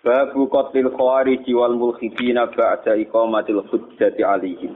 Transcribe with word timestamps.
Babu 0.00 0.48
qatlil 0.48 0.88
khawarij 0.96 1.44
wal 1.52 1.76
mulhidina 1.76 2.48
ba'da 2.48 2.96
iqamatil 2.96 3.60
hujjati 3.68 4.24
alaihim. 4.24 4.72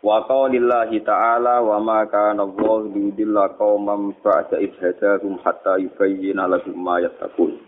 Wa 0.00 0.24
qaulillahi 0.24 1.04
ta'ala 1.04 1.60
wa 1.60 1.76
ma 1.84 2.08
kana 2.08 2.48
Allahu 2.48 2.88
liyudilla 2.96 3.52
qauman 3.60 4.16
ba'da 4.24 4.56
idh 4.56 4.72
hadahum 4.80 5.36
hatta 5.44 5.76
yubayyana 5.76 6.48
lahum 6.48 6.80
ma 6.80 6.96
yattaqun. 7.04 7.60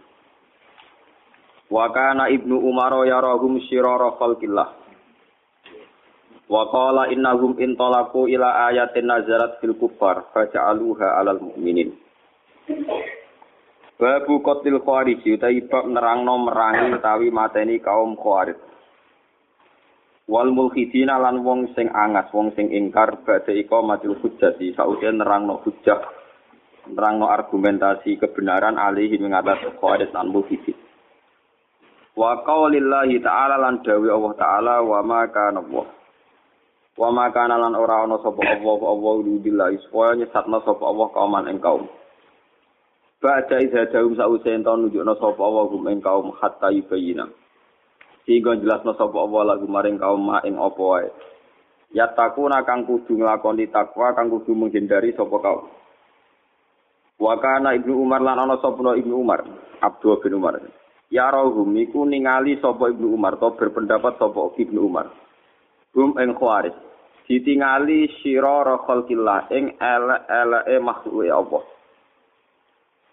Wa 1.68 1.92
kana 1.92 2.32
Ibnu 2.32 2.64
Umar 2.64 2.96
yarahum 3.04 3.60
syirara 3.68 4.16
khalqillah. 4.16 4.72
Wa 6.48 6.62
qala 6.72 7.12
innahum 7.12 7.60
intalaku 7.60 8.24
ila 8.32 8.72
ayatin 8.72 9.04
nazarat 9.04 9.60
fil 9.60 9.76
kuffar 9.76 10.32
faja'aluha 10.32 11.20
'alal 11.20 11.44
mu'minin. 11.44 11.92
Babu 13.96 14.44
kotil 14.44 14.76
khawarij 14.84 15.24
utawi 15.24 15.64
bab 15.72 15.88
nerangno 15.88 16.44
merangi 16.44 17.00
utawi 17.00 17.32
mateni 17.32 17.80
kaum 17.80 18.12
khawarij. 18.12 18.60
Wal 20.28 20.52
mulhidina 20.52 21.16
lan 21.16 21.40
wong 21.40 21.72
sing 21.72 21.88
angas, 21.88 22.28
wong 22.28 22.52
sing 22.52 22.68
ingkar 22.68 23.24
badhe 23.24 23.56
iko 23.56 23.80
matil 23.80 24.20
hujjati 24.20 24.76
sausé 24.76 25.08
nerangno 25.08 25.64
hujjah, 25.64 26.02
nerangno 26.92 27.32
argumentasi 27.32 28.20
kebenaran 28.20 28.76
alihi 28.76 29.16
mengatas 29.16 29.64
khawarij 29.80 30.12
lan 30.12 30.28
mulhidin. 30.28 30.76
Wa 32.12 32.44
qaulillahi 32.44 33.16
ta'ala 33.24 33.56
lan 33.56 33.80
dawi 33.80 34.12
Allah 34.12 34.32
ta'ala 34.36 34.74
wa 34.84 35.00
ma 35.00 35.24
kana. 35.32 35.64
Wa 36.96 37.08
ma 37.12 37.28
kana 37.32 37.56
lan 37.56 37.72
ora 37.76 38.04
ana 38.04 38.20
sapa 38.20 38.40
Allah 38.40 38.76
Allah 38.88 39.14
lillahi 39.24 39.80
supaya 39.88 40.20
nyesatna 40.20 40.64
sapa 40.64 40.84
Allah 40.84 41.08
kauman 41.16 41.48
ing 41.48 41.64
kaum. 41.64 41.88
Baca 43.16 43.56
isa 43.64 43.88
daum 43.88 44.12
sause 44.12 44.52
ento 44.52 44.76
nunjukna 44.76 45.16
sapa 45.16 45.40
Allah 45.40 45.64
gum 45.72 45.88
ing 45.88 46.04
kaum 46.04 46.36
hatta 46.36 46.68
yubayina. 46.68 47.24
Sehingga 48.28 48.60
jelasna 48.60 48.92
sapa 48.92 49.16
Allah 49.16 49.56
lagu 49.56 49.64
maring 49.64 49.96
kaum 49.96 50.20
ma 50.20 50.44
ing 50.44 50.60
apa 50.60 50.82
wae. 50.84 51.08
Ya 51.96 52.12
takuna 52.12 52.60
kang 52.68 52.84
kudu 52.84 53.16
nglakoni 53.16 53.72
takwa 53.72 54.12
kang 54.12 54.28
kudu 54.28 54.52
menghindari 54.52 55.16
sapa 55.16 55.32
kaum. 55.32 55.64
Wa 57.16 57.40
kana 57.40 57.72
Ibnu 57.80 57.96
Umar 57.96 58.20
lan 58.20 58.36
ana 58.36 58.60
sapa 58.60 58.84
Ibnu 59.00 59.16
Umar, 59.16 59.48
Abdul 59.80 60.20
bin 60.20 60.36
Umar. 60.36 60.60
Ya 61.08 61.32
rohum 61.32 61.72
iku 61.80 62.04
ningali 62.04 62.60
sapa 62.60 62.92
Ibnu 62.92 63.16
Umar 63.16 63.40
to 63.40 63.56
berpendapat 63.56 64.20
sapa 64.20 64.52
Ibnu 64.60 64.92
Umar. 64.92 65.08
Hum 65.96 66.20
ing 66.20 66.36
khawarij. 66.36 66.76
Ditingali 67.24 68.12
sirara 68.20 68.76
khalqillah 68.84 69.48
ing 69.56 69.72
elek-eleke 69.80 70.76
makhluke 70.84 71.32
Allah. 71.32 71.64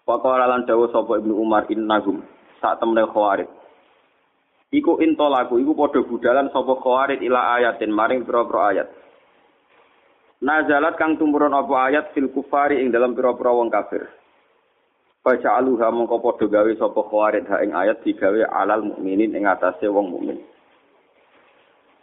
Waqala 0.04 0.44
lan 0.44 0.68
dawuh 0.68 0.92
sapa 0.92 1.16
Ibnu 1.16 1.32
Umar 1.32 1.64
innahum 1.72 2.20
sak 2.60 2.76
temene 2.76 3.08
khawarij. 3.08 3.48
Iku 4.68 5.00
intolaku 5.00 5.56
iku 5.64 5.72
padha 5.72 6.04
budalan 6.04 6.52
sapa 6.52 6.76
khawarij 6.76 7.24
ila 7.24 7.56
ayatin 7.56 7.88
maring 7.88 8.28
pira-pira 8.28 8.62
ayat. 8.68 8.88
Nazalat 10.44 11.00
kang 11.00 11.16
tumurun 11.16 11.56
apa 11.56 11.88
ayat 11.88 12.12
fil 12.12 12.28
kufari 12.28 12.84
ing 12.84 12.92
dalam 12.92 13.16
pira-pira 13.16 13.48
wong 13.56 13.72
kafir. 13.72 14.04
Baca 15.24 15.56
aluha 15.56 15.88
mongko 15.88 16.20
padha 16.20 16.52
gawe 16.52 16.72
sapa 16.76 17.00
khawarij 17.00 17.48
ha 17.48 17.64
ing 17.64 17.72
ayat 17.72 18.04
digawe 18.04 18.44
alal 18.60 18.84
mukminin 18.84 19.32
ing 19.32 19.48
atase 19.48 19.88
wong 19.88 20.12
mukmin. 20.12 20.36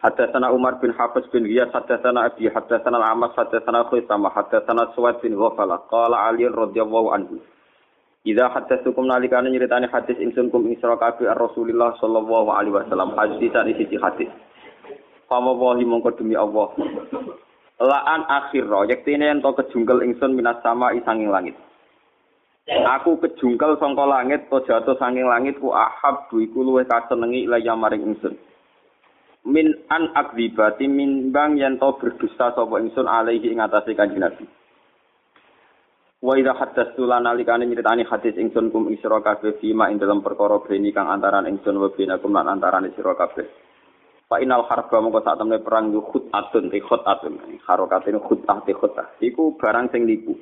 Haddatsana 0.02 0.50
Umar 0.50 0.82
bin 0.82 0.90
Hafiz 0.98 1.30
bin 1.30 1.46
Ghiyas 1.46 1.70
haddatsana 1.70 2.34
Abi 2.34 2.50
haddatsana 2.50 2.98
Al-Amas 2.98 3.38
haddatsana 3.38 3.86
Khuzaimah 3.94 4.34
haddatsana 4.34 4.90
Suwaid 4.98 5.22
bin 5.22 5.38
Ghafala 5.38 5.86
qala 5.86 6.26
Ali 6.34 6.50
radhiyallahu 6.50 7.14
anhu 7.14 7.38
Idza 8.22 8.54
haddatsukum 8.54 9.10
nalikane 9.10 9.50
nyritani 9.50 9.90
hadis 9.90 10.14
ingsun 10.22 10.54
kum 10.54 10.70
ing 10.70 10.78
sira 10.78 10.94
kabeh 10.94 11.26
Rasulullah 11.34 11.98
sallallahu 11.98 12.54
alaihi 12.54 12.78
wasallam 12.78 13.18
hadis 13.18 13.42
dari 13.50 13.74
sisi 13.74 13.98
hadis. 13.98 14.30
Fama 15.26 15.58
wahi 15.58 15.82
mongko 15.90 16.14
demi 16.22 16.38
Allah. 16.38 16.70
Laan 17.82 18.22
akhir 18.30 18.70
yektine 18.94 19.26
ento 19.26 19.58
kejungkel 19.58 20.06
ingsun 20.06 20.38
minas 20.38 20.62
sama 20.62 20.94
isanging 20.94 21.34
langit. 21.34 21.58
Aku 22.70 23.18
kejungkel 23.18 23.82
sangka 23.82 24.06
langit 24.06 24.46
to 24.54 24.62
jatuh 24.70 24.94
sanging 25.02 25.26
langit 25.26 25.58
ku 25.58 25.74
ahab 25.74 26.30
du 26.30 26.46
iku 26.46 26.62
luwih 26.62 26.86
kasenengi 26.86 27.50
ilaya 27.50 27.74
maring 27.74 28.06
ingsun. 28.06 28.38
Min 29.50 29.74
an 29.90 30.14
akdibati 30.14 30.86
min 30.86 31.34
bang 31.34 31.58
yen 31.58 31.82
to 31.82 31.90
berdusta 31.98 32.54
sapa 32.54 32.78
ingsun 32.78 33.10
alaihi 33.10 33.50
ing 33.50 33.66
atase 33.66 33.98
kanjeng 33.98 34.22
Nabi. 34.22 34.46
Wa 36.22 36.38
idza 36.38 36.54
haddatsu 36.54 37.02
lana 37.10 37.34
likane 37.34 37.66
nyritani 37.66 38.06
hadis 38.06 38.38
ingsun 38.38 38.70
kum 38.70 38.94
isra 38.94 39.26
kabeh 39.26 39.58
fima 39.58 39.90
ing 39.90 39.98
dalam 39.98 40.22
perkara 40.22 40.62
beni 40.62 40.94
kang 40.94 41.10
antaran 41.10 41.50
ingsun 41.50 41.82
wa 41.82 41.90
binakum 41.90 42.30
lan 42.30 42.46
antaran 42.46 42.86
sira 42.94 43.18
kabeh. 43.18 43.50
Fa 44.30 44.38
inal 44.38 44.70
harba 44.70 45.02
mongko 45.02 45.26
sak 45.26 45.42
temne 45.42 45.58
perang 45.66 45.90
yu 45.90 46.06
khut 46.06 46.30
atun 46.30 46.70
ti 46.70 46.78
khut 46.78 47.02
atun. 47.10 47.42
Khut 47.66 48.42
ah 48.46 48.62
ti 48.62 48.74
khut 48.78 48.94
Iku 49.18 49.58
barang 49.58 49.90
sing 49.90 50.06
nipu. 50.06 50.38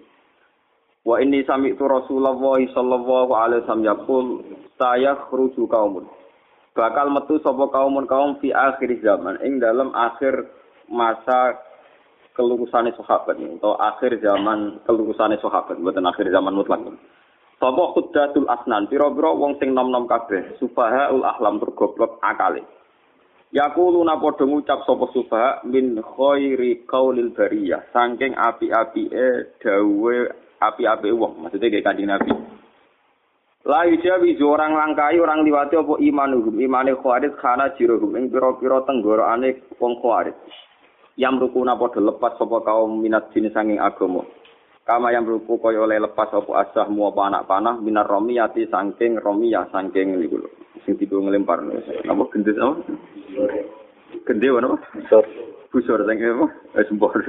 Wa 1.07 1.15
inni 1.23 1.47
sami'tu 1.47 1.87
Rasulullah 1.87 2.35
sallallahu 2.75 3.31
alaihi 3.31 3.63
wasallam 3.63 3.87
yaqul 3.87 4.25
saya 4.75 5.15
khruju 5.31 5.63
kaumun. 5.71 6.11
Bakal 6.75 7.07
metu 7.07 7.39
sapa 7.39 7.71
kaumun 7.71 8.03
kaum 8.03 8.35
fi 8.43 8.51
akhir 8.51 8.99
zaman 8.99 9.39
ing 9.47 9.63
dalam 9.63 9.95
akhir 9.95 10.43
masa 10.91 11.55
kelurusane 12.39 12.95
sahabat 12.95 13.35
atau 13.35 13.75
akhir 13.75 14.23
zaman 14.23 14.79
kelurusane 14.87 15.35
sahabat 15.43 15.75
mboten 15.75 16.07
akhir 16.07 16.31
zaman 16.31 16.55
mutlak. 16.55 16.79
Sapa 17.59 17.83
khuddatul 17.91 18.47
asnan 18.47 18.87
pira-pira 18.87 19.35
wong 19.35 19.59
sing 19.59 19.75
nom-nom 19.75 20.07
kabeh 20.07 20.55
subahaul 20.63 21.27
ahlam 21.27 21.59
tur 21.59 21.75
goblok 21.75 22.15
akale. 22.23 22.63
Yaquluna 23.51 24.15
padha 24.15 24.47
ngucap 24.47 24.87
sapa 24.87 25.11
subaha 25.11 25.67
min 25.67 25.99
khairi 25.99 26.87
qaulil 26.87 27.35
bariyah 27.35 27.91
saking 27.91 28.31
api-apike 28.39 29.59
dawe 29.59 30.15
api-api 30.63 31.11
wong 31.11 31.43
maksudnya 31.43 31.67
kayak 31.67 31.83
kanjeng 31.83 32.07
Nabi. 32.07 32.31
La 33.67 33.83
yujawi 33.83 34.39
orang 34.39 34.79
langkai 34.79 35.19
orang 35.19 35.43
liwati 35.43 35.75
apa 35.75 35.99
imanuhum 35.99 36.55
imane 36.63 36.95
khawarij 36.95 37.35
kana 37.43 37.75
jiruhum 37.75 38.15
ing 38.15 38.31
pira-pira 38.31 38.87
tenggorokane 38.87 39.59
wong 39.75 39.99
khawarij 39.99 40.39
yang 41.19 41.35
rukuna 41.35 41.75
padha 41.75 41.99
lepas 41.99 42.39
sapa 42.39 42.63
kaum 42.63 43.03
minat 43.03 43.27
jenis 43.35 43.51
sanging 43.51 43.75
agama. 43.75 44.23
Kama 44.87 45.11
yang 45.11 45.27
ruku 45.27 45.59
kaya 45.59 45.83
oleh 45.83 45.99
lepas 45.99 46.31
apa 46.31 46.65
asah 46.65 46.87
mu 46.87 47.11
apa 47.11 47.27
anak 47.27 47.45
panah 47.45 47.75
minar 47.77 48.07
romiyati 48.07 48.71
saking 48.71 49.19
romiyah 49.19 49.67
saking 49.69 50.15
niku 50.15 50.39
lho. 50.39 50.49
Sing 50.87 50.95
tiba 50.95 51.19
ngelempar. 51.19 51.59
Apa 52.07 52.23
gendut 52.31 52.55
apa? 52.55 52.73
Gende 54.25 54.47
apa? 54.47 54.79
Busur. 54.95 55.23
Busur 55.69 55.99
sing 56.07 56.17
apa? 56.23 56.47
Eh 56.79 56.87
sembor. 56.87 57.19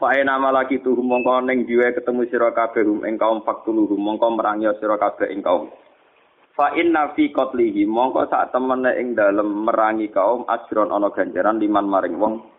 Fae 0.00 0.20
nama 0.24 0.48
lagi 0.50 0.80
tuh 0.80 0.96
mongko 0.96 1.44
ning 1.44 1.68
diwe 1.68 1.92
ketemu 1.92 2.26
sira 2.32 2.56
kabeh 2.56 2.88
ing 3.04 3.20
kaum 3.20 3.44
faktulu 3.44 3.84
mongko 3.94 4.32
merangi 4.32 4.66
sira 4.80 4.96
kabeh 4.96 5.28
ing 5.28 5.44
kaum. 5.44 5.68
Fa 6.56 6.72
inna 6.72 7.12
fi 7.12 7.28
qatlihi 7.30 7.84
mongko 7.84 8.32
sak 8.32 8.50
temene 8.50 8.96
ing 8.96 9.12
dalem 9.12 9.68
merangi 9.68 10.08
kaum 10.08 10.48
ajron 10.48 10.88
ana 10.88 11.12
ganjaran 11.12 11.60
liman 11.60 11.84
maring 11.84 12.16
wong 12.16 12.55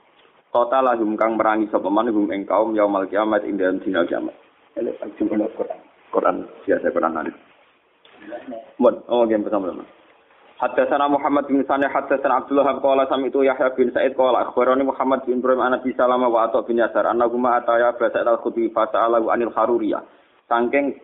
kota 0.51 0.79
lahum 0.81 1.13
kang 1.19 1.35
merangi 1.35 1.69
sapa 1.69 1.89
man 1.89 2.09
hum 2.09 2.31
ing 2.31 2.47
kaum 2.47 2.73
yaumul 2.73 3.07
kiamat 3.07 3.43
ing 3.43 3.57
dalem 3.59 3.81
dina 3.83 4.07
kiamat. 4.07 4.35
Ele 4.77 4.93
Quran. 4.97 5.79
Quran 6.13 6.35
biasa 6.63 6.93
Quran 6.93 7.17
hadis. 7.17 7.35
Mun, 8.81 8.95
oh 9.09 9.25
game 9.25 9.45
bersama 9.45 9.73
Haddatsana 10.57 11.05
Muhammad 11.05 11.45
bin 11.45 11.61
Sani 11.69 11.85
haddatsana 11.85 12.41
Abdullah 12.41 12.81
qala 12.81 13.05
sami'tu 13.05 13.45
Yahya 13.45 13.77
bin 13.77 13.93
Sa'id 13.93 14.17
qala 14.17 14.49
akhbarani 14.49 14.89
Muhammad 14.89 15.21
bin 15.29 15.37
Ibrahim 15.37 15.61
an 15.61 15.77
Nabi 15.77 15.93
Salama 15.93 16.25
wa 16.33 16.49
Atha 16.49 16.65
bin 16.65 16.81
Yasar 16.81 17.05
annahuma 17.05 17.61
ataya 17.61 17.93
basa 17.93 18.25
al-khutbi 18.25 18.73
fa 18.73 18.89
sa'alahu 18.89 19.29
anil 19.29 19.53
haruriyah. 19.53 20.01
Saking 20.49 20.97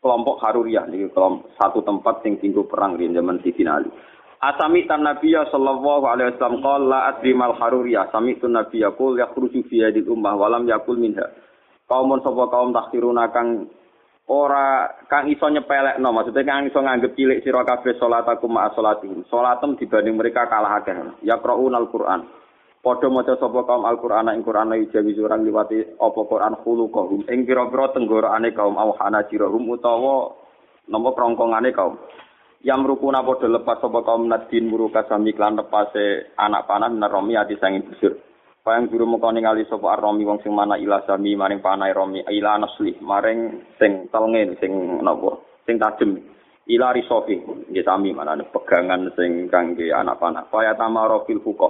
kelompok 0.00 0.40
haruriyah 0.40 0.88
niki 0.88 1.12
kelompok 1.12 1.52
satu 1.60 1.84
tempat 1.84 2.24
sing 2.24 2.40
tinggu 2.40 2.64
perang 2.64 2.96
di 2.96 3.12
zaman 3.12 3.44
Sidin 3.44 3.68
Ali. 3.68 3.92
Asami 4.44 4.84
tan 4.84 5.00
Nabiya 5.00 5.48
sallallahu 5.48 6.04
alaihi 6.04 6.36
wasallam 6.36 6.60
qala 6.60 6.84
la 6.84 6.98
adri 7.08 7.32
mal 7.32 7.56
haruriyah 7.56 8.12
sami 8.12 8.36
tu 8.36 8.44
Nabi 8.44 8.84
yaqul 8.84 9.16
yakhruju 9.16 9.64
fi 9.72 9.88
hadil 9.88 10.12
ummah 10.12 10.36
walam 10.36 10.68
yakul 10.68 11.00
minha. 11.00 11.32
Kaumun 11.88 12.20
sapa 12.20 12.52
kaum 12.52 12.76
takhiruna 12.76 13.32
kang 13.32 13.72
ora 14.28 14.92
kang 15.08 15.32
iso 15.32 15.48
nyepelekno 15.48 16.12
maksudnya 16.12 16.44
kang 16.44 16.68
iso 16.68 16.76
nganggep 16.76 17.16
cilik 17.16 17.40
sira 17.40 17.64
kabeh 17.64 17.96
salatakum 17.96 18.52
ma 18.52 18.68
salatihim. 18.76 19.24
Salatem 19.32 19.80
dibanding 19.80 20.20
mereka 20.20 20.44
kalah 20.44 20.76
akeh. 20.76 21.24
Ya 21.24 21.40
al 21.40 21.88
Qur'an 21.88 22.28
padha 22.84 23.08
maca 23.08 23.40
sapa 23.40 23.64
kaum 23.64 23.88
Al-Qur'an 23.88 24.28
ing 24.36 24.44
Qur'an 24.44 24.68
jawi 24.92 25.16
surang 25.16 25.40
liwati 25.40 25.96
apa 25.96 26.20
Qur'an 26.28 26.52
khuluqahum 26.60 27.24
ing 27.32 27.48
pira-pira 27.48 27.96
tenggorokane 27.96 28.52
kaum 28.52 28.76
awhana 28.76 29.24
jirahum 29.32 29.72
utawa 29.72 30.36
nama 30.84 31.08
krongkongane 31.16 31.72
kaum 31.72 31.96
yang 32.64 32.80
merukuna 32.80 33.20
padha 33.20 33.44
lepas 33.44 33.76
sapa 33.76 34.00
kaum 34.00 34.24
nadin 34.24 34.72
muruka 34.72 35.04
sami 35.04 35.36
klan 35.36 35.52
lepase 35.52 36.32
anak 36.40 36.64
panah 36.64 36.88
naromi 36.88 37.36
ati 37.36 37.60
sanging 37.60 37.84
busur. 37.84 38.16
Payang 38.64 38.88
guru 38.88 39.04
muka 39.04 39.28
ningali 39.28 39.68
sapa 39.68 39.92
arromi 39.92 40.24
wong 40.24 40.40
sing 40.40 40.56
mana 40.56 40.80
ila 40.80 41.04
sami 41.04 41.36
maring 41.36 41.60
panai 41.60 41.92
romi 41.92 42.24
ila 42.24 42.56
nasli 42.56 42.96
maring 43.04 43.60
sing 43.76 44.08
telngen 44.08 44.56
sing 44.56 44.72
napa 45.04 45.36
sing 45.68 45.76
tajem. 45.76 46.16
Ila 46.64 46.96
risofi 46.96 47.36
nggih 47.44 47.84
sami 47.84 48.16
mana 48.16 48.40
pegangan 48.40 49.12
sing 49.12 49.52
kangge 49.52 49.92
anak 49.92 50.16
panah. 50.16 50.48
Kaya 50.48 50.72
tamaro 50.80 51.28
fil 51.28 51.44
fuqa 51.44 51.68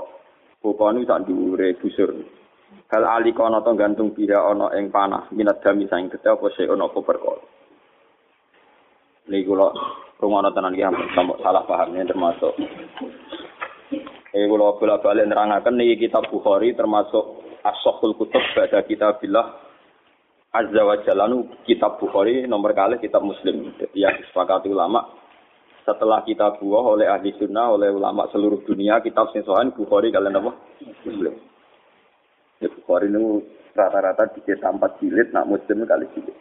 fuqa 0.62 0.94
niku 0.94 1.10
sak 1.10 1.26
dhuwure 1.26 1.74
busur. 1.82 2.14
Hal 2.94 3.02
ali 3.02 3.34
kono 3.34 3.58
to 3.66 3.74
gantung 3.74 4.14
pira 4.14 4.46
ana 4.46 4.70
ing 4.78 4.94
panah 4.94 5.26
minat 5.34 5.58
dami 5.58 5.90
saing 5.90 6.06
gede 6.06 6.30
apa 6.30 6.46
sik 6.54 6.70
ana 6.70 6.86
niku 9.28 9.56
kula 9.56 9.68
rumono 10.20 10.52
tenan 10.52 10.76
iki 10.76 10.84
salah 11.42 11.64
pahamnya 11.64 12.08
termasuk 12.08 12.52
Eh 14.34 14.50
kula 14.50 14.74
bolak-balik 14.82 15.30
nerangaken 15.30 15.78
niki 15.78 16.10
kitab 16.10 16.26
Bukhari 16.26 16.74
termasuk 16.74 17.46
as-sahul 17.62 18.18
kutub 18.18 18.42
pada 18.58 18.82
kitabillah 18.82 19.62
Azza 20.50 20.82
wa 20.82 20.98
Jalla 21.06 21.30
kitab 21.62 22.02
Bukhari 22.02 22.42
nomor 22.42 22.74
kali 22.74 22.98
kitab 22.98 23.22
Muslim. 23.22 23.70
Yang 23.94 24.26
disepakati 24.26 24.74
ulama 24.74 25.06
setelah 25.86 26.26
kita 26.26 26.58
buah 26.58 26.98
oleh 26.98 27.06
ahli 27.06 27.30
sunnah 27.38 27.78
oleh 27.78 27.94
ulama 27.94 28.26
seluruh 28.34 28.66
dunia 28.66 28.98
kitab 29.06 29.30
sing 29.30 29.46
Bukhari 29.46 30.10
kalian 30.10 30.42
apa? 30.42 30.50
Muslim. 31.06 31.34
Ya 32.58 32.68
Bukhari 32.74 33.14
ini 33.14 33.38
rata-rata 33.70 34.34
dicetak 34.34 34.66
empat 34.66 34.98
jilid, 34.98 35.30
nak 35.30 35.46
Muslim 35.46 35.86
kali 35.86 36.10
jilid. 36.14 36.34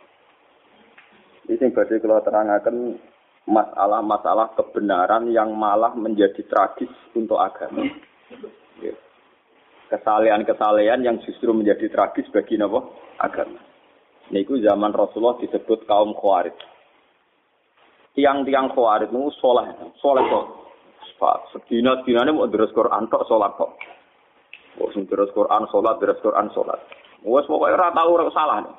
Ini 1.44 1.76
badai 1.76 2.00
kalau 2.00 2.24
terangkan 2.24 2.96
masalah-masalah 3.44 4.56
kebenaran 4.56 5.28
yang 5.36 5.52
malah 5.52 5.92
menjadi 5.92 6.40
tragis 6.48 6.92
untuk 7.12 7.36
agama. 7.36 7.84
Kesalehan-kesalehan 9.92 11.04
yang 11.04 11.20
justru 11.28 11.52
menjadi 11.52 11.92
tragis 11.92 12.26
bagi 12.32 12.56
apa? 12.56 12.80
agama. 13.20 13.60
Niku 14.32 14.58
zaman 14.64 14.96
Rasulullah 14.96 15.38
disebut 15.44 15.84
kaum 15.84 16.16
Khawarij. 16.16 16.56
Tiang-tiang 18.16 18.72
Khawarij 18.72 19.12
soleh, 19.38 19.68
soleh 20.00 20.24
kok. 20.32 20.46
Sedina 21.56 22.04
dinane 22.04 22.36
mau 22.36 22.48
terus 22.52 22.76
Quran 22.76 23.08
tok 23.08 23.24
salat 23.32 23.56
kok. 23.56 23.80
Kok 24.76 24.92
sing 24.92 25.08
Quran 25.08 25.64
salat, 25.72 25.96
terus 26.04 26.20
Quran 26.20 26.52
salat. 26.52 26.80
Wes 27.24 27.48
pokoke 27.48 27.72
ora 27.72 27.96
tau 27.96 28.12
ora 28.12 28.28
salah. 28.36 28.60
Nih. 28.60 28.76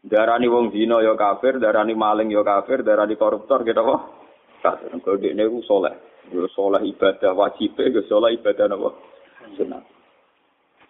Darani 0.00 0.48
wong 0.48 0.72
zina 0.72 1.04
ya 1.04 1.12
kafir, 1.12 1.60
darani 1.60 1.92
maling 1.92 2.32
ya 2.32 2.40
kafir, 2.40 2.80
darani 2.80 3.20
koruptor 3.20 3.60
gitu 3.68 3.84
kok. 3.84 4.00
Kafir. 4.64 4.96
Dia 5.20 5.36
ini 5.36 5.60
soleh. 5.68 5.92
Ya 6.32 6.48
soleh 6.56 6.80
ibadah 6.88 7.36
wajib, 7.36 7.76
ya 7.76 8.00
soleh 8.08 8.32
ibadah 8.40 8.64
apa? 8.64 8.90
Sunat. 9.60 9.84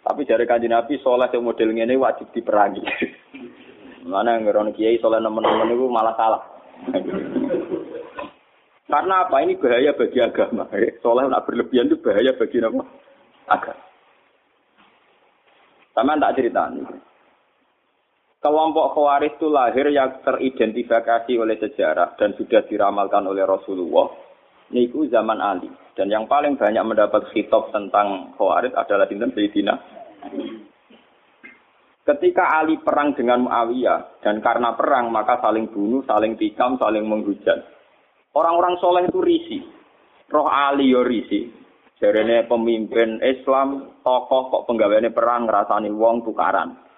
Tapi 0.06 0.22
dari 0.22 0.46
kanji 0.46 0.70
Nabi 0.70 1.02
soleh 1.02 1.26
yang 1.26 1.42
model 1.42 1.74
ini 1.74 1.98
wajib 1.98 2.30
diperangi. 2.30 2.86
Mana 4.10 4.38
yang 4.38 4.46
ngeron 4.46 4.70
kiai 4.78 5.02
soleh 5.02 5.18
nemen-nemen 5.18 5.74
itu 5.74 5.90
malah 5.90 6.14
salah. 6.14 6.42
Karena 8.90 9.26
apa? 9.26 9.42
Ini 9.42 9.58
bahaya 9.58 9.90
bagi 9.94 10.18
agama. 10.22 10.70
Soleh 11.02 11.26
nak 11.26 11.50
berlebihan 11.50 11.90
itu 11.90 11.98
bahaya 11.98 12.30
bagi 12.38 12.62
apa? 12.62 12.82
Agama. 13.50 13.82
Sama 15.98 16.14
tak 16.16 16.34
cerita 16.38 16.70
nih. 16.70 17.09
Kelompok 18.40 18.96
Khawarij 18.96 19.36
itu 19.36 19.52
lahir 19.52 19.84
yang 19.92 20.24
teridentifikasi 20.24 21.32
oleh 21.36 21.60
sejarah 21.60 22.16
dan 22.16 22.32
sudah 22.40 22.64
diramalkan 22.64 23.28
oleh 23.28 23.44
Rasulullah. 23.44 24.08
Niku 24.72 25.04
zaman 25.12 25.44
Ali. 25.44 25.68
Dan 25.92 26.08
yang 26.08 26.24
paling 26.24 26.56
banyak 26.56 26.80
mendapat 26.80 27.28
khitab 27.36 27.68
tentang 27.68 28.32
Khawarij 28.40 28.72
adalah 28.72 29.04
Sinten 29.04 29.36
Sayyidina 29.36 29.74
Ketika 32.00 32.64
Ali 32.64 32.80
perang 32.80 33.12
dengan 33.12 33.44
Muawiyah 33.44 34.24
dan 34.24 34.40
karena 34.40 34.72
perang 34.72 35.12
maka 35.12 35.36
saling 35.44 35.68
bunuh, 35.68 36.00
saling 36.08 36.40
tikam, 36.40 36.80
saling 36.80 37.04
menghujat. 37.04 37.60
Orang-orang 38.32 38.80
soleh 38.80 39.04
itu 39.04 39.20
risi. 39.20 39.58
Roh 40.32 40.48
Ali 40.48 40.88
yo 40.88 41.04
risi. 41.04 41.44
Jarene 42.00 42.48
pemimpin 42.48 43.20
Islam, 43.20 44.00
tokoh 44.00 44.48
kok 44.48 44.64
penggaweane 44.64 45.12
perang 45.12 45.44
ngrasani 45.44 45.92
wong 45.92 46.24
tukaran. 46.24 46.89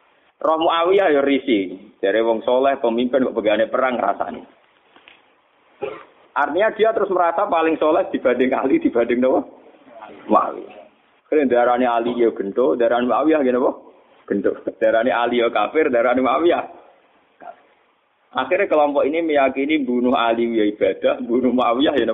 Roh 0.43 0.59
Muawiyah 0.59 1.09
ya 1.15 1.23
risi. 1.23 1.79
Dari 2.03 2.19
wong 2.19 2.43
soleh, 2.43 2.83
pemimpin, 2.83 3.31
pegawai 3.31 3.71
perang 3.71 3.95
rasanya. 3.95 4.43
Artinya 6.35 6.69
dia 6.75 6.91
terus 6.91 7.13
merasa 7.15 7.47
paling 7.47 7.79
soleh 7.79 8.11
dibanding 8.11 8.51
Ali, 8.51 8.83
dibanding 8.83 9.23
Nawa. 9.23 9.41
Muawiyah. 10.27 10.83
Kalian 11.31 11.49
darahnya 11.49 11.95
Ali 11.95 12.19
ya 12.19 12.35
gento, 12.35 12.75
darahnya 12.75 13.07
Muawiyah 13.07 13.41
gini 13.47 13.59
apa? 13.63 13.73
Gento. 14.27 14.53
Darahnya 14.83 15.15
Ali 15.15 15.39
ya 15.39 15.49
kafir, 15.55 15.95
darahnya 15.95 16.27
Muawiyah. 16.27 16.65
Akhirnya 18.33 18.67
kelompok 18.67 19.05
ini 19.07 19.23
meyakini 19.23 19.85
bunuh 19.87 20.17
Ali 20.17 20.59
ya 20.59 20.65
ibadah, 20.67 21.23
bunuh 21.23 21.55
Muawiyah 21.55 21.95
ya? 21.95 22.05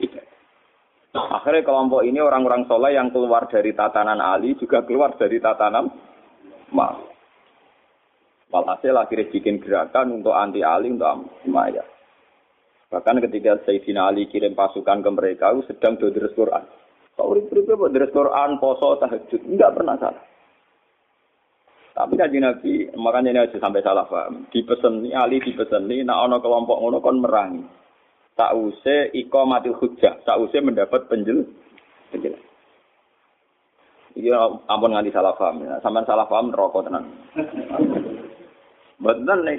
Ibadah. 0.00 0.32
Akhirnya 1.14 1.62
kelompok 1.62 2.02
ini 2.08 2.18
orang-orang 2.24 2.64
soleh 2.70 2.96
yang 2.96 3.12
keluar 3.12 3.46
dari 3.52 3.76
tatanan 3.76 4.18
Ali 4.22 4.56
juga 4.56 4.80
keluar 4.86 5.12
dari 5.20 5.36
tatanan 5.42 5.92
Muawiyah. 6.72 7.13
Walhasil 8.52 8.94
akhirnya 8.94 9.30
bikin 9.32 9.60
gerakan 9.62 10.20
untuk 10.20 10.36
anti 10.36 10.60
Ali, 10.60 10.92
untuk 10.92 11.30
Maya. 11.48 11.82
Bahkan 12.92 13.24
ketika 13.26 13.58
Sayyidina 13.66 14.06
Ali 14.12 14.30
kirim 14.30 14.54
pasukan 14.54 15.02
ke 15.02 15.10
mereka, 15.10 15.50
sedang 15.66 15.98
deres 15.98 16.30
Quran. 16.38 16.62
Kau 17.14 17.30
urip-urip 17.30 17.66
apa 17.70 17.86
deres 17.90 18.14
Quran, 18.14 18.58
poso, 18.62 18.98
tahajud. 18.98 19.42
Enggak 19.50 19.74
pernah 19.74 19.98
salah. 19.98 20.22
Tapi 21.94 22.18
kaji 22.18 22.38
Nabi, 22.42 22.72
makanya 22.98 23.30
ini 23.30 23.40
aja 23.46 23.56
sampai 23.62 23.78
salah 23.86 24.02
paham. 24.10 24.50
Dipesen 24.50 25.06
Ali 25.14 25.38
dipesen 25.38 25.86
nih, 25.86 26.02
nak 26.02 26.26
ono 26.26 26.42
kelompok 26.42 26.82
ngono 26.82 26.98
kon 26.98 27.22
merangi. 27.22 27.62
Tak 28.34 28.50
usah 28.50 29.14
iko 29.14 29.46
mati 29.46 29.70
hujah, 29.70 30.18
usah 30.26 30.58
mendapat 30.58 31.06
penjel, 31.06 31.46
penjel. 32.10 32.34
Ini 34.14 34.30
ampun 34.66 34.94
nganti 34.94 35.10
salah 35.10 35.34
paham. 35.34 35.66
Ya. 35.66 35.78
Sampai 35.82 36.06
salah 36.06 36.26
paham 36.26 36.54
rokok 36.54 36.86
tenang. 36.86 37.06
Betul 38.98 39.38
nih. 39.46 39.58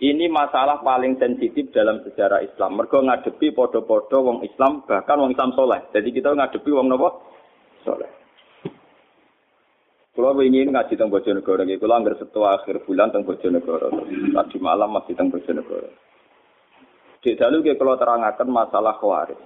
Ini 0.00 0.32
masalah 0.32 0.80
paling 0.80 1.20
sensitif 1.20 1.68
dalam 1.76 2.00
sejarah 2.00 2.40
Islam. 2.40 2.80
Mereka 2.80 3.04
ngadepi 3.04 3.52
podo-podo 3.52 4.24
wong 4.24 4.38
Islam, 4.48 4.80
bahkan 4.88 5.20
wong 5.20 5.36
Islam 5.36 5.52
soleh. 5.52 5.84
Jadi 5.92 6.08
kita 6.08 6.32
ngadepi 6.32 6.72
wong 6.72 6.88
nopo 6.88 7.20
soleh. 7.84 8.08
Kalau 10.16 10.40
ingin 10.40 10.72
ngaji 10.72 10.96
tentang 10.96 11.12
Bojonegoro, 11.12 11.62
kalau 11.64 11.96
anggar 11.96 12.16
setua 12.16 12.58
akhir 12.58 12.82
bulan 12.88 13.12
tentang 13.12 13.28
Bojonegoro, 13.28 13.88
tadi 14.08 14.56
malam 14.58 14.88
masih 14.90 15.12
tentang 15.12 15.36
Bojonegoro. 15.36 15.88
Di 17.20 17.36
dalu 17.36 17.60
kalau 17.76 18.00
terangkan 18.00 18.48
masalah 18.48 18.96
khawarij. 18.96 19.36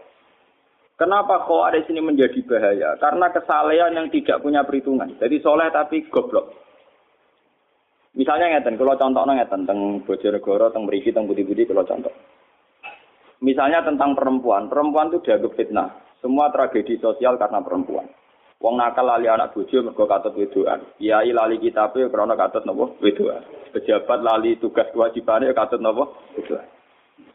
Kenapa 0.95 1.43
khawarij 1.51 1.91
ini 1.91 1.99
menjadi 1.99 2.39
bahaya? 2.47 2.95
Karena 3.03 3.27
kesalehan 3.35 3.99
yang 3.99 4.07
tidak 4.15 4.39
punya 4.39 4.63
perhitungan. 4.63 5.19
Jadi 5.19 5.43
soleh 5.43 5.67
tapi 5.75 6.07
goblok. 6.07 6.64
Misalnya 8.15 8.47
ngeten, 8.55 8.79
kalau 8.79 8.95
contoh 8.95 9.27
ngeten 9.27 9.67
tentang 9.67 9.81
Bojonegoro, 10.07 10.71
tentang 10.71 10.87
Meriki, 10.87 11.11
tentang 11.11 11.27
Budi-Budi, 11.27 11.67
kalau 11.67 11.83
contoh. 11.83 12.15
Misalnya 13.43 13.83
tentang 13.83 14.15
perempuan, 14.15 14.71
perempuan 14.71 15.11
itu 15.11 15.19
dianggap 15.27 15.53
fitnah. 15.59 15.89
Semua 16.23 16.49
tragedi 16.49 16.97
sosial 17.03 17.37
karena 17.37 17.61
perempuan. 17.61 18.09
Wong 18.65 18.81
nakal 18.81 19.05
lali 19.05 19.29
anak 19.29 19.53
bojo 19.53 19.85
mergo 19.85 20.09
katut 20.09 20.33
wedoan. 20.41 20.81
Kiai 20.97 21.37
lali 21.37 21.61
kitabe 21.61 22.09
krana 22.09 22.33
katut 22.33 22.65
napa 22.65 22.97
wedoan. 23.05 23.45
Pejabat 23.77 24.25
lali 24.25 24.57
tugas 24.57 24.89
kewajibane 24.89 25.53
katut 25.53 25.85
napa 25.85 26.09
wedoan. 26.33 26.65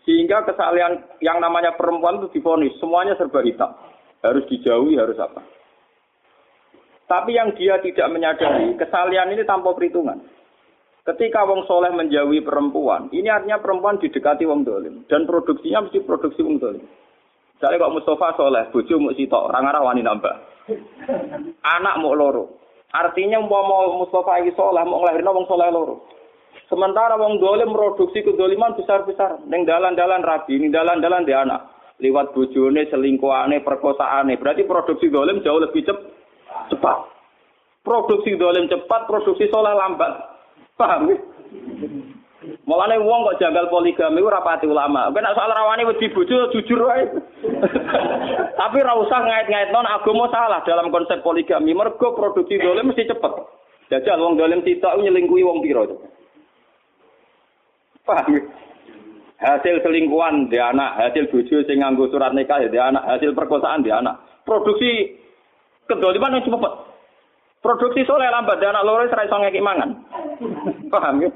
Sehingga 0.10 0.42
kesalahan 0.42 1.06
yang 1.22 1.38
namanya 1.38 1.78
perempuan 1.78 2.18
itu 2.18 2.34
difonis 2.34 2.74
semuanya 2.82 3.14
serba 3.14 3.46
hitam. 3.46 3.78
Harus 4.26 4.50
dijauhi, 4.50 4.98
harus 4.98 5.22
apa. 5.22 5.46
Tapi 7.06 7.38
yang 7.38 7.54
dia 7.54 7.78
tidak 7.78 8.10
menyadari, 8.10 8.74
kesalahan 8.74 9.30
ini 9.30 9.46
tanpa 9.46 9.70
perhitungan. 9.78 10.18
Ketika 11.10 11.42
wong 11.42 11.66
soleh 11.66 11.90
menjauhi 11.90 12.46
perempuan, 12.46 13.10
ini 13.10 13.34
artinya 13.34 13.58
perempuan 13.58 13.98
didekati 13.98 14.46
wong 14.46 14.62
dolim. 14.62 15.10
Dan 15.10 15.26
produksinya 15.26 15.90
mesti 15.90 16.06
produksi 16.06 16.46
wong 16.46 16.62
dolim. 16.62 16.86
Misalnya 17.58 17.82
kok 17.82 17.94
Mustafa 17.98 18.38
soleh, 18.38 18.70
bojo 18.70 18.94
mau 19.02 19.18
sitok, 19.18 19.50
orang 19.50 19.74
arah 19.74 19.82
wani 19.82 20.06
nambah. 20.06 20.36
Anak 21.66 21.98
mau 21.98 22.14
loro. 22.14 22.62
Artinya 22.94 23.42
mau 23.42 23.98
Mustafa 23.98 24.38
ini 24.38 24.54
soleh, 24.54 24.86
mau 24.86 25.02
ngelahirin 25.02 25.34
wong 25.34 25.50
soleh 25.50 25.74
loro. 25.74 26.06
Sementara 26.70 27.18
wong 27.18 27.42
dolim 27.42 27.74
produksi 27.74 28.22
kedoliman 28.22 28.78
besar-besar. 28.78 29.42
Neng 29.50 29.66
dalan-dalan 29.66 30.22
rabi, 30.22 30.62
ning 30.62 30.70
dalan-dalan 30.70 31.26
di 31.26 31.34
anak. 31.34 31.74
Liwat 31.98 32.38
bojone, 32.38 32.86
selingkuhane, 32.86 33.66
perkosaane. 33.66 34.38
Berarti 34.38 34.62
produksi 34.70 35.10
dolim 35.10 35.42
jauh 35.42 35.58
lebih 35.58 35.90
cep 35.90 35.98
cepat. 36.70 36.98
Produksi 37.82 38.38
dolim 38.38 38.70
cepat, 38.70 39.10
produksi 39.10 39.50
soleh 39.50 39.74
lambat. 39.74 40.29
Paham? 40.80 41.12
Mulane 42.64 42.96
wong 43.04 43.28
kok 43.28 43.40
janggal 43.44 43.68
poligami 43.68 44.24
ora 44.24 44.40
pati 44.40 44.64
ulama. 44.64 45.12
Kena 45.12 45.36
soal 45.36 45.52
rawani 45.52 45.84
wedi 45.84 46.08
bojo 46.08 46.48
jujur 46.56 46.88
wae. 46.88 47.04
Tapi 48.60 48.78
ora 48.80 48.96
usah 48.96 49.20
ngait-ngait 49.20 49.76
non 49.76 49.84
agama 49.84 50.32
salah 50.32 50.64
dalam 50.64 50.88
konsep 50.88 51.20
poligami. 51.20 51.76
Mergo 51.76 52.16
produksi 52.16 52.56
dolim 52.64 52.96
mesti 52.96 53.12
cepet. 53.12 53.34
Jajal 53.92 54.24
wong 54.24 54.40
dolim 54.40 54.64
sitok 54.64 55.04
nyelingkuhi 55.04 55.44
wong 55.44 55.60
pira. 55.60 55.84
Paham? 58.08 58.40
Hasil 59.40 59.84
selingkuhan 59.84 60.52
di 60.52 60.60
anak, 60.60 61.00
hasil 61.00 61.32
bojo 61.32 61.64
sing 61.64 61.80
nganggo 61.80 62.12
surat 62.12 62.36
nikah 62.36 62.60
di 62.60 62.76
anak, 62.76 63.08
hasil 63.08 63.32
perkosaan 63.36 63.84
di 63.84 63.92
anak. 63.92 64.20
Produksi 64.44 65.16
kedoliman 65.88 66.40
yang 66.40 66.44
cepet. 66.48 66.74
Produksi 67.60 68.08
soleh 68.08 68.32
lambat 68.32 68.64
di 68.64 68.68
anak 68.68 68.84
loro 68.88 69.04
ora 69.08 69.28
iso 69.28 69.36
ngeki. 69.36 69.60
Paham 70.90 71.24
ya? 71.24 71.30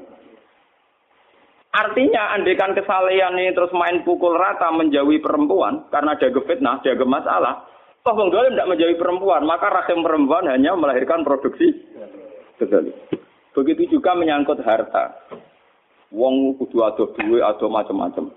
Artinya 1.74 2.38
andekan 2.38 2.70
kesalehan 2.70 3.34
ini 3.34 3.50
terus 3.50 3.74
main 3.74 4.06
pukul 4.06 4.38
rata 4.38 4.70
menjauhi 4.70 5.18
perempuan 5.18 5.90
karena 5.90 6.14
ada 6.14 6.30
fitnah, 6.30 6.78
ada 6.78 7.02
masalah. 7.02 7.54
Toh 8.06 8.14
wong 8.14 8.30
dolim 8.30 8.54
tidak 8.54 8.70
menjauhi 8.70 8.94
perempuan, 9.00 9.42
maka 9.42 9.72
rahim 9.72 10.04
perempuan 10.04 10.46
hanya 10.46 10.76
melahirkan 10.76 11.24
produksi 11.26 11.72
Begitu 13.54 13.98
juga 13.98 14.14
menyangkut 14.18 14.62
harta. 14.62 15.14
Wong 16.14 16.58
kudu 16.58 16.82
ado 16.86 17.10
duwe, 17.14 17.42
ado 17.42 17.66
macam-macam. 17.66 18.30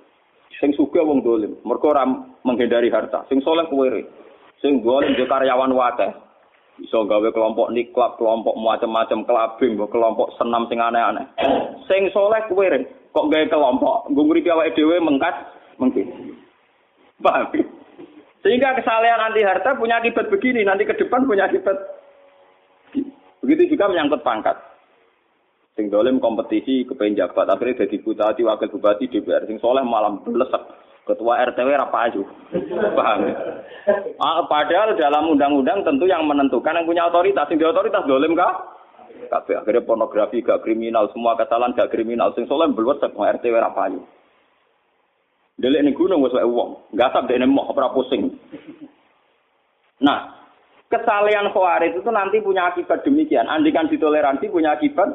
Sing 0.57 0.73
suka 0.73 1.01
wong 1.05 1.21
dolim, 1.21 1.57
mergo 1.61 1.93
ora 1.93 2.05
menghindari 2.41 2.89
harta. 2.89 3.25
Sing 3.29 3.41
soleh 3.45 3.69
kuwere. 3.69 4.05
Sing 4.61 4.81
dolim 4.81 5.13
yo 5.13 5.29
karyawan 5.29 5.73
wae. 5.73 6.09
Iso 6.77 7.09
gawe 7.09 7.29
kelompok 7.33 7.73
niklab, 7.73 8.21
kelompok 8.21 8.53
macam-macam 8.53 9.25
kelabing, 9.25 9.81
kelompok 9.89 10.29
senam 10.37 10.69
sing 10.69 10.77
aneh-aneh. 10.77 11.25
Sing 11.89 12.13
soleh 12.13 12.45
kuwere, 12.45 12.85
kok 13.09 13.29
gawe 13.33 13.45
kelompok, 13.49 14.13
nggo 14.13 14.21
ngripi 14.29 14.53
awake 14.53 14.77
dhewe 14.77 15.01
mengkat 15.01 15.33
mungkin. 15.81 16.37
Paham? 17.17 17.49
Sehingga 18.45 18.77
kesalahan 18.77 19.33
anti 19.33 19.41
harta 19.41 19.73
punya 19.73 19.97
akibat 19.97 20.29
begini, 20.29 20.61
nanti 20.61 20.85
ke 20.85 20.93
depan 20.93 21.25
punya 21.25 21.49
akibat. 21.49 21.73
Begitu 23.41 23.73
juga 23.73 23.89
menyangkut 23.89 24.21
pangkat. 24.21 24.57
Sing 25.73 25.89
dolim 25.89 26.21
kompetisi 26.21 26.85
kepengen 26.85 27.17
jabat, 27.17 27.49
akhirnya 27.49 27.85
jadi 27.85 28.01
bupati, 28.01 28.41
wakil 28.45 28.69
bupati, 28.69 29.09
DPR. 29.09 29.49
Sing 29.49 29.57
soleh 29.57 29.81
malam 29.81 30.21
belesek. 30.21 30.61
Ketua 31.07 31.39
RTW 31.47 31.69
apa 31.79 31.97
aja. 32.11 32.21
Paham 32.91 33.19
ya? 33.31 33.35
Ah, 34.19 34.43
padahal 34.43 34.99
dalam 34.99 35.31
undang-undang 35.31 35.87
tentu 35.87 36.03
yang 36.03 36.27
menentukan 36.27 36.75
yang 36.75 36.83
punya 36.83 37.07
otoritas. 37.07 37.47
Sing 37.47 37.55
di 37.55 37.63
otoritas 37.63 38.03
dolim 38.03 38.35
kah? 38.35 38.75
Kabeh 39.31 39.59
akhirnya 39.59 39.87
pornografi 39.87 40.43
gak 40.43 40.61
kriminal, 40.67 41.07
semua 41.15 41.39
kesalahan 41.39 41.73
gak 41.73 41.91
kriminal. 41.91 42.35
Sing 42.35 42.43
soleh 42.45 42.67
belesek, 42.71 43.15
mau 43.15 43.23
RTW 43.25 43.55
apa 43.55 43.87
aja. 43.87 44.01
Delik 45.57 45.81
ini 45.81 45.91
gunung 45.97 46.21
wis 46.21 46.37
wong, 46.37 46.93
gasap 46.93 47.25
dene 47.25 47.49
moh 47.49 47.65
ora 47.73 47.89
pusing. 47.89 48.29
Nah, 49.97 50.37
kesalehan 50.85 51.49
khawarij 51.49 51.97
itu 51.97 52.11
nanti 52.13 52.37
punya 52.45 52.69
akibat 52.69 53.01
demikian. 53.01 53.49
Andikan 53.49 53.89
ditoleransi 53.89 54.53
punya 54.53 54.77
akibat 54.77 55.09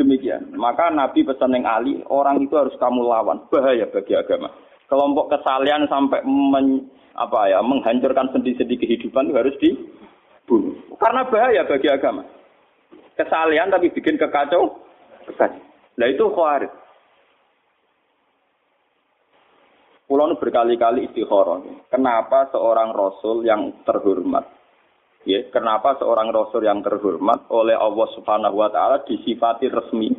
demikian. 0.00 0.56
Maka 0.56 0.88
Nabi 0.88 1.28
pesan 1.28 1.52
yang 1.52 1.68
Ali, 1.68 2.00
orang 2.08 2.40
itu 2.40 2.56
harus 2.56 2.72
kamu 2.80 3.04
lawan. 3.04 3.44
Bahaya 3.52 3.84
bagi 3.92 4.16
agama. 4.16 4.48
Kelompok 4.90 5.32
kesalian 5.32 5.88
sampai 5.88 6.20
men, 6.24 6.88
apa 7.16 7.48
ya, 7.48 7.64
menghancurkan 7.64 8.30
sendi-sendi 8.30 8.76
kehidupan 8.76 9.32
itu 9.32 9.36
harus 9.36 9.56
dibunuh. 9.60 10.76
Karena 11.00 11.24
bahaya 11.26 11.62
bagi 11.64 11.88
agama. 11.88 12.22
Kesalian 13.16 13.72
tapi 13.72 13.90
bikin 13.94 14.20
kekacau. 14.20 14.76
Kekacau. 15.30 15.62
Nah 15.94 16.06
itu 16.10 16.24
khawarij. 16.34 16.72
Pulau 20.04 20.36
berkali-kali 20.36 21.08
istikharah. 21.08 21.64
Kenapa 21.88 22.52
seorang 22.52 22.92
rasul 22.92 23.40
yang 23.40 23.72
terhormat 23.88 24.44
Ya, 25.24 25.40
kenapa 25.48 25.96
seorang 25.96 26.28
rasul 26.36 26.68
yang 26.68 26.84
terhormat 26.84 27.48
oleh 27.48 27.72
Allah 27.72 28.08
Subhanahu 28.12 28.60
wa 28.60 28.68
taala 28.68 29.08
disifati 29.08 29.72
resmi 29.72 30.12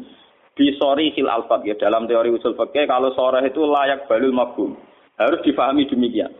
di 0.55 0.71
sori 0.79 1.11
hil 1.11 1.27
alfat 1.27 1.67
ya 1.67 1.75
dalam 1.75 2.07
teori 2.07 2.31
usul 2.31 2.55
fikih 2.55 2.87
kalau 2.87 3.11
sore 3.11 3.43
itu 3.43 3.59
layak 3.67 4.07
balul 4.07 4.31
mafhum. 4.31 4.71
Harus 5.19 5.43
difahami 5.43 5.87
demikian. 5.87 6.31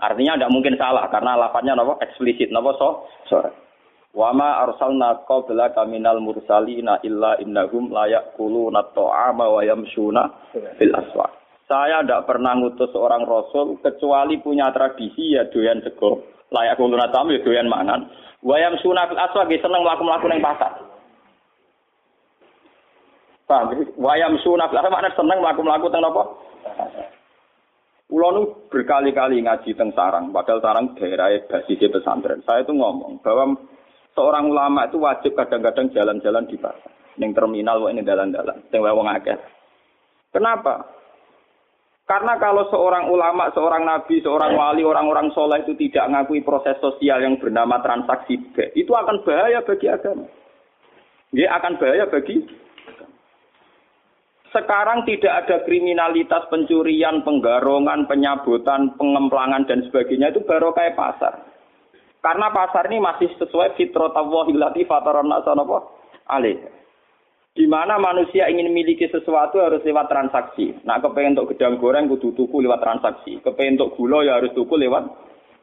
Artinya 0.00 0.38
tidak 0.38 0.52
mungkin 0.54 0.76
salah 0.78 1.08
karena 1.08 1.36
lafadznya 1.36 1.74
napa 1.74 1.96
eksplisit 2.04 2.52
napa 2.52 2.76
so 2.76 3.08
sore. 3.26 3.50
Wa 4.12 4.32
ma 4.32 4.64
arsalna 4.64 5.24
qablaka 5.24 5.84
minal 5.84 6.20
mursalina 6.20 7.00
illa 7.04 7.36
innahum 7.40 7.92
layak 7.92 8.32
yaquluna 8.32 8.92
ta'ama 8.92 9.46
wa 9.52 9.60
yamshuna 9.64 10.22
fil 10.76 10.92
aswaq. 10.96 11.32
Saya 11.68 12.00
tidak 12.00 12.24
pernah 12.24 12.56
ngutus 12.56 12.88
seorang 12.96 13.28
rasul 13.28 13.76
kecuali 13.84 14.40
punya 14.40 14.72
tradisi 14.72 15.36
ya 15.36 15.44
doyan 15.52 15.84
sego 15.84 16.24
layak 16.48 16.80
kuluna 16.80 17.12
tamu 17.12 17.36
ya 17.36 17.44
doyan 17.44 17.68
mangan. 17.68 18.08
Wayam 18.40 18.80
sunat 18.80 19.12
aswa 19.12 19.44
ge 19.50 19.60
seneng 19.60 19.84
mlaku-mlaku 19.84 20.30
ning 20.30 20.40
pasar. 20.40 20.87
Paham? 23.48 23.72
Wayam 23.96 24.36
sunat 24.44 24.68
aswa 24.68 24.92
maknane 24.92 25.16
seneng 25.16 25.40
mlaku-mlaku 25.40 25.88
teng 25.88 26.04
napa? 26.04 26.22
Kulo 28.08 28.68
berkali-kali 28.68 29.40
ngaji 29.44 29.72
teng 29.72 29.92
sarang, 29.96 30.32
padahal 30.32 30.60
sarang 30.60 30.92
daerah 30.96 31.32
basis 31.48 31.80
pesantren. 31.92 32.44
Saya 32.44 32.64
itu 32.64 32.72
ngomong 32.72 33.20
bahwa 33.24 33.56
seorang 34.12 34.48
ulama 34.48 34.88
itu 34.88 34.96
wajib 35.00 35.32
kadang-kadang 35.36 35.92
jalan-jalan 35.92 36.48
di 36.48 36.56
pasar, 36.56 36.92
ning 37.20 37.36
terminal 37.36 37.84
ini 37.88 38.00
dalan-dalan, 38.00 38.64
sing 38.72 38.80
wong 38.80 39.08
akeh. 39.12 39.36
Kenapa? 40.32 40.88
Karena 42.08 42.40
kalau 42.40 42.64
seorang 42.72 43.12
ulama, 43.12 43.52
seorang 43.52 43.84
nabi, 43.84 44.24
seorang 44.24 44.56
wali, 44.56 44.80
orang-orang 44.80 45.28
soleh 45.36 45.60
itu 45.60 45.76
tidak 45.76 46.08
mengakui 46.08 46.40
proses 46.40 46.80
sosial 46.80 47.20
yang 47.20 47.36
bernama 47.36 47.84
transaksi 47.84 48.40
itu 48.72 48.92
akan 48.96 49.20
bahaya 49.28 49.60
bagi 49.60 49.92
agama. 49.92 50.24
Dia 51.28 51.52
akan 51.60 51.76
bahaya 51.76 52.08
bagi 52.08 52.40
sekarang 54.50 55.04
tidak 55.04 55.44
ada 55.44 55.56
kriminalitas 55.68 56.48
pencurian, 56.48 57.20
penggarongan, 57.22 58.08
penyabutan, 58.08 58.96
pengemplangan 58.96 59.68
dan 59.68 59.84
sebagainya 59.88 60.32
itu 60.32 60.40
baru 60.44 60.72
kayak 60.72 60.96
pasar. 60.96 61.44
Karena 62.18 62.50
pasar 62.50 62.88
ini 62.90 62.98
masih 62.98 63.30
sesuai 63.38 63.78
fitrah 63.78 64.10
Allah 64.16 64.44
illati 64.50 64.82
fatarana 64.88 65.44
sanapa 65.46 65.86
alih 66.26 66.78
di 67.58 67.66
mana 67.66 67.98
manusia 67.98 68.46
ingin 68.46 68.70
memiliki 68.70 69.10
sesuatu 69.10 69.58
harus 69.58 69.82
lewat 69.82 70.06
transaksi. 70.06 70.78
Nah, 70.86 71.02
kepengen 71.02 71.34
untuk 71.34 71.58
gedang 71.58 71.74
goreng 71.82 72.06
kudu 72.06 72.30
tuku 72.38 72.62
lewat 72.62 72.78
transaksi. 72.78 73.42
Kepengen 73.42 73.82
untuk 73.82 73.98
gula 73.98 74.22
ya 74.22 74.38
harus 74.38 74.54
tuku 74.54 74.78
lewat 74.78 75.10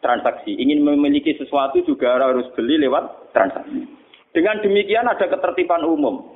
transaksi. 0.04 0.60
Ingin 0.60 0.84
memiliki 0.84 1.40
sesuatu 1.40 1.80
juga 1.88 2.20
harus 2.20 2.52
beli 2.52 2.84
lewat 2.84 3.32
transaksi. 3.32 3.88
Dengan 4.36 4.60
demikian 4.60 5.08
ada 5.08 5.24
ketertiban 5.24 5.88
umum. 5.88 6.35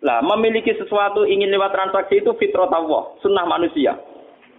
Lah, 0.00 0.24
memiliki 0.24 0.72
sesuatu 0.80 1.28
ingin 1.28 1.52
lewat 1.52 1.76
transaksi 1.76 2.24
itu 2.24 2.32
fitrah 2.40 2.72
Allah, 2.72 3.12
sunnah 3.20 3.44
manusia. 3.44 4.00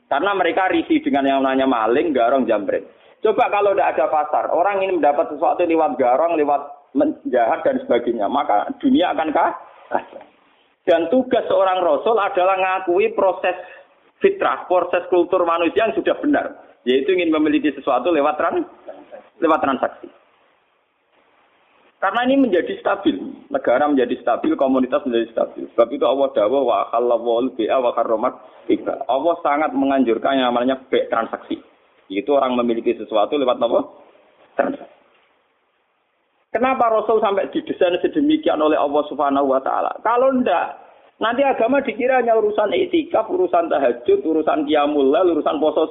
Karena 0.06 0.38
mereka 0.38 0.70
risih 0.70 1.02
dengan 1.02 1.26
yang 1.26 1.42
namanya 1.42 1.66
maling, 1.66 2.14
garong, 2.14 2.46
jambret. 2.46 2.86
Coba 3.26 3.50
kalau 3.50 3.74
tidak 3.74 3.98
ada 3.98 4.06
pasar, 4.10 4.46
orang 4.54 4.86
ingin 4.86 5.02
mendapat 5.02 5.34
sesuatu 5.34 5.66
lewat 5.66 5.98
garong, 5.98 6.38
lewat 6.38 6.62
menjahat 6.94 7.64
dan 7.66 7.82
sebagainya, 7.86 8.30
maka 8.30 8.70
dunia 8.78 9.14
akan 9.14 9.30
kacau. 9.34 10.22
Dan 10.86 11.10
tugas 11.14 11.46
seorang 11.46 11.82
rasul 11.86 12.18
adalah 12.18 12.58
mengakui 12.58 13.14
proses 13.14 13.54
fitrah, 14.22 14.66
proses 14.66 15.06
kultur 15.10 15.46
manusia 15.46 15.90
yang 15.90 15.94
sudah 15.98 16.18
benar, 16.22 16.46
yaitu 16.86 17.14
ingin 17.14 17.34
memiliki 17.34 17.70
sesuatu 17.74 18.10
lewat 18.10 18.38
trans, 18.38 18.66
lewat 19.42 19.60
transaksi. 19.62 20.10
Karena 22.02 22.26
ini 22.26 22.50
menjadi 22.50 22.82
stabil, 22.82 23.14
negara 23.54 23.86
menjadi 23.86 24.18
stabil, 24.26 24.58
komunitas 24.58 25.06
menjadi 25.06 25.38
stabil. 25.38 25.70
Sebab 25.78 25.88
itu 25.94 26.02
Allah 26.02 26.34
dawa 26.34 26.60
wa 26.66 26.78
khalawul 26.90 27.54
bi'a 27.54 27.78
wa 27.78 27.94
karromat 27.94 28.34
Allah 29.06 29.36
sangat 29.46 29.70
menganjurkan 29.78 30.42
yang 30.42 30.50
namanya 30.50 30.82
transaksi. 30.90 31.62
Itu 32.10 32.34
orang 32.34 32.58
memiliki 32.58 32.98
sesuatu 32.98 33.38
lewat 33.38 33.62
apa? 33.62 33.80
Transaksi. 34.58 34.90
Kenapa 36.52 36.92
Rasul 36.92 37.24
sampai 37.24 37.48
didesain 37.54 37.96
sedemikian 38.04 38.60
oleh 38.60 38.76
Allah 38.76 39.06
Subhanahu 39.08 39.56
wa 39.56 39.62
taala? 39.64 39.96
Kalau 40.04 40.36
ndak, 40.36 40.84
nanti 41.22 41.48
agama 41.48 41.80
dikira 41.80 42.20
hanya 42.20 42.36
urusan 42.36 42.76
etikaf, 42.76 43.32
urusan 43.32 43.72
tahajud, 43.72 44.20
urusan 44.20 44.68
qiyamul 44.68 45.16
urusan 45.16 45.62
puasa. 45.64 45.88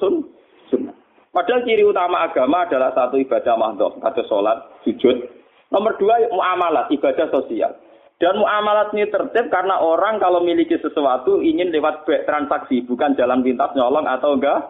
Padahal 1.30 1.62
ciri 1.62 1.86
utama 1.86 2.26
agama 2.26 2.66
adalah 2.66 2.90
satu 2.92 3.14
ibadah 3.14 3.54
mahdoh, 3.54 3.94
atau 4.02 4.26
sholat, 4.26 4.58
sujud. 4.82 5.39
Nomor 5.70 5.94
dua 6.02 6.26
muamalah, 6.34 6.90
ibadah 6.90 7.30
sosial. 7.30 7.72
Dan 8.20 8.36
muamalat 8.36 8.92
ini 8.92 9.08
tertib 9.08 9.48
karena 9.48 9.80
orang 9.80 10.20
kalau 10.20 10.44
miliki 10.44 10.76
sesuatu 10.76 11.40
ingin 11.40 11.72
lewat 11.72 12.04
transaksi, 12.28 12.84
bukan 12.84 13.16
jalan 13.16 13.40
pintas 13.40 13.72
nyolong 13.72 14.04
atau 14.04 14.36
enggak. 14.36 14.60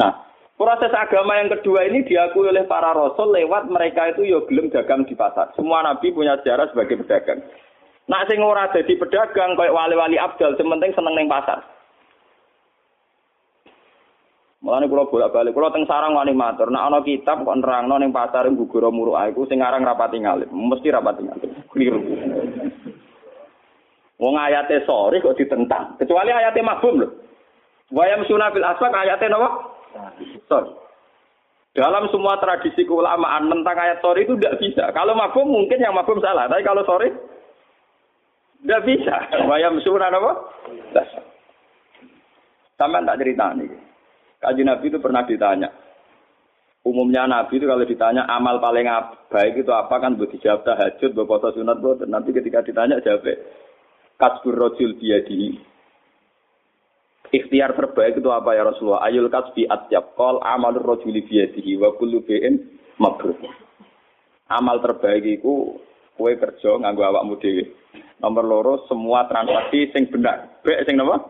Nah, 0.00 0.24
proses 0.56 0.88
agama 0.96 1.36
yang 1.36 1.52
kedua 1.52 1.84
ini 1.84 2.08
diakui 2.08 2.48
oleh 2.48 2.64
para 2.64 2.96
rasul 2.96 3.36
lewat 3.36 3.68
mereka 3.68 4.16
itu 4.16 4.24
yo 4.24 4.48
gelem 4.48 4.72
dagang 4.72 5.04
di 5.04 5.12
pasar. 5.12 5.52
Semua 5.58 5.84
nabi 5.84 6.08
punya 6.14 6.40
sejarah 6.40 6.72
sebagai 6.72 7.04
pedagang. 7.04 7.44
Nah, 8.08 8.24
sing 8.32 8.40
ora 8.40 8.72
dadi 8.72 8.96
pedagang 8.96 9.60
kayak 9.60 9.74
wali-wali 9.76 10.16
abdal, 10.16 10.56
sementing 10.56 10.96
seneng 10.96 11.20
ning 11.20 11.28
pasar. 11.28 11.73
Mulane 14.64 14.88
kula 14.88 15.04
bolak-balik, 15.12 15.52
kula 15.52 15.68
teng 15.76 15.84
sarang 15.84 16.16
wani 16.16 16.32
matur, 16.32 16.72
nek 16.72 16.88
ana 16.88 17.04
kitab 17.04 17.44
kok 17.44 17.52
nerangno 17.60 18.00
ning 18.00 18.16
pasar 18.16 18.48
gugur 18.48 18.88
muruk 18.88 19.20
iku 19.28 19.44
sing 19.44 19.60
aran 19.60 19.84
rapati 19.84 20.24
ngalim, 20.24 20.48
mesti 20.48 20.88
rapati 20.88 21.20
ngalim. 21.20 21.50
Keliru. 21.68 22.00
Wong 24.16 24.34
ayate 24.40 24.80
sore 24.88 25.20
kok 25.20 25.36
ditentang, 25.36 26.00
kecuali 26.00 26.32
ayate 26.32 26.64
mabum 26.64 26.96
lho. 26.96 27.12
Wayam 27.92 28.24
sunafil 28.24 28.64
asfak 28.64 28.88
ayate 28.88 29.28
napa? 29.28 29.48
Sorry. 30.48 30.72
Dalam 31.76 32.08
semua 32.08 32.40
tradisi 32.40 32.88
keulamaan 32.88 33.52
tentang 33.52 33.76
ayat 33.76 34.00
sore 34.00 34.24
itu 34.24 34.32
tidak 34.40 34.64
bisa. 34.64 34.88
Kalau 34.96 35.12
mabum 35.12 35.44
mungkin 35.44 35.76
yang 35.76 35.92
mabum 35.92 36.24
salah, 36.24 36.48
tapi 36.48 36.64
kalau 36.64 36.88
sore 36.88 37.12
tidak 38.64 38.80
bisa. 38.88 39.28
Wayam 39.44 39.76
sunah 39.84 40.08
apa? 40.08 40.32
Sama 42.80 43.04
tak 43.04 43.20
cerita 43.20 43.52
nih. 43.52 43.93
Kaji 44.44 44.62
Nabi 44.62 44.92
itu 44.92 45.00
pernah 45.00 45.24
ditanya. 45.24 45.72
Umumnya 46.84 47.24
Nabi 47.24 47.56
itu 47.56 47.64
kalau 47.64 47.80
ditanya 47.88 48.28
amal 48.28 48.60
paling 48.60 48.84
baik 49.32 49.64
itu 49.64 49.72
apa 49.72 49.96
kan 50.04 50.20
buat 50.20 50.28
dijawab 50.28 50.68
tahajud, 50.68 51.16
buat 51.16 51.24
puasa 51.24 51.56
sunat, 51.56 51.80
buat 51.80 52.04
nanti 52.04 52.36
ketika 52.36 52.60
ditanya 52.60 53.00
jawab 53.00 53.24
kasbur 54.20 54.52
rojul 54.52 54.92
di 55.00 55.56
ikhtiar 57.34 57.74
terbaik 57.74 58.22
itu 58.22 58.30
apa 58.30 58.54
ya 58.54 58.62
Rasulullah? 58.62 59.02
Ayul 59.02 59.26
kasbi 59.26 59.66
atyab 59.66 60.14
kol 60.14 60.38
amal 60.38 60.78
rojuli 60.78 61.26
biyadihi 61.26 61.74
wa 61.82 61.90
kullu 61.98 62.22
bi'in 62.22 62.62
mabrur. 63.02 63.34
Amal 64.46 64.78
terbaik 64.78 65.24
itu 65.26 65.74
kue 66.14 66.32
kerja 66.38 66.78
nganggo 66.78 67.02
awakmu 67.02 67.34
dhewe. 67.42 67.74
Nomor 68.22 68.44
loro 68.46 68.74
semua 68.86 69.26
transaksi 69.26 69.90
sing 69.90 70.06
benar. 70.14 70.62
Bek 70.62 70.86
sing 70.86 70.94
napa? 70.94 71.26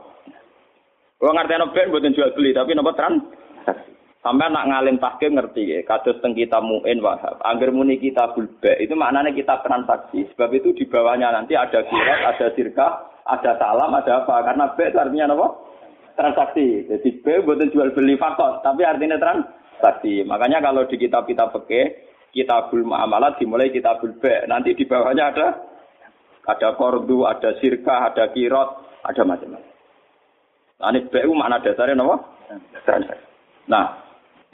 Ngerti 1.22 1.54
no 1.56 1.72
ben 1.72 1.90
buatin 1.90 2.16
jual 2.16 2.34
beli, 2.34 2.50
tapi 2.52 2.74
nopo 2.74 2.92
tran. 2.92 3.22
Sampai 4.24 4.48
nak 4.48 4.72
ngalim 4.72 4.96
tahkim 4.96 5.36
ngerti 5.36 5.68
ya, 5.68 5.78
kados 5.84 6.16
teng 6.24 6.32
kita 6.32 6.56
muin 6.64 6.96
wahab. 7.04 7.36
Angger 7.44 7.68
muni 7.68 8.00
kita 8.00 8.32
bulbe, 8.32 8.72
itu 8.80 8.96
maknanya 8.96 9.36
kita 9.36 9.60
transaksi. 9.60 10.24
Sebab 10.32 10.48
itu 10.56 10.72
di 10.72 10.88
bawahnya 10.88 11.28
nanti 11.28 11.52
ada 11.52 11.84
kirat, 11.84 12.20
ada 12.32 12.46
sirka, 12.56 13.04
ada 13.28 13.52
salam, 13.60 13.92
ada 13.92 14.24
apa. 14.24 14.48
Karena 14.48 14.72
B 14.72 14.78
itu 14.80 14.96
artinya 14.96 15.28
apa? 15.36 15.48
Transaksi. 16.16 16.88
Jadi 16.88 17.08
B 17.20 17.44
buatin 17.44 17.68
jual 17.68 17.92
beli 17.92 18.16
faktor, 18.16 18.64
tapi 18.64 18.80
artinya 18.88 19.20
transaksi. 19.20 20.24
Makanya 20.24 20.64
kalau 20.64 20.88
di 20.88 20.96
kitab 20.96 21.28
kita 21.28 21.52
peke, 21.52 22.08
kita 22.32 22.72
bul 22.72 22.80
muamalat 22.80 23.36
dimulai 23.36 23.68
kita 23.68 24.00
bulbe. 24.00 24.48
Nanti 24.48 24.72
di 24.72 24.88
bawahnya 24.88 25.36
ada 25.36 25.46
ada 26.48 26.68
kordu, 26.80 27.28
ada 27.28 27.60
sirka, 27.60 28.08
ada 28.08 28.32
kirot, 28.32 28.88
ada 29.04 29.20
macam-macam. 29.20 29.73
Ini 30.82 31.06
BU 31.06 31.32
makna 31.34 31.62
dasarnya 31.62 32.02
apa? 32.02 32.16
Transaksi. 32.82 33.24
Nah, 33.70 34.04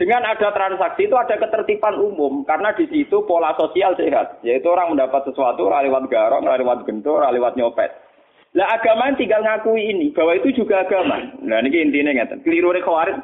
dengan 0.01 0.25
ada 0.25 0.49
transaksi 0.53 1.05
itu 1.09 1.17
ada 1.17 1.37
ketertiban 1.37 2.01
umum 2.01 2.41
karena 2.49 2.73
di 2.73 2.89
situ 2.89 3.21
pola 3.29 3.53
sosial 3.61 3.93
sehat, 4.01 4.41
yaitu 4.41 4.65
orang 4.73 4.97
mendapat 4.97 5.29
sesuatu 5.29 5.69
lewat 5.69 6.09
garong, 6.09 6.49
lewat 6.49 6.89
gentor, 6.89 7.21
lewat 7.29 7.53
nyopet. 7.57 7.93
Lah 8.57 8.67
agama 8.81 9.13
yang 9.13 9.21
tinggal 9.21 9.45
ngakui 9.45 9.93
ini 9.93 10.11
bahwa 10.11 10.35
itu 10.35 10.57
juga 10.57 10.83
agama. 10.83 11.21
Nah 11.45 11.63
ini 11.63 11.71
intinya 11.85 12.17
ngerti. 12.17 12.43
Keliru 12.43 12.73
khawarid. 12.81 13.21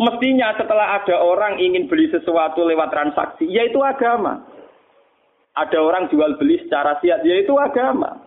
Mestinya 0.00 0.52
setelah 0.56 1.00
ada 1.00 1.16
orang 1.20 1.60
ingin 1.60 1.88
beli 1.88 2.12
sesuatu 2.12 2.60
lewat 2.60 2.92
transaksi, 2.92 3.48
yaitu 3.48 3.80
agama. 3.80 4.44
Ada 5.56 5.80
orang 5.80 6.12
jual 6.12 6.36
beli 6.36 6.60
secara 6.60 7.00
siat, 7.00 7.24
yaitu 7.24 7.56
agama. 7.56 8.19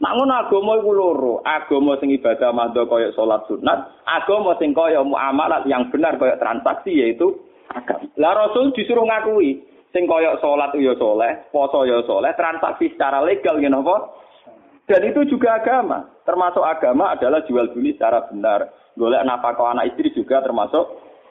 Ngono 0.00 0.32
agama 0.32 0.80
iku 0.80 0.90
loro, 0.96 1.34
agama 1.44 2.00
sing 2.00 2.08
ibadah 2.16 2.56
madha 2.56 2.88
kaya 2.88 3.12
salat 3.12 3.44
sunat, 3.44 4.00
agama 4.08 4.56
sing 4.56 4.72
kaya 4.72 5.04
muamalat 5.04 5.68
yang 5.68 5.92
benar 5.92 6.16
kaya 6.16 6.40
transaksi 6.40 6.96
yaitu 6.96 7.36
agama. 7.68 8.08
Lah 8.16 8.32
Rasul 8.32 8.72
disuruh 8.72 9.04
ngakui 9.04 9.60
sing 9.92 10.08
kaya 10.08 10.40
salat 10.40 10.72
ya 10.80 10.96
soleh, 10.96 11.44
poso 11.52 11.84
ya 11.84 12.00
soleh, 12.08 12.32
transaksi 12.32 12.96
secara 12.96 13.20
legal 13.20 13.60
ngene 13.60 13.76
apa? 13.76 13.96
Dan 14.88 15.04
itu 15.04 15.36
juga 15.36 15.60
agama. 15.60 16.08
Termasuk 16.24 16.64
agama 16.64 17.14
adalah 17.14 17.44
jual 17.44 17.70
beli 17.76 17.94
secara 17.94 18.26
benar. 18.26 18.72
Golek 18.98 19.22
nafkah 19.22 19.70
anak 19.70 19.94
istri 19.94 20.10
juga 20.16 20.42
termasuk 20.42 20.82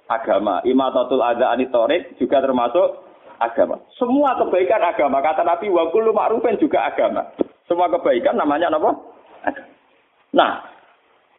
agama. 0.08 0.64
Imatatul 0.64 1.20
adha 1.20 1.52
anitorik 1.52 2.16
juga 2.22 2.40
termasuk 2.40 3.04
agama. 3.36 3.84
Semua 4.00 4.40
kebaikan 4.40 4.80
agama. 4.80 5.20
Kata 5.20 5.44
Nabi, 5.44 5.68
wa 5.68 5.92
kullu 5.92 6.16
ma'rufin 6.16 6.56
juga 6.56 6.88
agama. 6.88 7.28
Semua 7.70 7.86
kebaikan 7.94 8.34
namanya 8.34 8.74
apa? 8.74 8.92
Nah, 10.34 10.66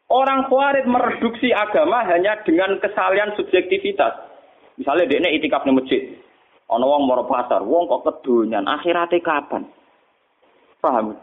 orang 0.06 0.46
khawarij 0.46 0.86
mereduksi 0.86 1.50
agama 1.50 2.06
hanya 2.06 2.38
dengan 2.46 2.78
kesalian 2.78 3.34
subjektivitas. 3.34 4.14
Misalnya 4.78 5.10
dia 5.10 5.18
ini 5.18 5.42
itikaf 5.42 5.66
di 5.66 5.74
masjid. 5.74 6.02
Ono 6.70 6.86
wong 6.86 7.02
moro 7.10 7.26
pasar, 7.26 7.66
wong 7.66 7.90
kok 7.90 8.06
kedunyan, 8.06 8.70
akhirate 8.70 9.18
kapan? 9.18 9.66
Paham? 10.78 11.18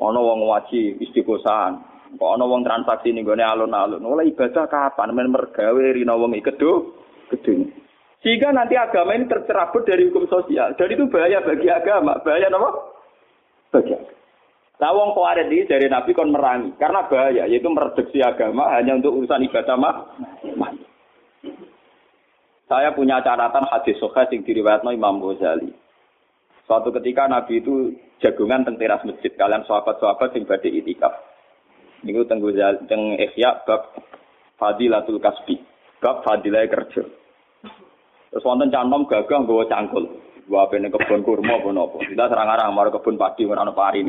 Ono 0.00 0.20
wong 0.24 0.40
waji 0.48 0.96
istiqosahan. 1.04 1.76
Kok 2.16 2.30
ono 2.40 2.48
wong 2.48 2.64
transaksi 2.64 3.12
ning 3.12 3.28
gone 3.28 3.44
alun-alun. 3.44 4.00
Oleh 4.00 4.32
ibadah 4.32 4.64
kapan? 4.64 5.12
Men 5.12 5.36
mergawe 5.36 5.84
rina 5.92 6.16
wong 6.16 6.32
iki 6.32 6.48
kedunyan. 6.48 7.76
Sehingga 8.24 8.50
nanti 8.50 8.74
agama 8.74 9.12
ini 9.12 9.28
tercerabut 9.28 9.84
dari 9.84 10.08
hukum 10.08 10.24
sosial. 10.26 10.72
Dan 10.80 10.88
itu 10.96 11.04
bahaya 11.12 11.44
bagi 11.44 11.68
agama. 11.68 12.16
Bahaya 12.24 12.48
apa? 12.48 12.70
Bagi 13.70 13.92
agama. 13.92 14.15
Nah, 14.76 14.92
wong 14.92 15.16
Khawarij 15.16 15.48
ini 15.48 15.64
dari 15.64 15.88
Nabi 15.88 16.12
kon 16.12 16.36
merangi 16.36 16.76
karena 16.76 17.08
bahaya 17.08 17.48
yaitu 17.48 17.64
mereduksi 17.72 18.20
agama 18.20 18.68
hanya 18.76 19.00
untuk 19.00 19.16
urusan 19.16 19.48
ibadah 19.48 19.76
mah. 19.80 19.96
Saya 22.66 22.92
punya 22.92 23.22
catatan 23.24 23.64
hadis 23.72 23.96
sahih 23.96 24.36
yang 24.36 24.42
diriwayatkan 24.44 24.92
Imam 24.92 25.22
Ghazali. 25.22 25.70
Suatu 26.68 26.92
ketika 26.92 27.24
Nabi 27.24 27.62
itu 27.62 27.94
jagungan 28.20 28.66
teng 28.66 28.76
teras 28.76 29.00
masjid 29.06 29.32
kalian 29.38 29.64
sahabat-sahabat 29.64 30.34
yang 30.34 30.44
badhe 30.44 30.68
itikaf. 30.68 31.14
Niku 32.04 32.28
teng 32.28 32.44
Ghazali 32.44 32.84
teng 32.84 33.16
Ihya 33.16 33.64
bab 33.64 33.96
Fadilatul 34.60 35.20
Kasbi, 35.20 35.56
bab 36.00 36.24
fadilah 36.24 36.64
kerja. 36.64 37.04
Terus 38.32 38.44
wonten 38.44 38.72
cantom 38.72 39.04
gagah 39.08 39.44
nggawa 39.44 39.64
cangkul. 39.68 40.04
Gua 40.46 40.70
apa 40.70 40.78
kebun 40.78 41.26
kurma 41.26 41.58
apa. 41.58 41.98
Kita 42.06 42.30
serang-arang 42.30 42.70
mau 42.70 42.86
kebun 42.86 43.18
padi 43.18 43.42
ora 43.42 43.66
ono 43.66 43.74
pari. 43.74 44.06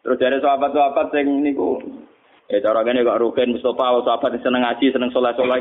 Terus 0.00 0.16
dari 0.16 0.40
sahabat-sahabat 0.40 1.12
sing 1.12 1.44
niku 1.44 1.76
ya 2.48 2.64
cara 2.64 2.80
ngene 2.80 3.04
kok 3.04 3.20
Rukin 3.20 3.52
Mustafa 3.52 4.00
sahabat 4.00 4.40
seneng 4.40 4.64
ngaji, 4.64 4.86
seneng 4.88 5.12
saleh-saleh. 5.12 5.60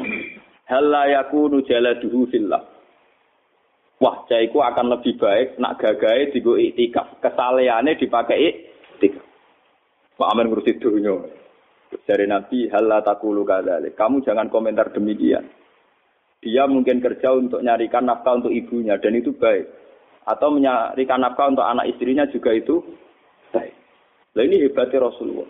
Hal 0.71 0.87
la 0.87 1.03
yakunu 1.11 1.59
jaladuhu 1.67 2.31
fillah. 2.31 2.63
Wah, 3.99 4.23
jaiku 4.31 4.63
akan 4.63 4.95
lebih 4.95 5.19
baik 5.19 5.59
nak 5.59 5.75
gagahe 5.75 6.31
digo 6.31 6.55
iktikaf. 6.55 7.19
Kesaleane 7.19 7.99
dipakai 7.99 8.71
iktikaf. 8.95 9.25
Pak 10.15 10.29
Amin 10.31 10.47
ngurusi 10.47 10.79
dunia. 10.79 11.19
Dari 12.07 12.23
Nabi, 12.29 12.71
hal 12.71 12.85
la 12.87 13.03
takulu 13.03 13.43
kadalik. 13.43 13.97
Kamu 13.99 14.23
jangan 14.23 14.47
komentar 14.47 14.93
demikian. 14.95 15.43
Dia 16.39 16.63
mungkin 16.71 17.03
kerja 17.03 17.35
untuk 17.35 17.59
nyarikan 17.59 18.07
nafkah 18.07 18.39
untuk 18.39 18.55
ibunya 18.55 18.95
dan 18.95 19.15
itu 19.15 19.35
baik. 19.35 19.67
Atau 20.23 20.55
menyarikan 20.55 21.19
nafkah 21.19 21.51
untuk 21.51 21.67
anak 21.67 21.91
istrinya 21.91 22.23
juga 22.31 22.55
itu 22.55 22.79
baik. 23.51 23.73
Nah 24.35 24.43
ini 24.47 24.63
hebatnya 24.63 25.03
Rasulullah. 25.03 25.49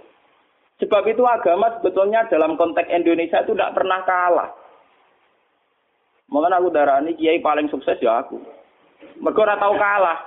Sebab 0.79 1.03
itu 1.11 1.21
agama 1.27 1.75
sebetulnya 1.77 2.25
dalam 2.31 2.55
konteks 2.55 2.89
Indonesia 2.89 3.43
itu 3.43 3.51
tidak 3.53 3.75
pernah 3.75 3.99
kalah. 4.07 4.49
Mungkin 6.31 6.55
aku 6.55 6.71
darah 6.71 7.03
ini 7.03 7.17
kiai 7.19 7.43
paling 7.43 7.67
sukses 7.67 7.99
ya 7.99 8.23
aku. 8.23 8.39
Mereka 9.19 9.39
ora 9.43 9.59
tahu 9.59 9.75
kalah. 9.75 10.19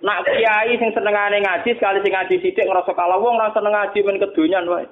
Nak 0.00 0.22
kiai 0.22 0.72
sing 0.80 0.90
senengane 0.96 1.42
ngaji 1.44 1.70
sekali 1.76 1.98
sing 2.00 2.14
ngaji 2.14 2.34
sithik 2.40 2.66
ngerasa 2.66 2.94
kalah 2.94 3.18
wong 3.20 3.36
ora 3.36 3.52
seneng 3.52 3.74
ngaji 3.74 3.98
men 4.06 4.22
kedonyan 4.22 4.70
wae. 4.70 4.86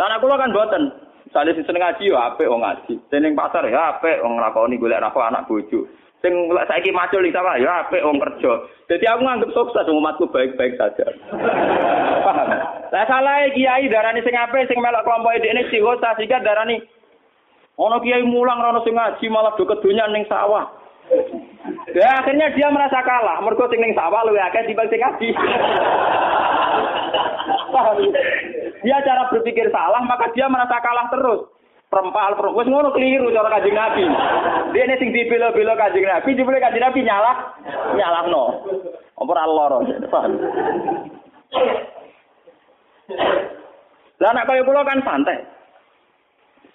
Lah 0.00 0.16
aku 0.16 0.26
kan 0.30 0.54
boten. 0.54 0.84
Misalnya 1.32 1.56
sing 1.56 1.64
seneng 1.64 1.80
ngaji 1.80 2.12
yo 2.12 2.20
apik 2.20 2.44
wong 2.44 2.60
ngaji. 2.60 3.00
Seneng 3.08 3.32
pasar 3.32 3.64
ya 3.64 3.96
apik 3.96 4.20
wong 4.20 4.36
nglakoni 4.36 4.76
golek 4.76 5.00
nafkah 5.00 5.32
anak 5.32 5.48
bojo. 5.48 5.88
Sing 6.20 6.28
saiki 6.68 6.92
macul 6.92 7.24
iki 7.24 7.32
sama 7.32 7.56
ya 7.56 7.88
apik 7.88 8.04
wong 8.04 8.20
kerja. 8.20 8.68
Jadi 8.92 9.04
aku 9.08 9.24
nganggep 9.24 9.48
sukses 9.56 9.88
umatku 9.88 10.28
baik-baik 10.28 10.76
saja. 10.76 11.08
Paham? 12.28 12.52
Lah 12.92 13.04
salah 13.08 13.48
kiai 13.48 13.88
darani 13.88 14.20
sing 14.20 14.36
apik 14.36 14.68
sing 14.68 14.76
melok 14.76 15.08
kelompok 15.08 15.32
ini 15.40 15.64
psikosa 15.72 16.20
sehingga 16.20 16.44
darani 16.44 16.84
ono 17.80 17.96
kiai 18.04 18.28
mulang 18.28 18.60
rono 18.60 18.84
sing 18.84 18.92
ngaji 18.92 19.24
malah 19.32 19.56
do 19.56 19.64
kedonyan 19.64 20.12
ning 20.12 20.28
sawah. 20.28 20.68
Ya 21.96 22.20
akhirnya 22.20 22.52
dia 22.52 22.68
merasa 22.68 23.00
kalah. 23.00 23.40
Mergo 23.40 23.72
sing 23.72 23.80
ning 23.80 23.96
sawah 23.96 24.20
luwih 24.28 24.44
akeh 24.52 24.68
dibanding 24.68 24.92
sing 24.92 25.00
ngaji. 25.00 25.32
dia 28.82 28.98
cara 29.06 29.30
berpikir 29.30 29.70
salah, 29.70 30.02
maka 30.02 30.30
dia 30.34 30.50
merasa 30.50 30.76
kalah 30.82 31.06
terus. 31.14 31.40
Perempal 31.92 32.40
perempuan 32.40 32.72
ngono 32.72 32.88
keliru 32.96 33.28
cara 33.36 33.52
kanjeng 33.52 33.76
Nabi. 33.76 34.04
Dia 34.72 34.88
ini 34.88 34.96
sing 34.96 35.12
dibela-bela 35.12 35.76
kanjeng 35.76 36.08
Nabi, 36.08 36.34
jebule 36.34 36.58
kanjeng 36.58 36.82
Nabi 36.82 37.00
nyalah 37.04 37.36
nyalahno. 37.94 38.44
Apa 39.12 39.30
ora 39.30 39.44
lara, 39.44 39.78
paham? 40.08 40.32
Lah 44.18 44.30
anak 44.32 44.46
kaya 44.48 44.64
kula 44.64 44.88
kan 44.88 45.04
santai. 45.04 45.44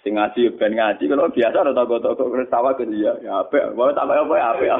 Sing 0.06 0.14
ngaji 0.14 0.54
ben 0.54 0.78
ngaji 0.78 1.04
kalau 1.10 1.34
biasa 1.34 1.56
ora 1.66 1.74
toko-toko 1.74 2.30
ketawa 2.32 2.78
ke 2.78 2.86
dia. 2.86 3.12
Ya 3.18 3.42
apik, 3.42 3.74
wae 3.74 3.90
tak 3.92 4.06
apa 4.06 4.34
ya 4.38 4.46
apik. 4.54 4.70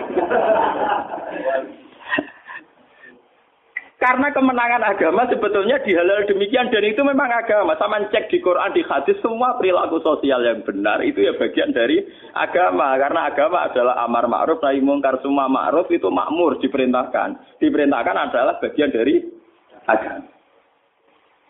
Karena 3.99 4.31
kemenangan 4.31 4.87
agama 4.87 5.27
sebetulnya 5.27 5.83
dihalal 5.83 6.23
demikian 6.31 6.71
dan 6.71 6.87
itu 6.87 7.03
memang 7.03 7.35
agama. 7.35 7.75
Sama 7.83 7.99
cek 8.07 8.31
di 8.31 8.39
Quran, 8.39 8.71
di 8.71 8.87
hadis 8.87 9.19
semua 9.19 9.59
perilaku 9.59 9.99
sosial 10.07 10.39
yang 10.47 10.63
benar 10.63 11.03
itu 11.03 11.27
ya 11.27 11.35
bagian 11.35 11.75
dari 11.75 12.07
agama. 12.31 12.95
Karena 12.95 13.27
agama 13.27 13.67
adalah 13.67 13.99
amar 14.07 14.31
ma'ruf 14.31 14.63
nahi 14.63 14.79
mungkar 14.79 15.19
semua 15.19 15.51
ma'ruf 15.51 15.91
itu 15.91 16.07
makmur 16.15 16.63
diperintahkan. 16.63 17.59
Diperintahkan 17.59 18.17
adalah 18.31 18.63
bagian 18.63 18.95
dari 18.95 19.19
agama. 19.91 20.31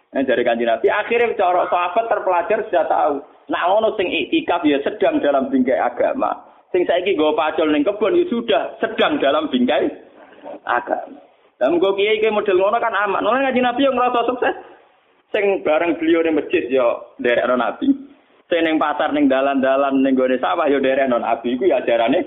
Nah, 0.08 0.24
dari 0.24 0.40
kanji 0.40 0.64
Nabi 0.64 0.88
akhirnya 0.88 1.36
cara 1.36 1.68
sahabat 1.68 2.08
terpelajar 2.08 2.64
sudah 2.64 2.86
tahu. 2.88 3.14
Nah 3.52 3.60
ngono 3.68 3.92
sing 4.00 4.08
ya 4.08 4.80
sedang 4.88 5.20
dalam 5.20 5.52
bingkai 5.52 5.76
agama. 5.76 6.48
Sing 6.72 6.88
saiki 6.88 7.12
nggo 7.12 7.36
pacul 7.36 7.68
ning 7.68 7.84
kebon 7.84 8.16
ya 8.16 8.24
sudah 8.32 8.72
sedang 8.80 9.20
dalam 9.20 9.52
bingkai 9.52 9.92
agama. 10.64 11.27
Lah 11.58 11.66
mengko 11.74 11.98
kiai 11.98 12.22
iki 12.22 12.30
model 12.30 12.54
ngono 12.54 12.78
kan 12.78 12.94
aman. 12.94 13.22
Ngono 13.22 13.42
ngaji 13.42 13.60
Nabi 13.62 13.82
yang 13.82 13.94
ngerasa 13.98 14.20
sukses. 14.30 14.54
Sing 15.34 15.60
bareng 15.66 15.98
beliau 15.98 16.24
di 16.24 16.30
masjid 16.32 16.64
yo 16.70 17.18
derekno 17.18 17.58
Nabi. 17.58 17.90
Sing 18.48 18.60
ning 18.64 18.78
pasar 18.80 19.10
ning 19.12 19.26
dalan-dalan 19.26 20.00
ning 20.00 20.14
gone 20.14 20.38
sawah 20.38 20.70
yo 20.70 20.78
derekno 20.78 21.18
Nabi 21.18 21.58
iku 21.58 21.66
ya 21.66 21.82
ajarane 21.82 22.24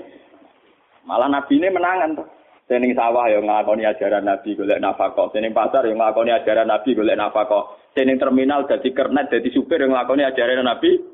malah 1.08 1.32
Nabi 1.32 1.58
ini 1.58 1.72
menangan 1.72 2.14
tuh. 2.14 2.28
Sing 2.68 2.84
ning 2.84 2.92
sawah 2.92 3.26
yo 3.32 3.40
nglakoni 3.40 3.88
ajaran 3.88 4.28
Nabi 4.28 4.52
golek 4.52 4.78
nafkah. 4.78 5.32
Sing 5.32 5.42
ning 5.42 5.56
pasar 5.56 5.88
yo 5.88 5.96
nglakoni 5.96 6.30
ajaran 6.30 6.68
Nabi 6.68 6.92
golek 6.92 7.16
nafkah. 7.16 7.64
Sing 7.96 8.04
ning 8.06 8.20
terminal 8.20 8.68
dadi 8.68 8.92
kernet 8.92 9.32
dadi 9.32 9.48
supir 9.48 9.80
yo 9.80 9.88
nglakoni 9.88 10.28
ajaran 10.28 10.62
Nabi 10.62 11.11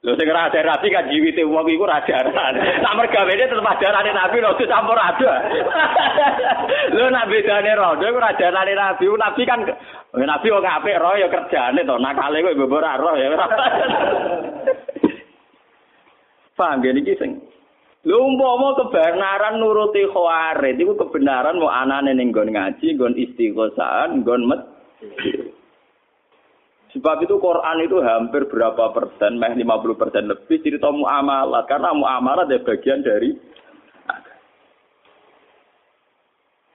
Lho 0.00 0.16
sing 0.16 0.32
ora 0.32 0.48
ada 0.48 0.64
rapi 0.64 0.88
kan 0.88 1.12
jiwite 1.12 1.44
wong 1.44 1.68
iku 1.68 1.84
ora 1.84 2.00
ajaran. 2.00 2.56
Nak 2.56 2.96
mergawene 2.96 3.44
tetep 3.44 3.60
ajarane 3.60 4.10
Nabi 4.16 4.40
lho 4.40 4.56
campur 4.56 4.96
ada. 4.96 5.32
Lho 6.96 7.04
nak 7.12 7.28
bedane 7.28 7.76
rodo 7.76 8.08
iku 8.08 8.16
ora 8.16 8.32
ajarane 8.32 8.72
Nabi. 8.72 9.04
Nabi 9.12 9.42
kan 9.44 9.60
Nabi 10.16 10.46
wong 10.48 10.64
apik 10.64 10.96
roh 10.96 11.20
ya 11.20 11.28
kerjane 11.28 11.84
to. 11.84 12.00
Nakale 12.00 12.40
kowe 12.40 12.56
mbok 12.56 12.80
ora 12.80 12.96
roh 12.96 13.12
ya. 13.12 13.28
Paham 16.56 16.80
ya 16.80 16.96
niki 16.96 17.20
sing 17.20 17.36
Lho 18.00 18.24
umpama 18.24 18.80
kebenaran 18.80 19.60
nuruti 19.60 20.08
khawarid 20.08 20.80
iku 20.80 20.96
kebenaran 20.96 21.60
mau 21.60 21.68
anane 21.68 22.16
ning 22.16 22.32
nggon 22.32 22.56
ngaji, 22.56 22.96
nggon 22.96 23.12
istighosah, 23.20 24.08
nggon 24.16 24.48
met. 24.48 24.64
Sebab 26.90 27.22
itu 27.22 27.38
Quran 27.38 27.86
itu 27.86 28.02
hampir 28.02 28.50
berapa 28.50 28.90
persen, 28.90 29.38
meh 29.38 29.54
50 29.54 29.94
persen 29.94 30.26
lebih 30.26 30.58
cerita 30.58 30.90
muamalah. 30.90 31.62
Karena 31.70 31.94
muamalah 31.94 32.50
adalah 32.50 32.66
bagian 32.66 33.06
dari 33.06 33.30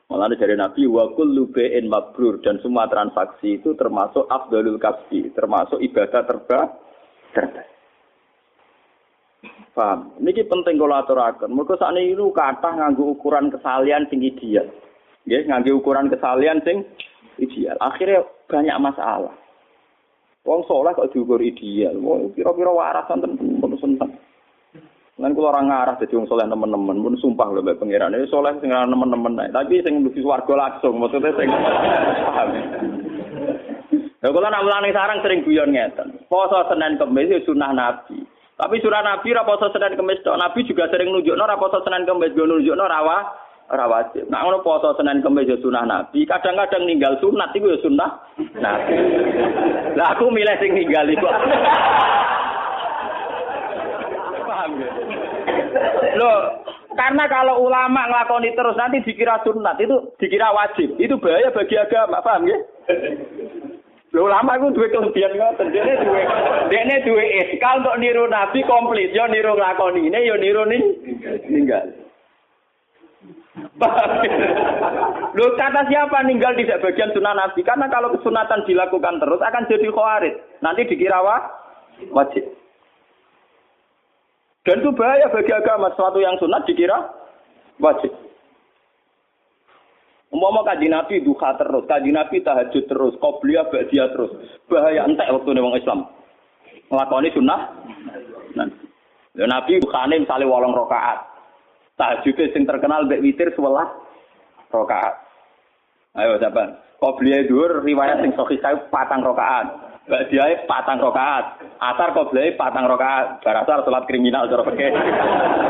Malah 0.05 0.37
dari 0.37 0.53
Nabi 0.53 0.85
wa 0.85 1.11
kullu 1.17 1.49
bai'in 1.49 1.89
mabrur 1.89 2.37
dan 2.39 2.61
semua 2.61 2.85
transaksi 2.85 3.57
itu 3.57 3.73
termasuk 3.73 4.29
afdalul 4.29 4.77
kasbi, 4.77 5.33
termasuk 5.33 5.81
ibadah 5.81 6.21
terba 6.23 6.59
terbaik. 7.33 7.75
Paham? 9.75 10.15
Niki 10.23 10.47
penting 10.47 10.79
kalau 10.79 10.95
aturaken. 10.95 11.51
Mergo 11.51 11.75
sakniki 11.75 12.15
niku 12.15 12.31
kathah 12.31 12.79
nganggo 12.79 13.11
ukuran 13.11 13.51
kesalian 13.51 14.07
sing 14.07 14.23
ideal. 14.23 14.71
Nggih, 15.27 15.51
nganggo 15.51 15.83
ukuran 15.83 16.07
kesalian 16.07 16.63
sing 16.63 16.87
ideal. 17.35 17.75
Akhirnya 17.83 18.23
banyak 18.47 18.77
masalah. 18.79 19.35
Wong 20.45 20.61
soleh 20.69 20.93
kok 20.93 21.09
diukur 21.09 21.41
ideal. 21.41 21.97
Wong 21.97 22.29
kira-kira 22.37 22.69
waras 22.69 23.09
wonten 23.09 23.33
pun 23.57 23.73
seneng. 23.81 24.13
Lan 25.17 25.33
kula 25.33 25.57
ora 25.57 25.65
ngarah 25.65 25.95
dadi 25.97 26.13
wong 26.13 26.29
soleh 26.29 26.45
teman-teman, 26.45 27.01
pun 27.01 27.17
sumpah 27.17 27.49
lho 27.49 27.65
mbek 27.65 27.81
pangeran. 27.81 28.13
Ini 28.13 28.29
soleh 28.29 28.53
sing 28.61 28.69
teman-teman 28.69 29.33
naik. 29.33 29.57
Tapi 29.57 29.81
sing 29.81 30.05
mlebu 30.05 30.21
swarga 30.21 30.53
langsung, 30.53 31.01
maksudnya 31.01 31.33
sing 31.33 31.49
paham. 31.49 32.49
Ya 34.21 34.29
kula 34.29 34.53
nak 34.53 34.65
mulane 34.65 34.93
sarang 34.93 35.21
sering 35.25 35.41
guyon 35.41 35.73
ngeten. 35.73 36.17
Poso 36.29 36.61
Senin 36.69 36.97
Kamis 37.01 37.29
itu 37.29 37.49
sunah 37.49 37.73
Nabi. 37.73 38.21
Tapi 38.55 38.79
surah 38.81 39.01
Nabi 39.01 39.33
ra 39.33 39.45
poso 39.45 39.69
Senin 39.73 39.97
Kamis 39.97 40.21
tok. 40.21 40.37
Nabi 40.37 40.65
juga 40.65 40.89
sering 40.93 41.09
nunjukno 41.09 41.45
ra 41.45 41.57
poso 41.57 41.81
Senin 41.85 42.05
Kamis, 42.05 42.33
nunjukno 42.37 42.85
rawa 42.85 43.44
ora 43.69 43.85
wajib. 43.89 44.29
Nah 44.29 44.45
ngono 44.45 44.61
poso 44.61 44.93
Senin 44.93 45.25
Kamis 45.25 45.49
ya 45.49 45.57
sunah 45.57 45.83
Nabi, 45.89 46.25
kadang-kadang 46.29 46.85
ninggal 46.85 47.17
sunat 47.17 47.49
iku 47.57 47.73
ya 47.73 47.79
sunah 47.81 48.09
Nabi. 48.61 48.95
Lah 49.97 50.13
aku 50.13 50.29
milih 50.29 50.55
sing 50.61 50.71
ninggal 50.77 51.05
iku. 51.09 51.25
Paham 54.45 54.71
ya? 54.77 54.89
Loh, 56.15 56.37
karena 56.93 57.23
kalau 57.27 57.65
ulama 57.65 58.07
ngelakoni 58.07 58.53
terus 58.53 58.77
nanti 58.77 59.01
dikira 59.01 59.41
sunat 59.41 59.81
itu 59.81 60.13
dikira 60.21 60.53
wajib. 60.53 60.93
Itu 61.01 61.17
bahaya 61.17 61.49
bagi 61.49 61.75
agama, 61.75 62.21
paham 62.21 62.45
ya? 62.45 62.57
Lho 64.15 64.31
ulama 64.31 64.55
iku 64.55 64.71
duwe 64.71 64.87
kelebihan 64.93 65.35
ngoten. 65.35 65.75
Dene 65.75 65.93
duwe 65.99 66.21
dene 66.71 66.95
duwe 67.03 67.23
iskal 67.43 67.83
untuk 67.83 67.99
niru 67.99 68.29
nabi 68.31 68.63
komplit, 68.63 69.11
yo 69.11 69.27
niru 69.27 69.59
nglakoni 69.59 70.07
yo 70.07 70.35
niru 70.39 70.63
ning 70.69 70.83
ninggal. 71.51 72.04
Loh 75.35 75.49
kata 75.55 75.81
siapa 75.87 76.23
ninggal 76.27 76.55
tidak 76.59 76.83
bagian 76.83 77.11
sunnah 77.15 77.35
Nabi? 77.35 77.63
Karena 77.63 77.87
kalau 77.87 78.11
kesunatan 78.15 78.67
dilakukan 78.67 79.19
terus 79.19 79.39
akan 79.39 79.67
jadi 79.67 79.87
khawarid. 79.91 80.35
Nanti 80.59 80.87
dikira 80.87 81.19
wajib. 82.11 82.43
Dan 84.65 84.81
itu 84.81 84.91
bahaya 84.95 85.31
bagi 85.31 85.51
agama. 85.55 85.91
Sesuatu 85.93 86.19
yang 86.19 86.35
sunat 86.39 86.67
dikira 86.67 86.97
wajib. 87.79 88.11
Umpama 90.35 90.67
kaji 90.67 90.91
Nabi 90.91 91.23
duha 91.23 91.55
terus, 91.55 91.87
kaji 91.87 92.11
Nabi 92.11 92.43
tahajud 92.43 92.83
terus, 92.91 93.15
qobliyah 93.23 93.71
ba'diyah 93.71 94.11
terus. 94.11 94.35
Bahaya 94.67 95.07
entek 95.07 95.31
waktu 95.31 95.55
wong 95.55 95.79
Islam. 95.79 96.11
Ngelakoni 96.91 97.31
sunnah. 97.31 97.59
Nah. 98.59 98.67
Nabi 99.35 99.79
bukannya 99.79 100.23
misalnya 100.27 100.47
walong 100.47 100.75
rokaat. 100.75 101.34
Tahajud 101.95 102.35
sing 102.51 102.67
terkenal 102.67 103.07
mbek 103.07 103.23
witir 103.23 103.55
sewelas 103.55 103.87
rakaat. 104.67 105.15
Ayo 106.19 106.35
siapa? 106.39 106.83
Qobliyah 106.99 107.47
dhuwur 107.47 107.83
riwayat 107.87 108.19
sing 108.19 108.35
sahih 108.35 108.59
kae 108.59 108.75
patang 108.91 109.23
rakaat. 109.23 109.67
Mbak 110.11 110.23
dia 110.27 110.59
patang 110.67 110.99
rakaat. 110.99 111.59
Asar 111.79 112.11
qobliyah 112.11 112.59
patang 112.59 112.87
rakaat. 112.91 113.39
Barasar 113.43 113.87
salat 113.87 114.03
kriminal 114.11 114.51
cara 114.51 114.67
fikih. 114.67 114.91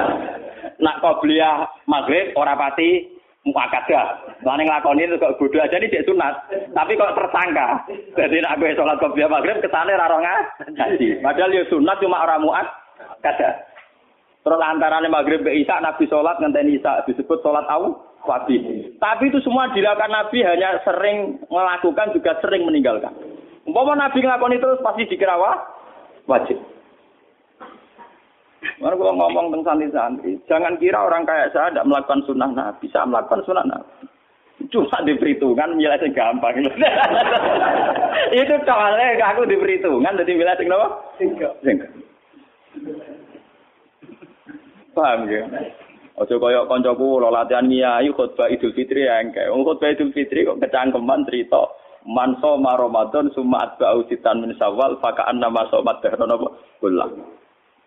Nak 0.85 0.99
qobliyah 1.05 1.85
maghrib 1.85 2.33
ora 2.33 2.57
pati 2.57 3.05
muakat 3.45 3.85
ya. 3.85 4.03
Lan 4.41 4.65
nglakoni 4.65 5.05
itu 5.05 5.21
kok 5.21 5.37
bodoh 5.37 5.61
aja 5.61 5.77
cek 5.77 6.05
sunat. 6.09 6.33
Tapi 6.73 6.97
kok 6.97 7.13
tersangka. 7.13 7.85
Jadi 8.17 8.41
nak 8.41 8.57
gue 8.57 8.73
sholat 8.73 8.97
qobliyah 8.97 9.29
maghrib 9.29 9.61
kesane 9.61 9.93
ra 9.93 10.09
ngaji. 10.09 11.21
Padahal 11.21 11.53
ya 11.53 11.63
sunat 11.69 12.01
cuma 12.01 12.25
ora 12.25 12.41
muat 12.41 12.65
kada. 13.21 13.74
Terus 14.45 14.61
antaranya 14.61 15.09
maghrib 15.09 15.41
ke 15.41 15.49
Isa, 15.57 15.81
Nabi 15.81 16.05
sholat 16.05 16.37
ngenteni 16.37 16.77
Isa 16.77 17.01
disebut 17.09 17.41
sholat 17.41 17.65
awal 17.65 17.97
wajib. 18.29 18.61
Tapi 19.01 19.33
itu 19.33 19.41
semua 19.41 19.73
dilakukan 19.73 20.13
Nabi 20.13 20.45
hanya 20.45 20.77
sering 20.85 21.41
melakukan 21.49 22.13
juga 22.13 22.37
sering 22.45 22.61
meninggalkan. 22.69 23.09
Umpama 23.65 23.97
Nabi 23.97 24.21
ngelakoni 24.21 24.61
terus 24.61 24.77
pasti 24.85 25.09
dikira 25.09 25.33
wajib. 26.29 26.61
Mana 28.77 28.93
kalau 28.97 29.17
ngomong 29.17 29.49
tentang 29.49 29.81
santri-santri, 29.81 30.37
jangan 30.45 30.77
kira 30.77 31.01
orang 31.01 31.25
kayak 31.25 31.49
saya 31.49 31.73
tidak 31.73 31.89
melakukan 31.89 32.21
sunnah 32.29 32.49
Nabi, 32.53 32.77
bisa 32.85 33.01
melakukan 33.01 33.41
sunnah 33.49 33.65
Nabi. 33.65 34.05
Cuma 34.69 34.97
diperhitungkan 35.05 35.73
milih 35.73 35.89
yang 35.89 36.13
gampang. 36.13 36.61
itu 38.41 38.55
soalnya 38.65 39.25
aku 39.25 39.41
diperhitungkan, 39.49 40.17
jadi 40.21 40.31
milih 40.37 40.53
yang 40.53 40.77
apa? 40.77 40.87
Enggak. 41.21 41.53
Paham 44.95 45.27
ya? 45.27 45.43
Ojo 46.15 46.39
kaya 46.39 46.63
kancaku 46.71 47.19
lo 47.19 47.27
latihan 47.27 47.67
ngiyai 47.67 48.07
khutbah 48.15 48.47
Idul 48.47 48.71
Fitri 48.71 49.03
ya 49.03 49.19
engke. 49.19 49.43
Wong 49.51 49.67
khutbah 49.67 49.91
Idul 49.91 50.15
Fitri 50.15 50.47
kok 50.47 50.63
kecangkeman 50.63 51.27
cerita 51.27 51.67
man 52.07 52.39
soma 52.39 52.79
Ramadan 52.79 53.27
summa 53.35 53.67
atba'u 53.67 54.07
sitan 54.07 54.39
min 54.39 54.55
Syawal 54.55 54.95
faka 55.03 55.27
anna 55.27 55.51
ma 55.51 55.67
somat 55.67 55.99
dahron 55.99 56.31
apa 56.31 56.47
kullah. 56.79 57.11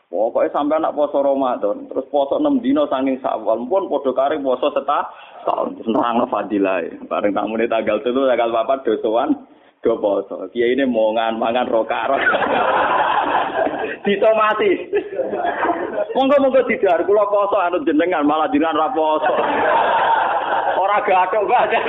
Pokoknya 0.09 0.49
sampai 0.57 0.81
anak 0.81 0.97
poso 0.97 1.21
Ramadan, 1.21 1.85
terus 1.85 2.09
poso 2.09 2.40
6 2.40 2.64
dino 2.64 2.88
saking 2.88 3.21
sawal, 3.21 3.61
pun 3.68 3.92
podo 3.92 4.16
kari 4.16 4.40
poso 4.40 4.73
setah 4.73 5.05
tahun, 5.44 5.77
terus 5.77 5.92
nerang 5.92 6.25
fadilah. 6.33 6.81
Bareng 7.12 7.37
tamu 7.37 7.61
ini 7.61 7.68
tanggal 7.68 8.01
itu, 8.01 8.16
tanggal 8.16 8.49
papat 8.49 8.88
dosoan, 8.88 9.37
do 9.85 10.01
poso. 10.01 10.49
Kia 10.49 10.73
ini 10.73 10.88
mau 10.88 11.12
ngan 11.12 11.37
mangan 11.37 11.68
rokar. 11.68 12.09
Disomasi. 14.09 14.71
Monggo-monggo 16.16 16.64
tidak, 16.64 17.05
kula 17.05 17.29
poso 17.29 17.61
anu 17.61 17.85
jenengan 17.85 18.25
malah 18.25 18.49
jenengan 18.49 18.81
ra 18.81 18.88
poso. 18.97 19.33
Ora 20.79 20.99
gathok 21.05 21.44
banget. 21.44 21.83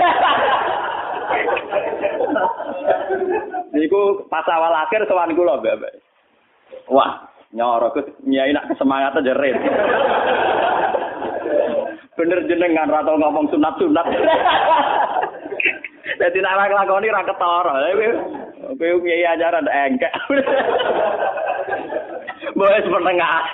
Niku 3.72 4.28
pas 4.28 4.44
awal 4.52 4.76
akhir 4.76 5.08
sowan 5.08 5.38
kula, 5.38 5.64
Mbak. 5.64 5.94
Wah, 6.92 7.32
nyoro 7.56 7.96
ke 7.96 8.02
nyai 8.28 8.52
nak 8.52 8.68
semangat 8.76 9.16
aja 9.24 9.34
red. 9.40 9.56
Bener 12.20 12.44
jenengan 12.52 12.92
rata 12.92 13.16
ngomong 13.16 13.48
sunat-sunat. 13.56 14.08
Jadi 16.20 16.38
nak 16.44 16.58
lakoni 16.68 17.08
ra 17.08 17.24
ketara. 17.24 17.74
Kowe 18.76 19.00
nyai 19.00 19.32
ajaran 19.32 19.72
engkek. 19.72 20.12
Boleh 22.60 22.84
menengah. 22.91 23.39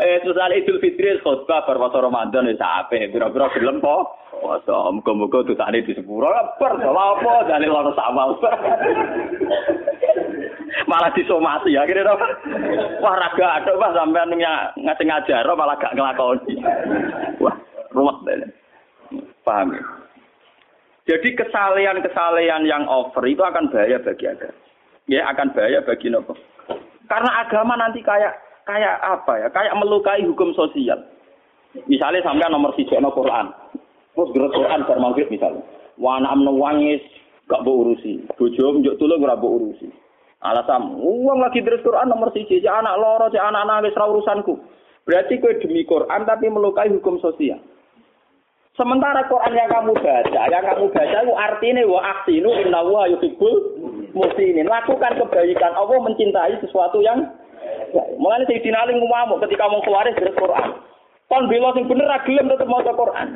Eh 0.00 0.16
susah 0.24 0.48
Idul 0.56 0.80
Fitri 0.80 1.20
khutbah 1.20 1.68
berpuasa 1.68 2.00
Ramadan 2.00 2.48
wis 2.48 2.56
apik. 2.56 3.12
Pira-pira 3.12 3.52
gelem 3.52 3.84
po. 3.84 4.16
Puasa 4.32 4.88
muga-muga 4.96 5.44
dosane 5.44 5.84
di 5.84 5.92
sepuro. 5.92 6.32
Per 6.56 6.72
apa 6.80 7.44
dalil 7.44 7.68
ora 7.68 7.92
samal. 7.92 8.40
malah 10.90 11.12
disomasi 11.12 11.76
akhirnya 11.76 12.16
apa? 12.16 12.28
Wah 13.04 13.14
raga 13.20 13.60
ada 13.60 13.76
pak 13.76 13.92
sampean 13.92 14.32
ngasih 14.80 15.04
ngajar 15.04 15.44
malah 15.52 15.76
gak 15.76 15.92
ngelakoni. 15.92 16.54
Wah 17.44 17.56
ruwet. 17.92 18.48
Paham 19.44 19.76
ya? 19.76 19.84
Jadi 21.12 21.28
kesalehan-kesalehan 21.36 22.64
yang 22.64 22.88
over 22.88 23.28
itu 23.28 23.44
akan 23.44 23.68
bahaya 23.68 24.00
bagi 24.00 24.24
agama. 24.32 24.56
Ya 25.12 25.28
akan 25.28 25.52
bahaya 25.52 25.84
bagi 25.84 26.08
nopo. 26.08 26.32
Karena 27.10 27.42
agama 27.42 27.74
nanti 27.74 28.06
kayak 28.06 28.38
kayak 28.62 29.02
apa 29.02 29.32
ya? 29.42 29.48
Kayak 29.50 29.74
melukai 29.82 30.22
hukum 30.22 30.54
sosial. 30.54 31.02
Misalnya 31.90 32.22
sampai 32.22 32.46
nomor 32.46 32.70
si 32.78 32.86
no 33.02 33.10
Quran. 33.10 33.50
Terus 34.14 34.30
gerak 34.30 34.54
Quran 34.54 34.86
bar 34.86 34.98
maghrib 35.02 35.26
misalnya. 35.26 35.66
Wana 35.98 36.30
amno 36.30 36.54
wangis 36.54 37.02
gak 37.50 37.66
mau 37.66 37.82
urusi. 37.82 38.22
Bojo 38.38 38.78
njuk 38.78 38.94
tulung 39.02 39.26
ora 39.26 39.34
urusi. 39.34 39.90
Alasan 40.40 40.96
uang 40.96 41.44
lagi 41.44 41.60
terus 41.60 41.84
Quran 41.84 42.08
nomor 42.08 42.32
siji, 42.32 42.64
cek 42.64 42.72
anak 42.72 42.96
loro, 42.96 43.28
cek 43.28 43.44
anak 43.44 43.66
nangis 43.68 43.92
ra 43.92 44.08
urusanku. 44.08 44.56
Berarti 45.04 45.36
kue 45.36 45.60
demi 45.60 45.84
Quran 45.84 46.24
tapi 46.24 46.48
melukai 46.48 46.88
hukum 46.88 47.20
sosial. 47.20 47.60
Sementara 48.72 49.28
Quran 49.28 49.52
yang 49.52 49.68
kamu 49.68 49.92
baca, 50.00 50.42
yang 50.48 50.64
kamu 50.64 50.88
baca 50.88 51.18
itu 51.20 51.34
artinya 51.36 51.82
wa 51.84 52.00
aksinu 52.16 52.50
inna 52.56 52.80
wa 52.80 53.04
yuhibbul 53.12 53.56
muslimin. 54.12 54.66
Lakukan 54.66 55.18
kebaikan. 55.18 55.72
Allah 55.74 55.98
mencintai 56.02 56.58
sesuatu 56.62 57.00
yang 57.04 57.28
Mulanya 58.20 58.46
Sayyidina 58.46 58.86
Ali 58.86 58.96
ngomong 58.96 59.42
ketika 59.44 59.68
mau 59.68 59.82
keluar 59.82 60.06
dari 60.06 60.32
Quran. 60.32 60.68
Kon 61.30 61.46
bela 61.46 61.70
sing 61.78 61.86
bener 61.86 62.10
ra 62.10 62.18
gelem 62.26 62.50
tetep 62.50 62.66
maca 62.66 62.90
Quran. 62.90 63.26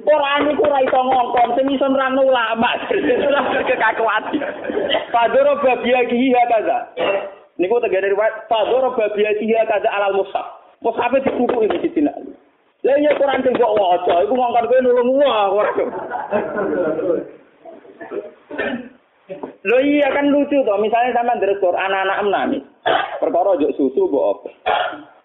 Quran 0.00 0.40
iku 0.48 0.64
ora 0.64 0.80
iso 0.80 0.96
ngongkon, 0.96 1.48
sing 1.56 1.66
iso 1.76 1.86
nerangno 1.92 2.24
ulama. 2.24 2.72
Kekakuan. 3.68 4.22
Padoro 5.12 5.60
babia 5.60 6.00
kihi 6.08 6.32
kaza. 6.32 6.78
Niku 7.60 7.76
tegene 7.84 8.16
riwayat 8.16 8.48
Padoro 8.48 8.96
babia 8.96 9.36
kihi 9.36 9.52
kaza 9.68 9.88
alal 9.92 10.16
mushaf. 10.16 10.46
Mushaf 10.80 11.12
dikuku 11.20 11.68
iki 11.68 11.76
Sayyidina 11.84 12.12
Ali. 12.16 12.32
Lah 12.84 12.96
iya 13.00 13.12
Quran 13.16 13.40
sing 13.44 13.56
kok 13.56 13.76
waca, 13.76 14.14
iku 14.24 14.32
ngongkon 14.36 14.68
kowe 14.68 14.80
nulung 14.80 15.08
wah. 15.20 15.48
Lo 19.64 19.76
iya 19.80 20.12
kan 20.12 20.28
lucu 20.28 20.60
toh, 20.68 20.76
misalnya 20.76 21.16
sama 21.16 21.40
dari 21.40 21.56
anak-anak 21.56 22.18
enam 22.28 22.50
perkara 23.16 23.56
juk 23.56 23.72
susu 23.72 24.04
mbok 24.04 24.24
apa. 24.36 24.48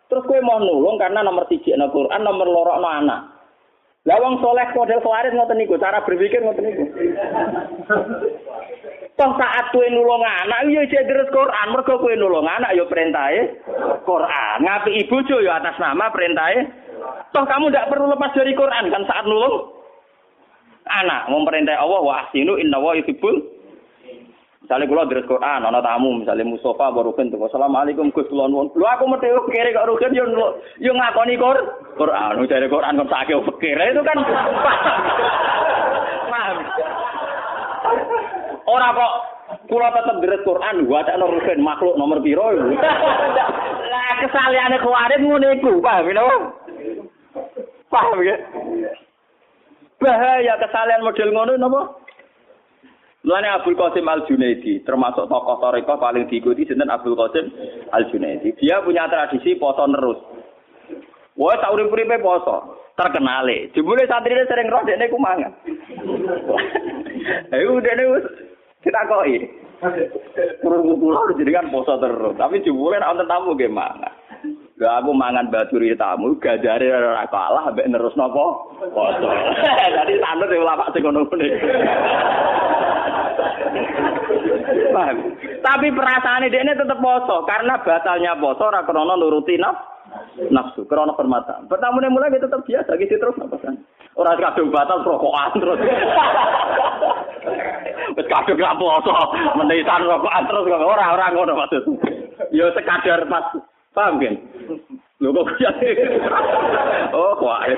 Terus 0.08 0.26
kue 0.26 0.40
mau 0.40 0.58
nulung 0.58 0.96
karena 0.96 1.20
nomor 1.20 1.46
tiga 1.52 1.76
no 1.76 1.92
Quran, 1.92 2.24
nomor 2.24 2.48
lorok 2.48 2.80
no 2.80 2.88
anak. 2.88 3.22
Lah 4.08 4.18
wong 4.24 4.40
soleh 4.40 4.72
model 4.72 5.04
khawaris 5.04 5.36
ngoten 5.36 5.60
niku, 5.60 5.76
cara 5.76 6.00
berpikir 6.08 6.40
ngoten 6.40 6.64
niku. 6.64 6.84
Toh 9.20 9.32
saat 9.36 9.76
kue 9.76 9.92
nulung 9.92 10.24
anak, 10.24 10.64
iya 10.72 10.88
jadi 10.88 11.04
terus 11.04 11.28
Quran, 11.36 11.68
mergo 11.76 12.00
kue 12.00 12.16
nulung 12.16 12.48
anak, 12.48 12.72
yo 12.80 12.88
perintahe 12.88 13.60
Quran. 14.08 14.58
Ngapi 14.64 14.96
ibu 15.04 15.16
jo 15.28 15.44
yo 15.44 15.52
atas 15.52 15.76
nama 15.76 16.08
perintahe. 16.08 16.64
Toh 17.36 17.44
kamu 17.44 17.68
tidak 17.68 17.92
perlu 17.92 18.08
lepas 18.08 18.32
dari 18.32 18.56
Quran 18.56 18.88
kan 18.88 19.04
saat 19.04 19.28
nulung 19.28 19.76
anak. 20.88 21.28
Memperintah 21.28 21.84
Allah 21.84 22.00
wa 22.00 22.14
ahsinu 22.24 22.56
inna 22.56 22.80
wa 22.80 22.96
yuhibbul 22.96 23.59
Misalnya 24.69 24.86
kalau 24.86 25.10
dari 25.10 25.25
Quran, 25.25 25.65
anak 25.65 25.82
tamu, 25.82 26.21
misalnya 26.21 26.45
Mustafa 26.45 26.93
baru 26.93 27.10
kan 27.17 27.34
tuh, 27.34 27.41
Assalamualaikum 27.41 28.13
Gus 28.13 28.29
Kulon 28.29 28.53
Lu 28.53 28.86
aku 28.86 29.10
mesti 29.10 29.34
kiri 29.49 29.73
kok 29.73 29.89
Rukin, 29.89 30.13
yo 30.13 30.29
yo 30.77 30.93
ngakoni 30.93 31.41
Quran. 31.41 31.65
Quran, 31.97 32.45
dari 32.45 32.69
Quran 32.69 33.01
kok 33.01 33.10
sakit 33.10 33.49
pikir 33.49 33.82
itu 33.82 34.01
kan. 34.05 34.17
Orang 38.69 38.93
kok 38.93 39.13
kula 39.73 39.89
tetep 39.89 40.21
deres 40.21 40.45
Quran, 40.45 40.86
gua 40.86 41.01
tak 41.01 41.17
Rukin 41.17 41.65
makhluk 41.65 41.97
nomor 41.97 42.21
piro. 42.21 42.53
Lah 43.89 44.21
kesaliane 44.21 44.77
kuwarit 44.86 45.17
ngono 45.17 45.49
iku, 45.49 45.82
paham 45.82 46.13
ya? 46.13 46.21
Paham 47.89 48.21
ya? 48.21 48.38
Bahaya 49.97 50.62
kesalahan 50.62 51.01
model 51.01 51.34
ngono 51.34 51.58
napa? 51.58 52.05
Mulane 53.19 53.51
Abdul 53.51 53.75
Qasim 53.75 54.08
Al 54.08 54.23
Junaidi 54.23 54.79
termasuk 54.88 55.27
tokoh 55.27 55.60
toriko 55.60 55.99
paling 55.99 56.32
diikuti 56.32 56.63
sinten 56.63 56.88
Abdul 56.88 57.19
Qasim 57.19 57.51
Al 57.91 58.08
Junaidi. 58.08 58.55
Dia 58.55 58.79
punya 58.79 59.12
tradisi 59.12 59.60
poso 59.60 59.84
terus. 59.91 60.19
Wah, 61.36 61.55
tak 61.60 61.71
urip-uripe 61.71 62.19
poso. 62.23 62.79
Terkenale. 62.95 63.71
Jebule 63.71 64.03
santrine 64.08 64.43
sering 64.43 64.67
roh 64.67 64.84
dekne 64.84 65.08
ku 65.08 65.19
mangan. 65.19 65.51
Eh 67.55 67.63
dekne 67.63 68.03
wis 68.12 68.25
ditakoki. 68.84 69.47
Terus 70.60 70.84
kula 70.99 71.32
kan 71.32 71.71
poso 71.71 71.95
terus. 71.99 72.36
Tapi 72.36 72.63
jebule 72.63 72.99
nek 72.99 73.08
wonten 73.08 73.27
tamu 73.32 73.55
nggih 73.55 73.71
mangan. 73.71 74.18
Lah 74.80 75.04
aku 75.04 75.12
mangan 75.12 75.52
baturi 75.52 75.92
tamu 76.00 76.39
gajare 76.39 76.88
ora 76.88 77.28
kalah 77.28 77.68
mbek 77.76 77.92
nerus 77.92 78.15
napa? 78.15 78.63
Poso. 78.96 79.28
Dadi 80.00 80.15
tanut 80.24 80.48
ulama 80.56 80.88
sing 80.96 81.04
ngono-ngono. 81.04 81.44
Paham? 84.96 85.18
Tapi 85.60 85.88
perasaane 85.92 86.48
dekne 86.48 86.80
tetep 86.80 86.96
poso 87.04 87.44
karena 87.44 87.76
batalnya 87.84 88.39
poso 88.39 88.72
ora 88.72 88.88
krana 88.88 89.20
nuruti 89.20 89.60
nafsu, 90.48 90.88
krana 90.88 91.12
permata. 91.12 91.60
Pertamune 91.68 92.08
mulai 92.08 92.32
dia 92.32 92.48
tetep 92.48 92.63
biasa 92.63 92.96
gitu 93.04 93.20
terus 93.20 93.36
apa 93.36 93.60
kan? 93.60 93.76
Ora 94.15 94.39
kadung 94.39 94.72
batal 94.72 95.04
rokokan 95.04 95.60
terus. 95.60 95.80
Wis 98.15 98.28
kadung 98.32 98.63
ra 98.63 98.80
poso, 98.80 99.12
menisan 99.60 100.08
rokokan 100.08 100.48
terus 100.48 100.72
ora 100.72 101.20
ora 101.20 101.36
ngono 101.36 101.52
maksud. 101.68 101.84
Ya 102.56 102.72
sekadar 102.72 103.28
pas 103.28 103.60
Paham 103.93 104.21
kan? 104.21 104.36
Lho 105.21 105.36
kok 105.36 105.45
kuya. 105.52 105.71
Oh, 107.12 107.36
kok. 107.36 107.60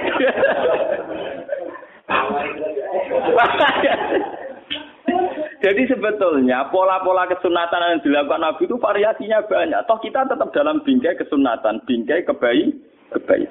Jadi 5.62 5.86
sebetulnya 5.86 6.74
pola-pola 6.74 7.30
kesunatan 7.30 7.98
yang 7.98 8.02
dilakukan 8.02 8.42
Nabi 8.42 8.66
itu 8.66 8.82
variasinya 8.82 9.46
banyak. 9.46 9.78
Toh 9.86 10.02
kita 10.02 10.26
tetap 10.26 10.50
dalam 10.58 10.82
bingkai 10.82 11.14
kesunatan, 11.22 11.86
bingkai 11.86 12.26
kebaik, 12.26 12.74
kebaik. 13.14 13.50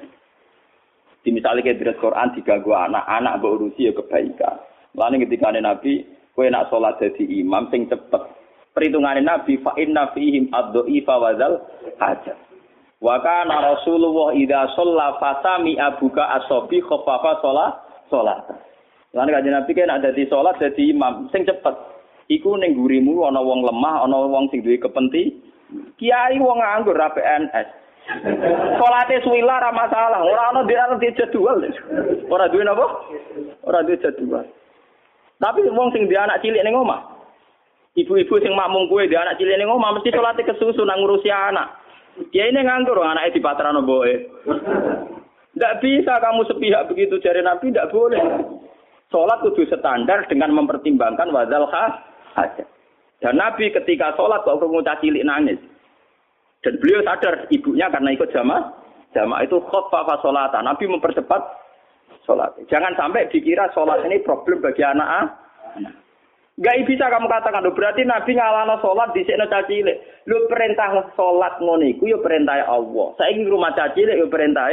Di 1.23 1.31
misalnya 1.31 1.63
kayak 1.63 1.79
di 1.79 1.87
Quran 2.03 2.35
diganggu 2.35 2.75
anak, 2.75 3.07
anak 3.07 3.39
berurusi 3.39 3.87
ya 3.87 3.95
kebaikan. 3.95 4.59
Lalu 4.91 5.23
ketika 5.23 5.55
Nabi, 5.55 6.03
kue 6.35 6.51
nak 6.51 6.67
sholat 6.67 6.99
jadi 6.99 7.23
imam 7.23 7.71
sing 7.71 7.87
cepet. 7.87 8.23
Perhitungan 8.75 9.23
Nabi, 9.23 9.55
fa 9.63 9.71
inna 9.79 10.11
fihim 10.11 10.51
ad-do'ifa 10.51 11.15
wadzal 11.15 11.63
hajat. 11.95 12.50
Wa 13.01 13.17
kana 13.17 13.73
Rasulullah 13.73 14.37
idza 14.37 14.77
shalla 14.77 15.17
fasami 15.17 15.73
abuka 15.73 16.21
asobi 16.37 16.85
khaffafa 16.85 17.41
sholat 17.41 17.73
sholat. 18.13 18.45
Lan 19.17 19.25
kanjeng 19.25 19.57
Nabi 19.57 19.73
kan 19.73 19.89
ada 19.89 20.13
di 20.13 20.29
sholat 20.29 20.61
jadi 20.61 20.93
imam 20.93 21.25
sing 21.33 21.41
cepet. 21.41 21.73
Iku 22.29 22.61
ning 22.61 22.77
gurimu 22.77 23.25
ana 23.25 23.41
wong 23.41 23.65
lemah, 23.65 24.05
ana 24.05 24.21
wong 24.29 24.53
sing 24.53 24.61
duwe 24.61 24.77
kepenti. 24.77 25.33
Kiai 25.97 26.37
wong 26.37 26.61
nganggur 26.61 26.93
ra 26.93 27.09
PNS. 27.09 27.67
Salate 28.77 29.17
suwila 29.25 29.57
ra 29.57 29.73
masalah, 29.73 30.21
ora 30.21 30.53
ana 30.53 30.61
dia 30.69 30.85
di 31.01 31.09
jadwal. 31.17 31.57
Ora 32.29 32.53
duwe 32.53 32.63
napa? 32.63 32.85
Ora 33.65 33.81
duwe 33.81 33.97
jadwal. 33.97 34.45
Tapi 35.41 35.65
wong 35.73 35.89
sing 35.89 36.05
dia 36.05 36.21
anak 36.21 36.45
cilik 36.45 36.61
ning 36.61 36.77
omah. 36.77 37.17
Ibu-ibu 37.97 38.37
sing 38.39 38.53
makmum 38.53 38.85
kuwe 38.93 39.09
dia 39.09 39.25
anak 39.25 39.41
cilik 39.41 39.57
ning 39.57 39.73
omah 39.73 39.89
mesti 39.97 40.13
salate 40.13 40.45
kesusu 40.45 40.85
nang 40.85 41.01
ngurusi 41.01 41.33
anak. 41.33 41.80
Kiai 42.29 42.53
ini 42.53 42.61
nganggur 42.61 43.01
anaknya 43.01 43.33
di 43.33 43.41
patrano 43.41 43.81
boe. 43.81 44.13
Tidak 45.51 45.77
bisa 45.81 46.13
kamu 46.21 46.45
sepihak 46.47 46.87
begitu 46.87 47.17
jari 47.17 47.41
Nabi, 47.41 47.73
tidak 47.73 47.89
boleh. 47.89 48.23
Sholat 49.11 49.43
kudu 49.43 49.67
standar 49.67 50.23
dengan 50.31 50.55
mempertimbangkan 50.55 51.33
wadal 51.35 51.67
hajat. 51.67 52.67
Dan 53.19 53.35
Nabi 53.37 53.73
ketika 53.73 54.15
sholat 54.15 54.41
kok 54.47 54.57
kerungu 54.61 54.81
cilik 54.85 55.27
nangis. 55.27 55.59
Dan 56.61 56.77
beliau 56.77 57.01
sadar 57.03 57.49
ibunya 57.49 57.89
karena 57.89 58.13
ikut 58.13 58.29
jamaah. 58.31 58.71
Jamaah 59.11 59.43
itu 59.43 59.59
khoffafa 59.59 60.23
sholatan. 60.23 60.63
Nabi 60.63 60.87
mempercepat 60.87 61.41
sholat. 62.23 62.55
Jangan 62.71 62.95
sampai 62.95 63.27
dikira 63.27 63.67
sholat 63.75 64.05
ini 64.07 64.23
problem 64.23 64.63
bagi 64.63 64.85
anak. 64.85 65.35
Gak 66.59 66.83
bisa 66.83 67.07
kamu 67.07 67.31
katakan, 67.31 67.63
lo 67.63 67.71
berarti 67.71 68.03
Nabi 68.03 68.35
ngalana 68.35 68.75
sholat 68.83 69.15
di 69.15 69.23
sini 69.23 69.47
caci 69.47 69.81
cilik. 69.81 69.97
Lu 70.27 70.51
perintah 70.51 70.91
sholat 71.15 71.63
ngoniku, 71.63 72.11
yo 72.11 72.19
perintah 72.19 72.59
Allah. 72.67 73.15
Saya 73.15 73.31
ingin 73.31 73.47
rumah 73.47 73.71
caci 73.71 74.03
cilik, 74.03 74.19
yo 74.19 74.27
perintah 74.27 74.67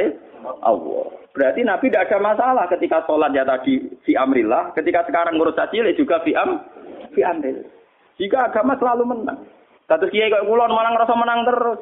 Allah. 0.67 1.07
Berarti 1.31 1.63
Nabi 1.63 1.87
tidak 1.87 2.11
ada 2.11 2.19
masalah 2.19 2.65
ketika 2.67 3.07
sholat 3.07 3.31
ya 3.31 3.47
tadi 3.47 3.79
fi 4.03 4.19
amrillah, 4.19 4.75
ketika 4.75 5.07
sekarang 5.07 5.39
ngurus 5.39 5.55
caci 5.55 5.79
cilik 5.79 5.95
juga 5.95 6.19
fi 6.27 6.35
am 6.35 6.67
fi 7.15 7.23
amrillah. 7.23 7.71
Jika 8.19 8.51
agama 8.51 8.75
selalu 8.75 9.15
menang. 9.15 9.39
Satu 9.87 10.11
kiai 10.11 10.29
kok 10.29 10.45
kulon 10.45 10.75
malah 10.75 10.93
ngerasa 10.93 11.15
menang 11.15 11.41
terus. 11.47 11.81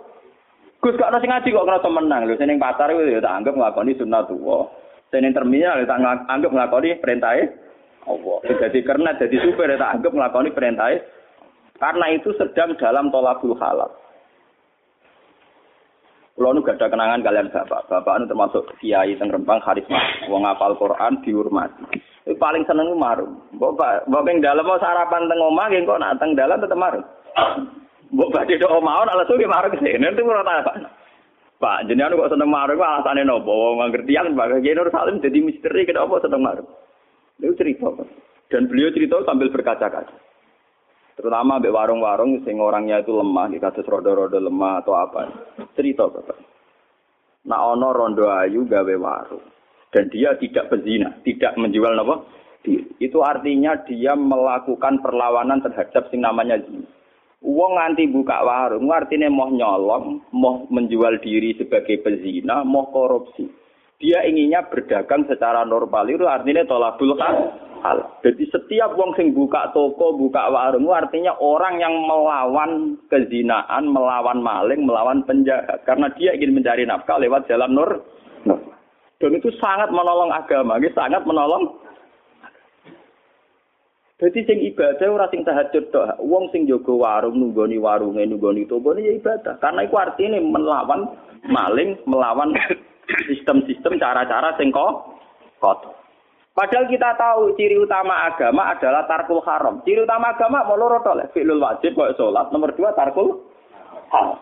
Gus 0.78 0.94
gak 1.00 1.10
nasi 1.10 1.26
ngaji 1.26 1.48
kok 1.50 1.66
ngerasa 1.66 1.88
menang. 1.88 2.20
Lho 2.28 2.36
seneng 2.36 2.60
pasar 2.60 2.92
itu 2.92 3.16
ya 3.16 3.24
tak 3.24 3.42
anggap 3.42 3.56
nglakoni 3.56 3.96
sunah 3.96 4.22
tuwa. 4.28 4.68
Seneng 5.08 5.32
terminal 5.32 5.80
ya 5.80 5.88
tak 5.88 5.98
anggap 6.28 6.52
nglakoni 6.52 7.00
perintah 7.00 7.34
Allah. 8.06 8.38
Jadi 8.46 8.78
karena 8.86 9.10
jadi 9.18 9.36
supir 9.42 9.70
ya 9.70 9.76
tak 9.76 10.00
anggap 10.00 10.12
nglakoni 10.14 10.50
perintah 10.54 10.94
karena 11.76 12.06
itu 12.14 12.32
sedang 12.40 12.78
dalam 12.80 13.12
tolakul 13.12 13.52
halal. 13.58 13.92
Kalau 16.36 16.52
nu 16.52 16.60
gak 16.60 16.76
ada 16.76 16.92
kenangan 16.92 17.24
kalian 17.24 17.48
bapak, 17.48 17.88
bapak 17.88 18.20
itu 18.20 18.28
termasuk 18.28 18.62
kiai 18.76 19.16
teng 19.16 19.32
Rempang 19.32 19.56
karisma, 19.64 19.96
wong 20.28 20.44
ngapal 20.44 20.76
Quran 20.76 21.24
dihormati. 21.24 21.96
Paling 22.36 22.60
seneng 22.68 22.92
marung. 22.92 23.40
Bapak, 23.56 24.04
bapak 24.04 24.36
yang 24.36 24.44
dalam 24.44 24.68
mau 24.68 24.76
sarapan 24.76 25.32
teng 25.32 25.40
omah, 25.40 25.72
kok 25.72 25.96
nak 25.96 26.20
teng 26.20 26.36
dalam 26.36 26.60
tetap 26.60 26.76
marung. 26.76 27.08
Bapak 28.12 28.32
badhe 28.36 28.60
do 28.60 28.68
omah 28.68 29.08
ala 29.08 29.24
suwe 29.24 29.48
marung 29.48 29.80
sini, 29.80 29.96
itu 29.96 30.22
ora 30.28 30.44
apa. 30.44 30.72
Pak, 31.56 31.88
jenengan 31.88 32.20
kok 32.20 32.36
seneng 32.36 32.52
marung 32.52 32.84
alasane 32.84 33.24
nopo? 33.24 33.80
Wong 33.80 33.88
ngerti 33.88 34.12
yang 34.12 34.36
Pak 34.36 34.60
Kiai 34.60 34.76
Nur 34.76 34.92
Salim 34.92 35.24
jadi 35.24 35.40
misteri 35.40 35.88
kenapa 35.88 36.20
seneng 36.20 36.44
marung. 36.44 36.68
Itu 37.40 37.52
cerita. 37.58 37.92
Dan 38.48 38.70
beliau 38.70 38.94
cerita 38.94 39.20
sambil 39.26 39.50
berkaca-kaca. 39.50 40.16
Terutama 41.16 41.56
ambek 41.56 41.72
warung-warung 41.72 42.44
sing 42.44 42.60
orangnya 42.60 43.00
itu 43.00 43.16
lemah, 43.16 43.48
di 43.48 43.56
kasus 43.56 43.88
rodo-rodo 43.88 44.36
lemah 44.36 44.84
atau 44.84 44.92
apa. 45.00 45.20
Cerita 45.72 46.04
Bapak. 46.12 46.36
Nah 47.48 47.72
ono 47.72 47.88
rondo 47.94 48.28
ayu 48.28 48.68
gawe 48.68 48.94
warung. 49.00 49.44
Dan 49.88 50.12
dia 50.12 50.36
tidak 50.36 50.68
berzina, 50.68 51.16
tidak 51.24 51.56
menjual 51.56 51.96
apa? 51.96 52.20
Itu 53.00 53.24
artinya 53.24 53.80
dia 53.88 54.12
melakukan 54.12 55.00
perlawanan 55.00 55.64
terhadap 55.64 56.10
sing 56.12 56.20
namanya 56.20 56.60
zina. 56.60 56.84
Uang 57.46 57.78
nganti 57.78 58.10
buka 58.10 58.42
warung, 58.42 58.90
artinya 58.90 59.30
mau 59.30 59.46
nyolong, 59.48 60.20
mau 60.34 60.66
menjual 60.66 61.22
diri 61.22 61.54
sebagai 61.54 62.02
pezina, 62.02 62.66
mau 62.66 62.90
korupsi. 62.90 63.46
Dia 63.96 64.28
inginnya 64.28 64.60
berdagang 64.68 65.24
secara 65.24 65.64
normal 65.64 66.04
itu 66.12 66.28
artinya 66.28 66.68
tolak 66.68 67.00
kan 67.00 67.34
hal. 67.80 67.98
Jadi 68.20 68.44
setiap 68.52 68.92
wong 68.92 69.16
sing 69.16 69.32
buka 69.32 69.72
toko, 69.72 70.12
buka 70.12 70.52
warung 70.52 70.84
artinya 70.92 71.32
orang 71.40 71.80
yang 71.80 71.94
melawan 72.04 73.00
kezinaan, 73.08 73.88
melawan 73.88 74.44
maling, 74.44 74.84
melawan 74.84 75.24
penjahat 75.24 75.80
karena 75.88 76.12
dia 76.18 76.36
ingin 76.36 76.52
mencari 76.52 76.84
nafkah 76.84 77.16
lewat 77.16 77.48
jalan 77.48 77.72
nur. 77.72 77.90
Dan 79.16 79.32
itu 79.32 79.48
sangat 79.56 79.88
menolong 79.88 80.28
agama, 80.28 80.76
ini 80.76 80.92
sangat 80.92 81.24
menolong. 81.24 81.80
Jadi 84.16 84.48
sing 84.48 84.58
ibadah 84.72 85.08
ora 85.12 85.28
sing 85.28 85.44
tahajud 85.44 85.92
tok. 85.92 86.20
Wong 86.24 86.48
sing 86.48 86.64
jaga 86.64 86.92
warung 86.92 87.36
nunggoni 87.36 87.76
warunge 87.76 88.24
nunggoni 88.24 88.64
toko 88.64 88.96
ya 88.96 89.12
ibadah. 89.12 89.60
Karena 89.60 89.84
itu 89.84 89.92
artinya 89.96 90.40
melawan 90.40 91.16
maling, 91.48 92.00
melawan 92.08 92.56
sistem-sistem 93.06 93.98
cara-cara 94.02 94.54
sing 94.58 94.74
kok 94.74 95.18
kotor. 95.62 95.94
Padahal 96.56 96.88
kita 96.88 97.12
tahu 97.20 97.52
ciri 97.60 97.76
utama 97.76 98.24
agama 98.32 98.72
adalah 98.72 99.04
tarkul 99.04 99.44
haram. 99.44 99.84
Ciri 99.84 100.08
utama 100.08 100.32
agama 100.32 100.64
mau 100.64 100.80
loro 100.80 101.04
tok 101.04 101.36
fi'lul 101.36 101.60
wajib 101.60 101.92
kok 101.92 102.16
salat. 102.16 102.48
Nomor 102.48 102.72
dua 102.72 102.96
tarkul 102.96 103.44
haram. 104.08 104.40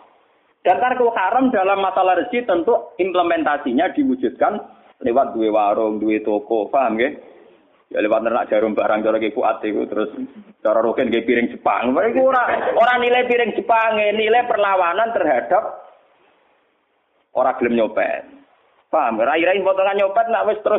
Dan 0.62 0.78
tarkul 0.78 1.10
haram 1.10 1.50
dalam 1.50 1.82
masalah 1.82 2.22
rezeki 2.22 2.46
tentu 2.46 2.94
implementasinya 3.02 3.90
diwujudkan 3.92 4.62
lewat 5.02 5.34
dua 5.34 5.50
warung, 5.50 5.98
dua 5.98 6.22
toko, 6.22 6.70
paham 6.70 7.02
ya? 7.02 7.10
Ya 7.92 7.98
lewat 7.98 8.24
nernak 8.24 8.46
jarum 8.46 8.78
barang 8.78 9.04
cara 9.04 9.18
ke 9.18 9.34
kuat 9.34 9.60
itu 9.66 9.82
terus 9.90 10.14
cara 10.62 10.80
roken 10.80 11.10
ke 11.10 11.26
piring 11.26 11.50
Jepang. 11.50 11.92
Mereka 11.92 12.22
orang 12.22 12.78
orang 12.78 12.98
nilai 13.02 13.26
piring 13.26 13.52
Jepang, 13.58 13.98
nilai 13.98 14.46
perlawanan 14.46 15.10
terhadap 15.10 15.82
orang 17.34 17.58
gelem 17.58 17.74
nyopet. 17.74 18.43
Paham? 18.94 19.18
Rai-rai 19.18 19.58
potongan 19.58 19.98
nyopet 19.98 20.26
nak 20.30 20.46
wis 20.46 20.62
terus 20.62 20.78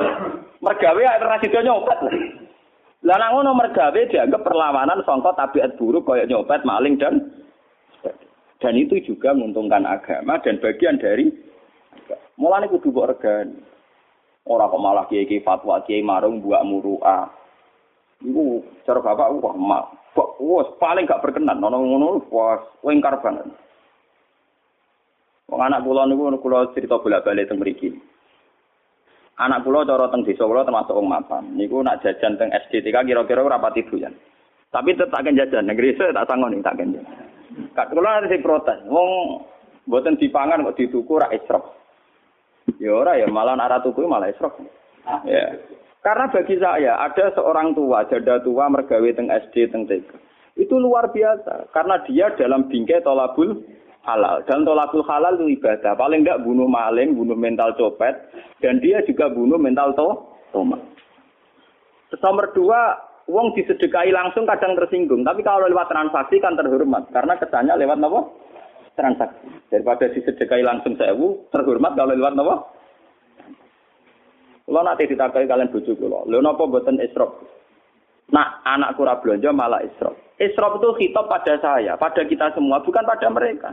mergawe 0.64 1.04
alternatif 1.04 1.52
nyopet. 1.52 2.00
Lah 3.04 3.20
nak 3.20 3.32
ngono 3.36 3.52
mergawe 3.52 4.02
dianggap 4.08 4.40
perlawanan 4.40 5.04
sangka 5.04 5.36
tabiat 5.36 5.76
buruk 5.76 6.08
kaya 6.08 6.24
nyopet, 6.24 6.64
maling 6.64 6.96
dan 6.96 7.28
dan 8.64 8.74
itu 8.80 9.04
juga 9.04 9.36
menguntungkan 9.36 9.84
agama 9.84 10.40
dan 10.40 10.64
bagian 10.64 10.96
dari 10.96 11.28
mulane 12.40 12.72
kudu 12.72 12.96
mbok 12.96 13.20
regani. 13.20 13.60
Ora 14.48 14.72
kok 14.72 14.80
malah 14.80 15.06
kiai 15.12 15.44
fatwa 15.44 15.84
kiai 15.84 16.00
marung 16.00 16.40
buat 16.40 16.64
muruah. 16.64 17.28
Iku 18.24 18.64
cara 18.88 19.04
bapak 19.04 19.44
wah 19.44 19.56
mak. 19.60 19.84
Kok 20.16 20.40
paling 20.80 21.04
gak 21.04 21.20
berkenan 21.20 21.60
ono 21.60 21.84
ngono 21.84 22.24
wah 22.32 22.64
wengkar 22.80 23.20
banget. 23.20 23.52
Wong 25.46 25.62
anak 25.62 25.86
kula 25.86 26.10
niku 26.10 26.26
kula 26.42 26.74
cerita 26.74 26.98
bolak-balik 26.98 27.46
teng 27.46 27.62
mriki. 27.62 27.94
Anak 29.38 29.62
kula 29.62 29.86
cara 29.86 30.10
teng 30.10 30.26
desa 30.26 30.42
kula 30.42 30.66
termasuk 30.66 30.98
wong 30.98 31.06
mapan. 31.06 31.54
Niku 31.54 31.86
nak 31.86 32.02
jajan 32.02 32.34
teng 32.42 32.50
SDTK 32.50 33.06
kira-kira 33.06 33.46
ora 33.46 33.62
pati 33.62 33.86
doyan. 33.86 34.16
Tapi 34.74 34.98
tetap 34.98 35.22
akan 35.22 35.38
jajan 35.38 35.70
negeri 35.70 35.94
saya 35.96 36.18
tak 36.18 36.28
sangoni 36.34 36.66
tak 36.66 36.82
kan. 36.82 36.98
Kak 37.78 37.94
kula 37.94 38.26
nanti 38.26 38.42
protes. 38.42 38.82
Wong 38.90 39.46
mboten 39.86 40.18
dipangan 40.18 40.66
kok 40.66 40.78
dituku 40.82 41.14
ra 41.22 41.30
israf. 41.30 41.62
Ya 42.82 42.98
ora 42.98 43.14
ya 43.22 43.30
malah 43.30 43.54
arah 43.54 43.86
tuku 43.86 44.02
malah 44.10 44.34
israf. 44.34 44.58
Ya. 45.30 45.62
Karena 46.02 46.30
bagi 46.30 46.58
saya 46.62 47.02
ada 47.02 47.34
seorang 47.34 47.74
tua, 47.74 48.06
janda 48.10 48.42
tua 48.42 48.70
mergawe 48.70 49.10
teng 49.14 49.30
SD 49.30 49.70
teng 49.70 49.86
TK. 49.86 50.10
Itu 50.58 50.82
luar 50.82 51.14
biasa 51.14 51.70
karena 51.70 52.02
dia 52.10 52.34
dalam 52.34 52.66
bingkai 52.66 53.06
tolabul 53.06 53.62
halal. 54.06 54.46
Dan 54.46 54.64
tolakul 54.64 55.04
halal 55.04 55.36
itu 55.36 55.60
ibadah. 55.60 55.98
Paling 55.98 56.24
enggak 56.24 56.42
bunuh 56.46 56.70
maling, 56.70 57.18
bunuh 57.18 57.36
mental 57.36 57.74
copet, 57.76 58.14
dan 58.62 58.78
dia 58.80 59.02
juga 59.04 59.28
bunuh 59.34 59.58
mental 59.58 59.92
to 59.98 60.10
toma. 60.54 60.78
Nomor 62.16 62.48
dua, 62.56 62.96
uang 63.28 63.54
disedekahi 63.58 64.14
langsung 64.14 64.48
kadang 64.48 64.78
tersinggung. 64.78 65.26
Tapi 65.26 65.44
kalau 65.44 65.68
lewat 65.68 65.92
transaksi 65.92 66.40
kan 66.40 66.56
terhormat. 66.56 67.10
Karena 67.12 67.36
kesannya 67.36 67.76
lewat 67.76 68.00
apa? 68.00 68.22
Transaksi. 68.96 69.46
Daripada 69.68 70.08
disedekahi 70.10 70.64
langsung 70.64 70.96
sewu, 70.96 71.44
terhormat 71.52 71.94
kalau 72.00 72.16
lewat 72.16 72.34
apa? 72.40 72.56
Kalau 74.66 74.82
nanti 74.82 75.06
ditakai 75.06 75.46
kalian 75.46 75.70
bujuk 75.70 76.02
lo, 76.02 76.26
lo 76.26 76.42
nopo 76.42 76.66
buatan 76.66 76.98
esrop. 76.98 77.38
Nah, 78.34 78.66
anak 78.66 78.98
kura 78.98 79.22
belanja 79.22 79.54
malah 79.54 79.86
esrop. 79.86 80.18
Esrop 80.42 80.82
itu 80.82 80.90
hitop 81.06 81.30
pada 81.30 81.54
saya, 81.62 81.94
pada 81.94 82.26
kita 82.26 82.50
semua, 82.58 82.82
bukan 82.82 83.06
pada 83.06 83.30
mereka. 83.30 83.70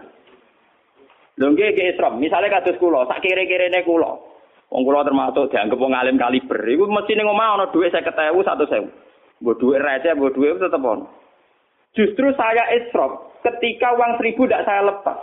Lho 1.40 1.46
nggih 1.48 1.72
nggih 1.72 1.96
Islam, 1.96 2.20
misale 2.20 2.52
kados 2.52 2.76
kula, 2.76 3.08
sak 3.08 3.24
kire-kirene 3.24 3.80
kula. 3.88 4.20
Wong 4.68 4.82
kula 4.84 5.04
termasuk 5.04 5.48
dianggap 5.48 5.80
wong 5.80 5.92
alim 5.96 6.20
kaliber. 6.20 6.60
Iku 6.60 6.88
mesti 6.88 7.12
ning 7.16 7.28
omah 7.28 7.56
ana 7.56 7.66
dhuwit 7.72 7.92
50.000, 7.92 8.36
100.000. 8.36 9.40
Mbok 9.40 9.56
dhuwit 9.60 9.80
receh, 9.80 10.12
mbok 10.16 10.32
dhuwit 10.32 10.60
tetep 10.60 10.80
ono. 10.80 11.08
Justru 11.92 12.32
saya 12.36 12.72
isrof 12.76 13.36
ketika 13.44 13.92
uang 13.92 14.16
seribu 14.16 14.48
tidak 14.48 14.64
saya 14.64 14.80
lepas. 14.84 15.18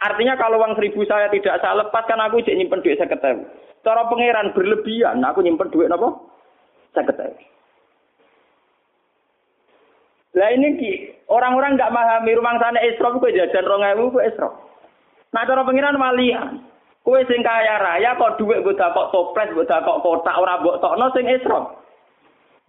Artinya 0.00 0.36
kalau 0.40 0.60
uang 0.60 0.76
seribu 0.80 1.04
saya 1.04 1.28
tidak 1.28 1.60
saya 1.60 1.84
lepas 1.84 2.04
kan 2.08 2.20
aku 2.24 2.40
jadi 2.40 2.60
nyimpen 2.60 2.80
saya 2.84 3.08
ketemu. 3.08 3.44
Cara 3.84 4.08
pangeran 4.08 4.56
berlebihan, 4.56 5.20
aku 5.20 5.44
nyimpen 5.44 5.68
duit 5.68 5.92
apa? 5.92 6.08
Saya 6.96 7.04
ketemu. 7.04 7.36
Lah 10.34 10.50
ini 10.50 10.68
orang-orang 11.30 11.76
nggak 11.76 11.92
memahami 11.92 12.32
rumah 12.32 12.56
sana 12.58 12.80
isrof 12.80 13.20
itu 13.20 13.38
jajan 13.38 13.68
rongewu 13.68 14.08
itu 14.08 14.20
isrof. 14.34 14.56
Nah 15.34 15.42
cara 15.42 15.66
pengiran 15.66 15.98
walian. 15.98 16.62
Kue 17.04 17.20
sing 17.28 17.44
kaya 17.44 17.76
raya 17.82 18.16
kok 18.16 18.40
duit 18.40 18.64
mbok 18.64 18.78
kok 18.78 19.10
toples, 19.12 19.52
mbok 19.52 19.66
kok 19.68 20.00
kotak 20.00 20.40
ora 20.40 20.62
mbok 20.62 20.78
tokno 20.80 21.10
sing 21.12 21.26
isra. 21.28 21.60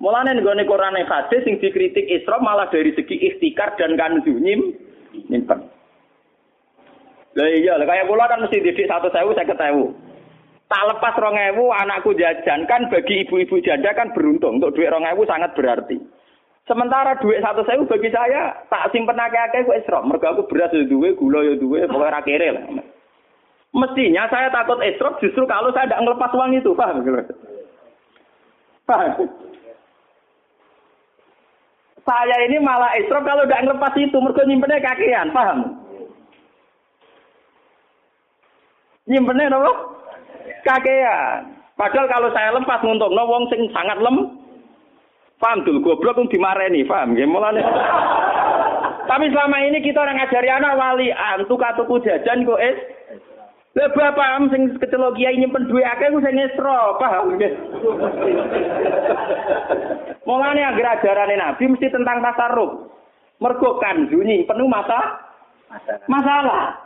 Mulane 0.01 0.36
nggone 0.36 0.68
Quran 0.68 0.99
hadis 1.07 1.45
sing 1.45 1.55
dikritik 1.61 2.03
isra 2.09 2.41
malah 2.43 2.68
dari 2.68 2.91
segi 2.91 3.16
ikhtikar 3.16 3.80
dan 3.80 3.95
kanzu 3.95 4.36
nyim 4.36 4.76
nyimpen. 5.32 5.72
Lah 7.36 7.47
iya, 7.51 7.80
kayak 7.80 8.07
kula 8.07 8.28
kan 8.28 8.43
mesti 8.43 8.63
didik 8.63 8.88
saya 8.88 9.43
ketemu. 9.43 9.91
Tak 10.66 10.84
lepas 10.89 11.13
rong 11.22 11.38
ewu 11.38 11.70
anakku 11.70 12.18
jajan 12.18 12.66
kan 12.66 12.89
bagi 12.89 13.28
ibu-ibu 13.28 13.61
janda 13.61 13.93
kan 13.93 14.11
beruntung 14.18 14.57
untuk 14.57 14.74
duit 14.74 14.89
rong 14.89 15.05
ewu 15.05 15.24
sangat 15.30 15.53
berarti. 15.53 15.99
Sementara 16.66 17.13
duit 17.22 17.45
satu 17.45 17.61
sewu 17.61 17.86
bagi 17.86 18.09
saya 18.09 18.57
tak 18.74 18.89
simpen 18.89 19.13
akeh-akeh 19.13 19.70
kok 19.70 19.78
esrok. 19.86 20.01
Mergo 20.09 20.26
aku 20.26 20.49
beras 20.49 20.74
ya 20.74 20.82
duwe, 20.89 21.13
gula 21.13 21.45
ya 21.45 21.53
duwe, 21.61 21.86
pokoknya 21.86 22.26
ra 22.26 22.49
lah. 22.57 22.66
Mestinya 23.70 24.26
saya 24.34 24.49
takut 24.49 24.82
esrok 24.82 25.22
justru 25.22 25.45
kalau 25.45 25.70
saya 25.78 25.86
tidak 25.86 26.01
ngelepas 26.01 26.32
uang 26.34 26.51
itu, 26.57 26.74
paham? 26.74 27.05
Paham? 28.89 29.30
Saya 32.01 32.38
ini 32.49 32.57
malah 32.57 32.97
esrok 32.97 33.22
kalau 33.22 33.45
tidak 33.45 33.61
ngelepas 33.70 33.93
itu, 34.01 34.18
mergo 34.18 34.41
nyimpennya 34.41 34.82
kakean, 34.82 35.30
paham? 35.30 35.59
Nyimpennya 39.05 39.53
apa? 39.53 39.74
Kakean. 40.66 41.41
Padahal 41.78 42.07
kalau 42.09 42.30
saya 42.34 42.57
lepas 42.57 42.82
no, 42.82 43.24
wong 43.30 43.45
sing 43.53 43.70
sangat 43.70 44.01
lem, 44.01 44.45
Paham 45.36 45.68
dul 45.68 45.84
goblok 45.84 46.16
kung 46.16 46.32
dimareni, 46.32 46.88
paham 46.88 47.12
nggih 47.12 47.28
mulane. 47.28 47.60
Tapi 49.10 49.30
selama 49.30 49.58
ini 49.62 49.84
kita 49.84 50.02
orang 50.02 50.18
ngajari 50.18 50.50
anak 50.50 50.78
wali 50.80 51.12
antuk 51.12 51.62
tuku 51.62 51.96
jajan 52.08 52.48
kok 52.48 52.64
es. 52.64 52.78
Lah 53.76 53.92
bapak 53.92 54.56
sing 54.56 54.80
kecelok 54.80 55.20
kiai 55.20 55.36
nyimpen 55.36 55.68
duwe 55.68 55.84
akeh 55.84 56.08
ku 56.08 56.24
sing 56.24 56.40
esro, 56.40 56.96
paham 56.96 57.36
nggih. 57.36 57.52
Mulane 60.28 60.64
anggere 60.64 60.90
ajarane 60.96 61.36
Nabi 61.36 61.64
mesti 61.68 61.92
tentang 61.92 62.24
tasarruf. 62.24 62.88
Mergo 63.44 63.76
kanju 63.84 64.24
penuh 64.48 64.68
masa 64.72 65.20
masalah. 66.08 66.80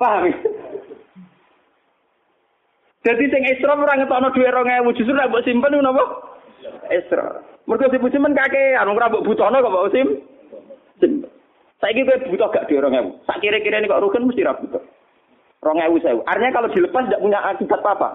Paham? 0.00 0.32
Jadi 3.04 3.24
sing 3.28 3.42
esro 3.52 3.76
ora 3.76 4.00
ngetokno 4.00 4.32
dhuwit 4.32 4.50
2000 4.50 4.96
justru 4.96 5.12
nek 5.12 5.28
mbok 5.30 5.44
simpen 5.44 5.76
napa? 5.78 6.27
Esra. 6.90 7.44
Mergo 7.68 7.92
si 7.92 8.18
men 8.18 8.32
kakek 8.32 8.80
anu 8.80 8.96
ora 8.96 9.12
mbok 9.12 9.28
butono 9.28 9.60
kok 9.60 9.72
Mbok 9.72 9.92
Sim. 9.92 10.08
Saiki 11.78 12.02
kowe 12.02 12.18
butuh 12.26 12.50
gak 12.50 12.66
di 12.66 12.74
2000. 12.74 13.22
Sak 13.22 13.38
kira-kira 13.38 13.78
ini 13.78 13.86
kok 13.86 14.02
rugen 14.02 14.26
mesti 14.26 14.42
ra 14.42 14.58
butuh. 14.58 14.82
2000 15.62 16.02
sewu. 16.02 16.20
Artinya 16.26 16.54
kalau 16.54 16.68
dilepas 16.74 17.06
tidak 17.06 17.22
punya 17.22 17.38
akibat 17.46 17.80
apa-apa. 17.82 18.10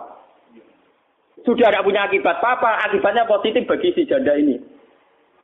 Sudah 1.47 1.71
tidak 1.71 1.85
punya 1.87 2.07
akibat 2.07 2.39
apa-apa, 2.39 2.71
akibatnya 2.87 3.27
positif 3.27 3.63
bagi 3.63 3.95
si 3.95 4.03
janda 4.03 4.35
ini. 4.35 4.59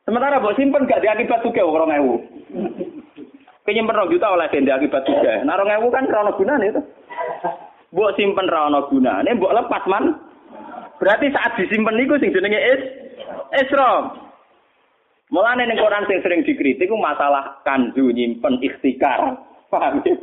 Sementara 0.03 0.43
mbok 0.43 0.55
simpen 0.59 0.83
gak 0.83 0.99
diakibat 0.99 1.47
juga 1.47 1.63
2000. 1.63 3.63
Penyimpen 3.63 3.95
rong 3.95 4.11
juta 4.11 4.35
oleh 4.35 4.51
denda 4.51 4.75
akibat 4.75 5.03
juga. 5.07 5.39
Nah 5.47 5.55
2000 5.55 5.95
kan 5.95 6.11
ra 6.11 6.31
gunane 6.35 6.65
itu. 6.75 6.81
Mbok 7.95 8.13
simpen 8.19 8.51
ra 8.51 8.67
ono 8.67 8.83
gunane, 8.91 9.31
mbok 9.31 9.55
lepas 9.55 9.83
man. 9.87 10.27
Berarti 10.99 11.31
saat 11.31 11.55
disimpen 11.55 11.95
niku 11.95 12.19
sing 12.19 12.35
jenenge 12.35 12.59
is 12.59 12.81
Isra. 13.55 14.11
Mulane 15.31 15.63
ning 15.63 15.79
Quran 15.79 16.05
sing 16.11 16.19
sering 16.19 16.41
dikritik 16.43 16.91
masalah 16.91 17.63
kandu 17.63 18.11
nyimpen 18.11 18.59
ikhtikar. 18.59 19.39
Paham 19.71 20.03
ya? 20.03 20.13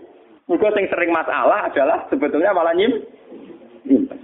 Mergo 0.47 0.69
sing 0.77 0.87
sering 0.93 1.11
masalah 1.11 1.73
adalah 1.73 2.05
sebetulnya 2.13 2.53
malah 2.53 2.77
nyim 2.77 2.93
nyimpen. 3.89 4.21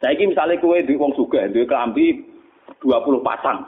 Saiki 0.00 0.28
misalnya 0.28 0.60
kue 0.60 0.84
di 0.84 0.92
wong 0.92 1.16
suga, 1.16 1.48
duwe 1.48 1.64
kelambi 1.64 2.20
20 2.84 3.26
pasang. 3.26 3.64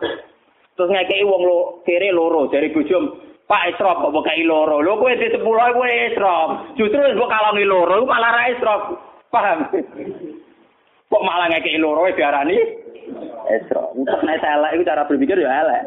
Terus 0.76 0.92
ngekei 0.92 1.24
wong 1.26 1.42
lo 1.42 1.58
kere 1.82 2.14
loro 2.14 2.46
dari 2.52 2.70
bujum 2.70 3.28
Pak 3.48 3.74
Isrop 3.74 4.04
kok 4.04 4.12
bokai 4.12 4.44
loro. 4.44 4.84
Lho 4.84 5.00
kowe 5.00 5.08
di 5.08 5.26
10 5.26 5.40
kowe 5.42 5.88
Isrop. 5.88 6.48
Justru 6.76 7.00
wis 7.00 7.16
mbok 7.16 7.32
kalongi 7.32 7.64
loro 7.64 8.04
malah 8.04 8.30
ra 8.30 8.44
Isrop. 8.52 8.82
Paham? 9.32 9.58
Kok 11.08 11.24
malah 11.24 11.48
ngekei 11.48 11.80
loro 11.80 12.04
diarani 12.12 12.56
Esra. 13.48 13.80
Untuk 13.96 14.20
nek 14.20 14.44
elek 14.44 14.72
iku 14.76 14.84
cara 14.84 15.08
berpikir 15.08 15.40
ya 15.40 15.64
elek. 15.64 15.82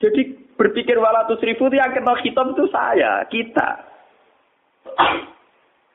Jadi 0.00 0.20
berpikir 0.56 0.96
walatus 0.96 1.42
ribu 1.44 1.68
itu 1.68 1.76
yang 1.76 1.92
kenal 1.92 2.16
hitam 2.22 2.56
itu 2.56 2.64
saya, 2.72 3.20
kita. 3.28 3.68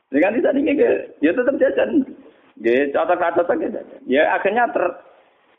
Dengan 0.06 0.38
tidak 0.38 0.54
ini, 0.54 0.78
ya 1.18 1.30
tetap 1.34 1.58
jajan. 1.58 2.06
Ya, 2.62 2.88
contoh-contoh 2.94 3.44
saja. 3.50 3.82
Ya 4.06 4.22
akhirnya 4.38 4.70
ter, 4.70 4.84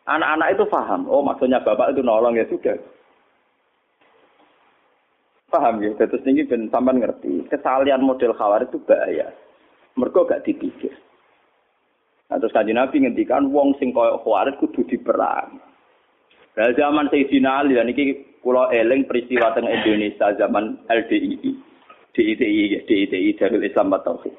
anak-anak 0.07 0.55
itu 0.55 0.63
paham. 0.71 1.05
Oh 1.11 1.19
maksudnya 1.19 1.59
bapak 1.59 1.91
itu 1.93 2.01
nolong 2.01 2.39
ya 2.39 2.47
sudah. 2.47 2.73
Paham 5.47 5.79
ya? 5.79 5.95
Terus 5.95 6.27
ini 6.27 6.43
ben 6.43 6.67
sampean 6.67 6.99
ngerti. 6.99 7.47
Kesalian 7.47 8.03
model 8.03 8.35
khawar 8.35 8.67
itu 8.67 8.83
bahaya. 8.83 9.31
Mereka 9.95 10.27
gak 10.27 10.43
dipikir. 10.43 10.91
Nah, 12.27 12.35
terus 12.43 12.51
kanji 12.51 12.75
Nabi 12.75 12.99
ngendikan 12.99 13.47
wong 13.55 13.79
sing 13.79 13.95
koyo 13.95 14.19
khawarit 14.19 14.59
kudu 14.59 14.83
diperang. 14.83 15.63
Nah, 16.59 16.73
zaman 16.75 17.07
Sayyidina 17.07 17.63
Ali 17.63 17.79
dan 17.79 17.87
ini 17.87 18.19
pulau 18.43 18.67
eling 18.67 19.07
peristiwa 19.07 19.55
teng 19.55 19.71
Indonesia 19.71 20.35
zaman 20.35 20.83
LDII. 20.91 21.51
DITI, 22.17 22.81
DITI 22.83 23.37
Darul 23.37 23.61
Islam 23.61 23.93
Tauhid. 23.93 24.33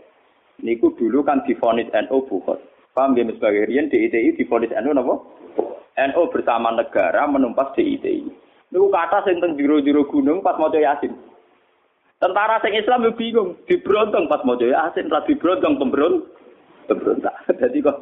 Niku 0.66 0.98
dulu 0.98 1.22
kan 1.22 1.46
difonis 1.46 1.86
NU 1.94 2.26
bukan. 2.26 2.58
Paham 2.90 3.14
ya 3.14 3.22
sebagai 3.30 3.70
rian 3.70 3.86
DITI 3.86 4.34
difonis 4.34 4.74
NU 4.82 4.90
napa? 4.90 5.14
NU 5.94 6.22
bersama 6.34 6.74
negara 6.74 7.24
menumpas 7.30 7.70
DITI. 7.78 8.47
Niku 8.68 8.92
kata 8.92 9.24
sing 9.24 9.40
teng 9.40 9.56
jero-jero 9.56 10.04
gunung 10.04 10.44
pas 10.44 10.60
maca 10.60 10.76
Yasin. 10.76 11.16
Tentara 12.18 12.58
sing 12.60 12.74
Islam 12.74 13.06
yo 13.06 13.12
bingung, 13.14 13.54
dibrontong 13.70 14.26
pas 14.26 14.42
mau 14.42 14.58
Yasin, 14.58 15.06
ra 15.08 15.22
dibrontong 15.22 15.78
pemberon 15.78 16.26
pemberontak. 16.90 17.34
Jadi 17.62 17.78
kok 17.80 17.98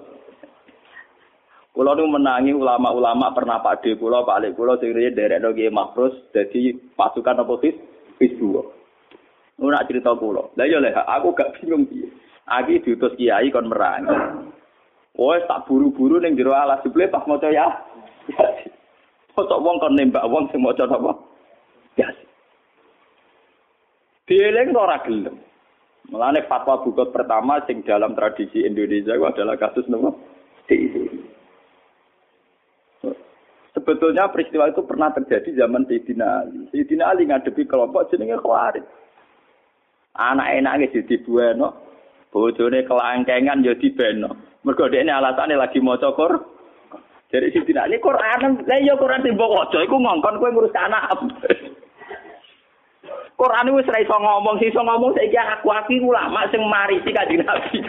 Kulo 1.76 1.92
nu 1.92 2.08
menangi 2.08 2.56
ulama-ulama 2.56 3.36
pernah 3.36 3.60
Pak 3.60 3.84
De 3.84 4.00
kulo, 4.00 4.24
Pak 4.24 4.40
Lek 4.40 4.56
kulo 4.56 4.80
sing 4.80 4.96
riyen 4.96 5.12
derekno 5.12 5.52
Kiai 5.52 5.68
Mahfuz 5.68 6.32
dadi 6.32 6.72
pasukan 6.72 7.44
apa 7.44 7.52
his. 7.60 7.76
Nu 9.60 9.68
nak 9.68 9.84
cerita 9.84 10.16
kulo. 10.16 10.56
Lah 10.56 10.64
yo 10.64 10.80
leh 10.80 10.96
aku 10.96 11.36
gak 11.36 11.60
bingung 11.60 11.84
piye. 11.84 12.08
Aki 12.48 12.80
diutus 12.80 13.12
kiai 13.20 13.52
kon 13.52 13.68
merangi. 13.68 14.08
Wes 15.20 15.44
tak 15.44 15.68
buru-buru 15.68 16.16
ning 16.16 16.32
jero 16.32 16.56
alas 16.56 16.80
jebule 16.80 17.12
pas 17.12 17.28
maca 17.28 17.52
ya. 17.52 17.68
Kok 19.36 19.60
wong 19.60 19.76
kon 19.76 19.92
nembak 19.92 20.24
wong 20.32 20.48
sing 20.48 20.64
maca 20.64 20.88
apa? 20.88 21.12
Ya. 22.00 22.08
Dieling 24.24 24.72
ora 24.72 24.96
gelem. 25.04 25.36
Mulane 26.08 26.40
fatwa 26.48 26.80
bukot 26.80 27.12
pertama 27.12 27.60
sing 27.68 27.84
dalam 27.84 28.16
tradisi 28.16 28.64
Indonesia 28.64 29.12
itu 29.12 29.26
adalah 29.28 29.60
kasus 29.60 29.84
nopo 29.92 30.16
Sebetulnya 33.76 34.32
peristiwa 34.32 34.72
itu 34.72 34.80
pernah 34.88 35.12
terjadi 35.12 35.52
zaman 35.52 35.84
Sayyidina 35.84 36.26
Ali. 36.42 36.58
Sayyidina 36.72 37.04
Ali 37.12 37.28
ngadepi 37.28 37.68
kelompok 37.68 38.08
jenenge 38.08 38.40
Khawarij. 38.40 38.82
Anak 40.16 40.48
enake 40.56 40.96
jadi 40.96 41.20
bueno, 41.28 41.76
bojone 42.32 42.88
kelangkengan 42.88 43.60
ya 43.60 43.76
dibeno. 43.76 44.32
Mergo 44.64 44.88
dekne 44.88 45.12
alasane 45.12 45.60
lagi 45.60 45.84
maca 45.84 46.08
Qur. 46.16 46.55
Jadi 47.26 47.50
Sayyidina 47.50 47.90
Ali 47.90 47.98
Quran, 47.98 48.62
lah 48.62 48.78
ya 48.78 48.94
Quran 48.94 49.26
timbok 49.26 49.50
waca 49.50 49.78
iku 49.82 49.98
ngongkon 49.98 50.38
kowe 50.38 50.50
ngurus 50.50 50.74
anak. 50.78 51.10
Quran 53.36 53.68
wis 53.76 53.84
ora 53.84 54.00
iso 54.00 54.16
ngomong, 54.16 54.56
sing 54.56 54.72
iso 54.72 54.80
ngomong 54.80 55.12
saiki 55.12 55.36
aku 55.36 55.68
aki 55.68 56.00
ulama 56.00 56.48
sing 56.48 56.64
marisi 56.64 57.12
kanjeng 57.12 57.44
Nabi. 57.44 57.84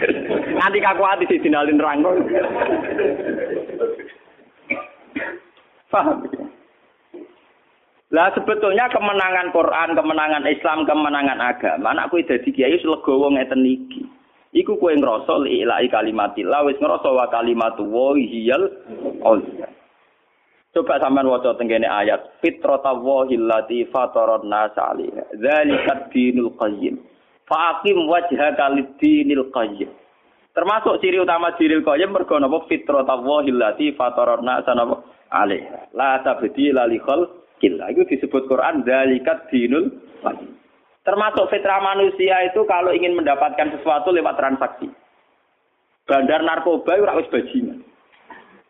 Nanti 0.52 0.78
aku 0.84 1.02
ati 1.08 1.40
dinalin 1.40 1.80
rangko. 1.80 2.12
Paham? 5.88 6.28
Lah 8.12 8.28
sebetulnya 8.36 8.92
kemenangan 8.92 9.48
Quran, 9.52 9.96
kemenangan 9.96 10.44
Islam, 10.48 10.84
kemenangan 10.84 11.40
agama, 11.40 11.96
anakku 11.96 12.20
dadi 12.24 12.52
kiai 12.52 12.76
wis 12.76 12.84
legowo 12.84 13.32
ngeten 13.32 13.64
iki. 13.64 14.17
Iku 14.56 14.80
kowe 14.80 14.92
ngrasa 14.96 15.44
li 15.44 15.60
ilahi 15.60 15.92
kalimatillah 15.92 16.64
wis 16.64 16.80
ngrasa 16.80 17.08
wa 17.12 17.28
kalimatu 17.28 17.84
wa 17.84 18.16
hiyal 18.16 18.64
Coba 20.68 21.00
sampean 21.00 21.24
waca 21.26 21.56
tenggene 21.56 21.88
ayat 21.88 22.38
fitratallahi 22.44 23.40
allati 23.40 23.88
fataran 23.88 24.44
nas 24.46 24.76
'alaiha. 24.76 26.12
Dinul 26.12 26.52
qayyim. 26.60 27.00
Faqim 27.48 27.98
wajhaka 28.04 28.76
lid-dinil 28.76 29.48
qayyim. 29.48 29.88
Termasuk 30.52 31.00
ciri 31.00 31.24
utama 31.24 31.56
dinil 31.56 31.80
qayyim 31.80 32.12
mergo 32.12 32.36
napa 32.36 32.68
fitratallahi 32.68 33.48
allati 33.48 33.96
fataran 33.96 34.44
nas 34.44 34.68
'alaiha. 34.68 35.88
La 35.96 36.20
tabdila 36.20 36.84
li 36.84 37.00
khalqillah. 37.00 37.88
Itu 37.96 38.04
disebut 38.04 38.44
Quran 38.44 38.84
dzalika 38.84 39.48
dinul 39.48 39.88
qayyim. 40.20 40.52
Termasuk 41.08 41.48
fitrah 41.48 41.80
manusia 41.80 42.36
itu 42.44 42.68
kalau 42.68 42.92
ingin 42.92 43.16
mendapatkan 43.16 43.72
sesuatu 43.72 44.12
lewat 44.12 44.36
transaksi. 44.36 44.92
Bandar 46.04 46.44
narkoba 46.44 47.00
ora 47.00 47.16
wis 47.16 47.32
bajingan. 47.32 47.80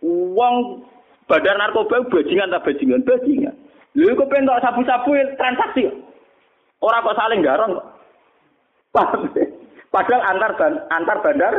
Uang 0.06 0.86
Badar 1.28 1.60
narkoba 1.60 2.08
bajingan 2.08 2.48
tak 2.48 2.64
bajingan, 2.64 3.04
bajingan. 3.04 3.52
Lha 3.98 4.16
kok 4.16 4.30
pengen 4.32 4.48
sabu-sabu 4.48 5.12
transaksi. 5.36 5.90
Ora 6.80 7.04
kok 7.04 7.18
saling 7.18 7.42
garong 7.42 7.76
kok. 7.76 7.86
Padahal 9.92 10.22
antar 10.24 10.52
ban, 10.56 10.72
antar 10.92 11.18
bandar 11.24 11.54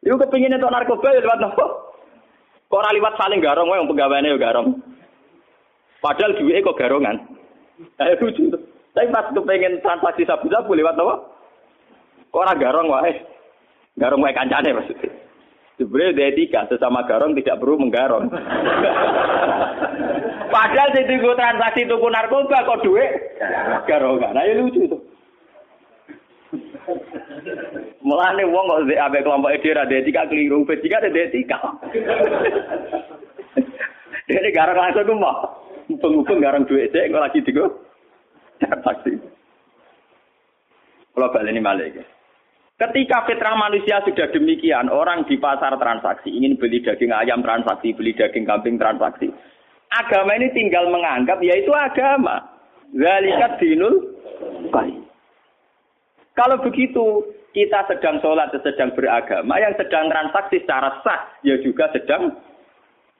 Iku 0.00 0.16
kepingin 0.16 0.56
entuk 0.56 0.72
narkoba 0.72 1.12
ya 1.12 1.20
lewat 1.20 1.40
nopo? 1.40 1.66
Kok 2.72 2.80
ora 2.80 2.96
liwat 2.96 3.14
saling 3.20 3.40
garong 3.44 3.68
wae 3.68 3.80
wong 3.80 3.92
pegawaiane 3.92 4.32
yo 4.32 4.40
garong. 4.40 4.80
Padahal 6.00 6.36
duwike 6.36 6.64
kok 6.64 6.80
garongan. 6.80 7.16
Ayo 8.00 8.16
lucu. 8.18 8.48
Tapi 9.00 9.16
pas 9.16 9.32
kepengen 9.32 9.80
transaksi 9.80 10.28
sabu-sabu 10.28 10.76
lewat 10.76 10.92
nopo? 10.92 11.24
Kok 12.36 12.42
ora 12.44 12.52
garong 12.52 12.92
wae. 12.92 13.16
Garong 13.96 14.20
wae 14.20 14.36
kancane 14.36 14.76
maksudnya. 14.76 15.08
Sebenarnya 15.80 16.12
dia 16.12 16.36
etika, 16.36 16.68
sesama 16.68 17.08
garong 17.08 17.32
tidak 17.32 17.56
perlu 17.64 17.80
menggarong. 17.80 18.28
Padahal 20.52 20.92
si 20.92 21.00
tuku 21.08 21.32
transaksi 21.32 21.88
tuku 21.88 22.12
narkoba 22.12 22.60
kok 22.60 22.84
duit 22.84 23.08
garongan. 23.88 24.36
Nah, 24.36 24.44
ya 24.44 24.60
lucu 24.60 24.84
tuh. 24.84 25.00
Mulane 28.04 28.44
wong 28.44 28.68
kok 28.68 28.84
ambek 28.84 29.24
kelompok 29.24 29.56
ide 29.56 29.80
ra 29.80 29.88
etika 29.88 30.28
keliru, 30.28 30.68
etika 30.68 31.00
ada 31.00 31.08
etika. 31.08 31.56
Dene 34.28 34.52
garang 34.52 34.76
langsung 34.76 35.08
ku 35.08 35.16
mau. 35.16 35.56
Mumpung-mumpung 35.88 36.44
garang 36.44 36.68
duit 36.68 36.92
sik 36.92 37.08
kok 37.08 37.24
lagi 37.24 37.40
digo. 37.40 37.88
Transaksi. 38.64 39.16
Kalau 41.10 41.32
balik 41.34 41.52
ini 41.52 41.60
malah 41.60 41.90
Ketika 42.80 43.28
fitrah 43.28 43.60
manusia 43.60 44.00
sudah 44.08 44.32
demikian, 44.32 44.88
orang 44.88 45.28
di 45.28 45.36
pasar 45.36 45.76
transaksi 45.76 46.32
ingin 46.32 46.56
beli 46.56 46.80
daging 46.80 47.12
ayam 47.12 47.44
transaksi, 47.44 47.92
beli 47.92 48.16
daging 48.16 48.48
kambing 48.48 48.80
transaksi. 48.80 49.28
Agama 49.92 50.32
ini 50.40 50.48
tinggal 50.56 50.88
menganggap 50.88 51.44
yaitu 51.44 51.68
agama. 51.76 52.40
Zalikat 52.96 53.60
dinul 53.60 54.16
baik. 54.72 54.96
Kalau 56.32 56.56
begitu, 56.64 57.28
kita 57.52 57.84
sedang 57.84 58.16
sholat, 58.24 58.48
sedang 58.56 58.96
beragama, 58.96 59.60
yang 59.60 59.76
sedang 59.76 60.08
transaksi 60.08 60.64
secara 60.64 61.04
sah, 61.04 61.36
ya 61.44 61.60
juga 61.60 61.92
sedang 61.92 62.32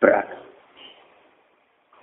beragama. 0.00 0.49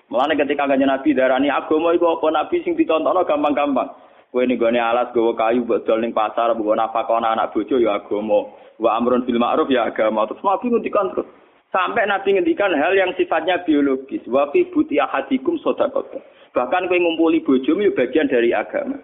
Mulanya 0.07 0.39
ketika 0.39 0.71
kanjeng 0.71 0.87
Nabi 0.87 1.11
darani 1.11 1.51
agama 1.51 1.91
itu 1.91 2.07
apa 2.07 2.27
Nabi 2.31 2.63
sing 2.63 2.79
ditontono 2.79 3.27
gampang-gampang. 3.27 3.91
Kowe 4.31 4.43
ning 4.43 4.59
gone 4.59 4.79
alas 4.79 5.11
gawa 5.11 5.35
kayu 5.35 5.67
mbok 5.67 5.83
dol 5.83 5.99
ning 5.99 6.15
pasar 6.15 6.55
mbok 6.55 6.79
nafakon 6.79 7.27
anak 7.27 7.51
bojo 7.51 7.75
ya 7.75 7.99
agama. 7.99 8.47
Wa 8.79 8.95
amrun 8.95 9.27
bil 9.27 9.35
ma'ruf 9.35 9.67
ya 9.67 9.91
agama. 9.91 10.23
Terus 10.27 10.43
Nabi 10.43 10.71
ngendikan 10.71 11.11
terus. 11.11 11.27
Sampai 11.75 12.07
Nabi 12.07 12.39
ngendikan 12.39 12.71
hal 12.71 12.95
yang 12.95 13.11
sifatnya 13.19 13.63
biologis. 13.67 14.23
Wa 14.31 14.47
fi 14.55 14.63
buti 14.71 14.95
ahadikum 14.95 15.59
sedekah. 15.59 16.23
Bahkan 16.55 16.87
kowe 16.87 16.97
ngumpuli 16.97 17.43
bojomu 17.43 17.83
ya 17.83 17.91
bagian 17.91 18.31
dari 18.31 18.55
agama. 18.55 18.95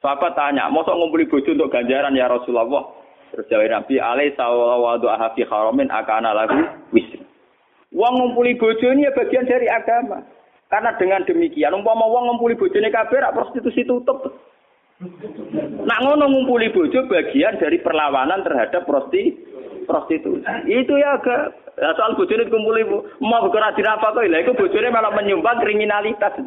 Sahabat 0.00 0.32
tanya, 0.32 0.68
mosok 0.72 0.96
ngumpuli 0.96 1.28
bojo 1.28 1.52
untuk 1.52 1.72
ganjaran 1.72 2.16
ya 2.16 2.28
Rasulullah? 2.28 2.88
Terus 3.32 3.46
jawab 3.52 3.68
Nabi, 3.68 4.00
alai 4.00 4.32
sawawadu 4.32 5.06
ahafi 5.12 5.44
haramin 5.44 5.92
akana 5.92 6.32
lagu 6.32 6.56
wisri. 6.90 7.19
Wong 7.90 8.12
ngumpuli 8.22 8.54
bojo 8.54 8.86
ini 8.94 9.06
ya 9.06 9.12
bagian 9.14 9.50
dari 9.50 9.66
agama. 9.66 10.22
Karena 10.70 10.94
dengan 10.94 11.26
demikian, 11.26 11.74
umpama 11.74 12.06
wong 12.06 12.30
ngumpuli 12.30 12.54
bojone 12.54 12.94
kabeh 12.94 13.18
rak 13.18 13.34
prostitusi 13.34 13.82
tutup. 13.82 14.22
Nak 15.82 16.00
ngono 16.06 16.30
ngumpuli 16.30 16.70
bojo 16.70 17.10
bagian 17.10 17.58
dari 17.58 17.82
perlawanan 17.82 18.46
terhadap 18.46 18.86
prosti 18.86 19.34
prostitusi. 19.90 20.46
Itu 20.70 20.94
ya 20.94 21.18
agak 21.18 21.50
ya 21.74 21.90
soal 21.98 22.14
bojone 22.14 22.46
dikumpuli 22.46 22.86
mau 23.18 23.42
bergerak 23.42 23.74
di 23.74 23.82
apa 23.82 24.14
kok 24.14 24.22
lha 24.22 24.38
iku 24.46 24.54
bojone 24.54 24.88
malah 24.94 25.10
menyumbang 25.10 25.58
kriminalitas. 25.58 26.38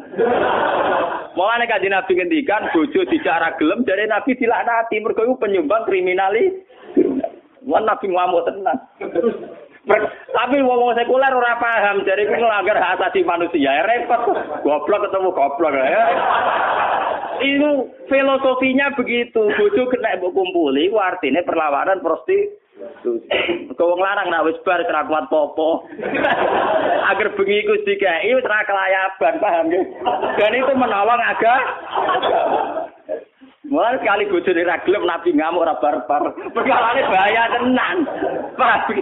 Mulane 1.36 1.68
kanjeng 1.68 1.92
Nabi 1.92 2.12
ngendikan 2.16 2.72
bojo 2.72 3.04
dicara 3.04 3.52
gelem 3.60 3.84
dari 3.84 4.08
Nabi 4.08 4.32
dilaknati 4.32 5.04
mergo 5.04 5.20
iku 5.20 5.36
penyumbang 5.36 5.84
kriminalitas. 5.84 6.64
Wan 7.68 7.84
Nabi 7.84 8.08
ngamuk 8.08 8.48
tenan. 8.48 8.76
Tapi 9.84 10.64
wong 10.64 10.96
sekuler 10.96 11.28
ora 11.28 11.60
paham, 11.60 12.08
jadi 12.08 12.24
itu 12.24 12.40
melanggar 12.40 12.80
hak 12.80 12.96
asasi 12.96 13.20
manusia. 13.20 13.68
Ya 13.68 13.84
repot, 13.84 14.32
goblok 14.64 15.04
ketemu 15.04 15.28
goblok 15.36 15.76
ya. 15.76 16.04
Itu 17.44 17.92
filosofinya 18.08 18.96
begitu. 18.96 19.44
Bojo 19.44 19.82
kena 19.92 20.16
mbok 20.16 20.32
kumpuli, 20.32 20.88
ku 20.88 20.96
artinya 20.96 21.44
perlawanan 21.44 22.00
prosti 22.00 22.64
Kau 23.78 23.94
larang 23.94 24.34
nak 24.34 24.50
wis 24.50 24.58
bar 24.66 24.82
kuat 24.82 25.30
popo. 25.30 25.86
Agar 27.04 27.28
bengi 27.38 27.62
iku 27.62 27.78
dikai 27.86 28.34
wis 28.34 28.42
ora 28.42 28.66
kelayaban, 28.66 29.34
paham 29.38 29.66
ya? 29.70 29.80
Dan 30.40 30.58
itu 30.58 30.72
menolong 30.74 31.22
agak 31.22 31.62
Mulai 33.64 33.96
sekali 33.96 34.28
bojone 34.28 34.60
ra 34.60 34.76
gelem 34.84 35.08
nabi 35.08 35.32
ngamuk 35.32 35.64
ora 35.64 35.74
barbar. 35.80 36.36
Perkarane 36.52 37.02
bahaya 37.08 37.44
tenan. 37.48 37.96
Paham 38.60 38.92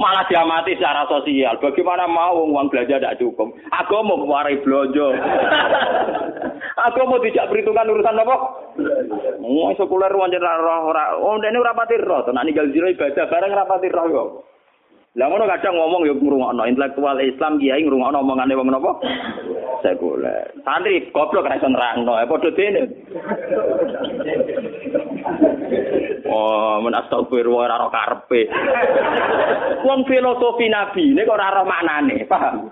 malah 0.00 0.24
diamati 0.32 0.80
secara 0.80 1.04
sosial. 1.04 1.60
Bagaimana 1.60 2.08
mau 2.08 2.48
uang 2.48 2.72
belanja 2.72 2.96
tidak 2.96 3.20
cukup? 3.20 3.52
Aku 3.84 4.00
mau 4.00 4.16
keluarai 4.16 4.56
belanja. 4.64 5.06
Aku 6.88 7.04
mau 7.04 7.20
tidak 7.20 7.52
perhitungan 7.52 7.92
urusan 7.92 8.16
apa? 8.24 8.36
Mau 9.44 9.68
sekuler 9.76 10.08
wajar 10.16 10.40
roh 10.40 10.88
ora. 10.88 11.12
Oh, 11.20 11.36
ini 11.36 11.60
rapati 11.60 12.00
roh. 12.00 12.24
Tenan 12.24 12.48
ninggal 12.48 12.72
jiro 12.72 12.88
ibadah 12.88 13.28
bareng 13.28 13.52
rapati 13.52 13.92
roh 13.92 14.06
kok. 14.08 14.28
Lah 15.18 15.26
ngono 15.26 15.44
kadang 15.44 15.74
ngomong 15.74 16.06
ya 16.06 16.14
ngrungokno 16.14 16.62
intelektual 16.70 17.18
Islam 17.18 17.58
kiai 17.58 17.82
ngrungokno 17.82 18.22
omongane 18.22 18.54
wong 18.56 18.70
napa? 18.72 18.94
Sekuler. 19.84 20.54
Santri 20.64 21.10
goblok 21.10 21.50
ra 21.50 21.58
iso 21.58 21.68
nerangno, 21.68 22.14
ya 22.14 22.30
padha 22.30 22.50
dene. 22.54 22.82
Oh, 26.30 26.78
men 26.78 26.94
astagfirullah 26.94 27.66
ora 27.66 27.76
ora 27.82 27.88
karepe. 27.90 28.46
Wong 29.86 30.06
filosofi 30.06 30.70
Nabi 30.70 31.10
ini 31.10 31.26
kok 31.26 31.34
ora 31.34 31.66
maknane, 31.66 32.22
paham? 32.30 32.70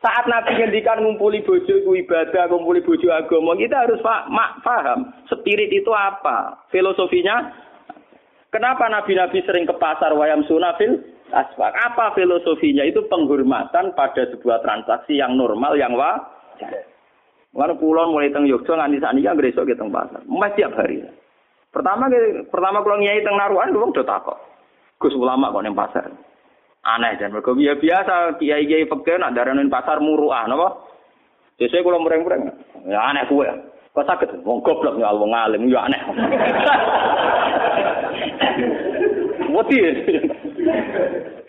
Saat 0.00 0.24
Nabi 0.30 0.56
ngendikan 0.56 1.04
ngumpuli 1.04 1.44
bojo 1.44 1.68
iku 1.68 1.92
ibadah, 1.92 2.48
ngumpuli 2.48 2.80
bojo 2.80 3.12
agama, 3.12 3.52
kita 3.58 3.84
harus 3.84 4.00
mak 4.32 4.64
paham 4.64 5.12
spirit 5.28 5.68
itu 5.68 5.92
apa, 5.92 6.64
filosofinya. 6.72 7.52
Kenapa 8.50 8.90
nabi-nabi 8.90 9.46
sering 9.46 9.62
ke 9.62 9.76
pasar 9.78 10.10
wayam 10.16 10.42
sunafil 10.48 10.98
asfak? 11.30 11.70
Apa 11.70 12.16
filosofinya? 12.16 12.82
Itu 12.82 13.06
penghormatan 13.06 13.94
pada 13.94 14.26
sebuah 14.32 14.64
transaksi 14.64 15.20
yang 15.20 15.36
normal, 15.36 15.76
yang 15.76 15.94
wajar. 15.94 16.88
Lalu 17.52 17.74
pulau 17.78 18.10
mulai 18.10 18.32
teng 18.32 18.48
Yogyakarta 18.48 18.88
nganti 18.88 18.98
saat 19.02 19.14
ini 19.18 19.26
besok 19.42 19.68
kita 19.68 19.84
pasar, 19.90 20.22
masih 20.26 20.54
tiap 20.64 20.72
hari. 20.80 21.02
Pertama 21.70 22.10
pertama 22.50 22.82
kalau 22.82 22.98
nyai 22.98 23.22
teng 23.22 23.38
naruhan 23.38 23.70
wong 23.70 23.94
do 23.94 24.02
takok. 24.02 24.34
Gus 24.98 25.14
ulama 25.14 25.54
kok 25.54 25.62
ning 25.62 25.78
pasar. 25.78 26.10
Aneh 26.80 27.12
dan 27.20 27.28
mergo 27.30 27.54
ya 27.60 27.76
biasa 27.78 28.40
kiai-kiai 28.40 28.88
fikih 28.88 29.20
nak 29.20 29.36
daranin 29.38 29.70
pasar 29.70 30.02
muruah 30.02 30.50
napa? 30.50 30.90
Sesuk 31.60 31.84
kula 31.84 32.00
mureng-mureng. 32.00 32.48
Ya 32.88 33.04
aneh 33.04 33.28
kuwe. 33.30 33.46
Kok 33.94 34.06
saged 34.08 34.42
wong 34.42 34.64
goblok 34.66 34.98
ya 34.98 35.14
wong 35.14 35.30
alim 35.30 35.70
ya 35.70 35.86
aneh. 35.86 36.00
Wati. 39.54 39.78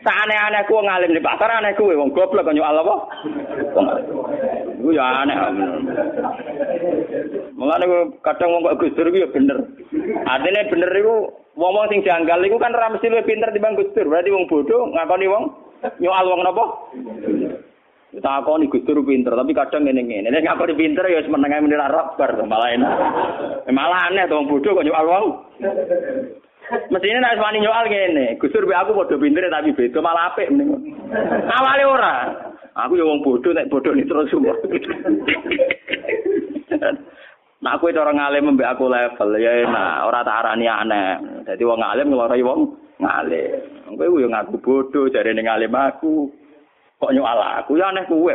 Saane-aneh 0.01 0.65
ku 0.67 0.81
ngalim 0.83 1.15
di 1.17 1.21
pasar 1.23 1.49
aneh 1.49 1.73
kuwe 1.73 1.97
wong 1.97 2.13
goblok 2.13 2.45
kok 2.45 2.53
nyual 2.53 2.77
apa? 2.77 2.95
Wong 3.73 3.87
Iku 4.81 4.97
ya 4.97 5.21
aneh. 5.21 5.37
Mulane 7.53 7.85
kadang 8.25 8.49
wong 8.49 8.65
kok 8.65 8.77
Gus 8.81 8.97
Dur 8.97 9.13
ya 9.13 9.29
bener. 9.29 9.61
Artinya 10.25 10.65
bener 10.73 10.89
iku 10.97 11.29
wong-wong 11.53 11.85
sing 11.93 12.01
janggal 12.01 12.41
iku 12.41 12.57
kan 12.57 12.73
ora 12.73 12.89
mesti 12.89 13.13
luwih 13.13 13.21
pinter 13.21 13.53
timbang 13.53 13.77
Gus 13.77 13.93
Dur. 13.93 14.09
Berarti 14.09 14.33
wong 14.33 14.49
bodoh 14.49 14.89
ngakoni 14.89 15.29
wong 15.29 15.43
nyual 16.01 16.25
wong 16.33 16.41
napa? 16.41 16.65
Takoni 18.25 18.73
Gus 18.73 18.81
Dur 18.89 19.05
pinter, 19.05 19.37
tapi 19.37 19.53
kadang 19.53 19.85
ngene-ngene. 19.85 20.33
Nek 20.33 20.49
ngakoni 20.49 20.73
pinter 20.73 21.05
ya 21.05 21.21
wis 21.21 21.29
meneng 21.29 21.53
ae 21.53 21.61
menira 21.61 21.85
bar 22.17 22.31
malah 22.49 22.73
enak. 22.73 22.93
Malah 23.69 24.09
aneh 24.09 24.25
to 24.25 24.33
wong 24.41 24.49
bodoh 24.49 24.81
kok 24.81 24.85
nyual 24.89 25.05
wong. 25.05 25.25
Mestinya 26.89 27.21
nek 27.21 27.37
wani 27.37 27.61
nyual 27.61 27.85
ngene, 27.85 28.41
Gus 28.41 28.49
Dur 28.49 28.65
aku 28.65 28.97
padha 28.97 29.21
pinter 29.21 29.45
tapi 29.45 29.77
beda 29.77 30.01
malah 30.01 30.33
apik 30.33 30.49
mending. 30.49 30.97
Awale 31.45 31.83
ora. 31.85 32.15
Aku 32.71 32.95
ya 32.95 33.03
wong 33.03 33.19
bodoh 33.19 33.51
nek 33.51 33.67
bodoh 33.67 33.91
ni 33.91 34.07
terus 34.07 34.31
semua. 34.31 34.55
Nah 37.61 37.77
aku 37.77 37.93
orang 37.93 38.17
ngalim 38.17 38.57
mbek 38.57 38.73
aku 38.73 38.89
level 38.89 39.37
ya 39.37 39.67
nah 39.67 40.07
ora 40.07 40.23
tak 40.23 40.39
arani 40.41 40.65
aneh. 40.65 41.43
Jadi 41.45 41.61
wong 41.67 41.83
ngalim 41.83 42.07
ngelorai 42.09 42.41
wong 42.41 42.59
ngalim. 42.97 43.59
Kowe 43.99 44.23
yo 44.23 44.27
ngaku 44.31 44.55
bodoh 44.63 45.11
jare 45.11 45.35
ning 45.35 45.45
ngalim 45.45 45.75
aku. 45.75 46.31
Kok 46.97 47.11
nyual 47.11 47.39
aku 47.43 47.75
ya 47.75 47.91
aneh 47.91 48.07
kowe. 48.07 48.33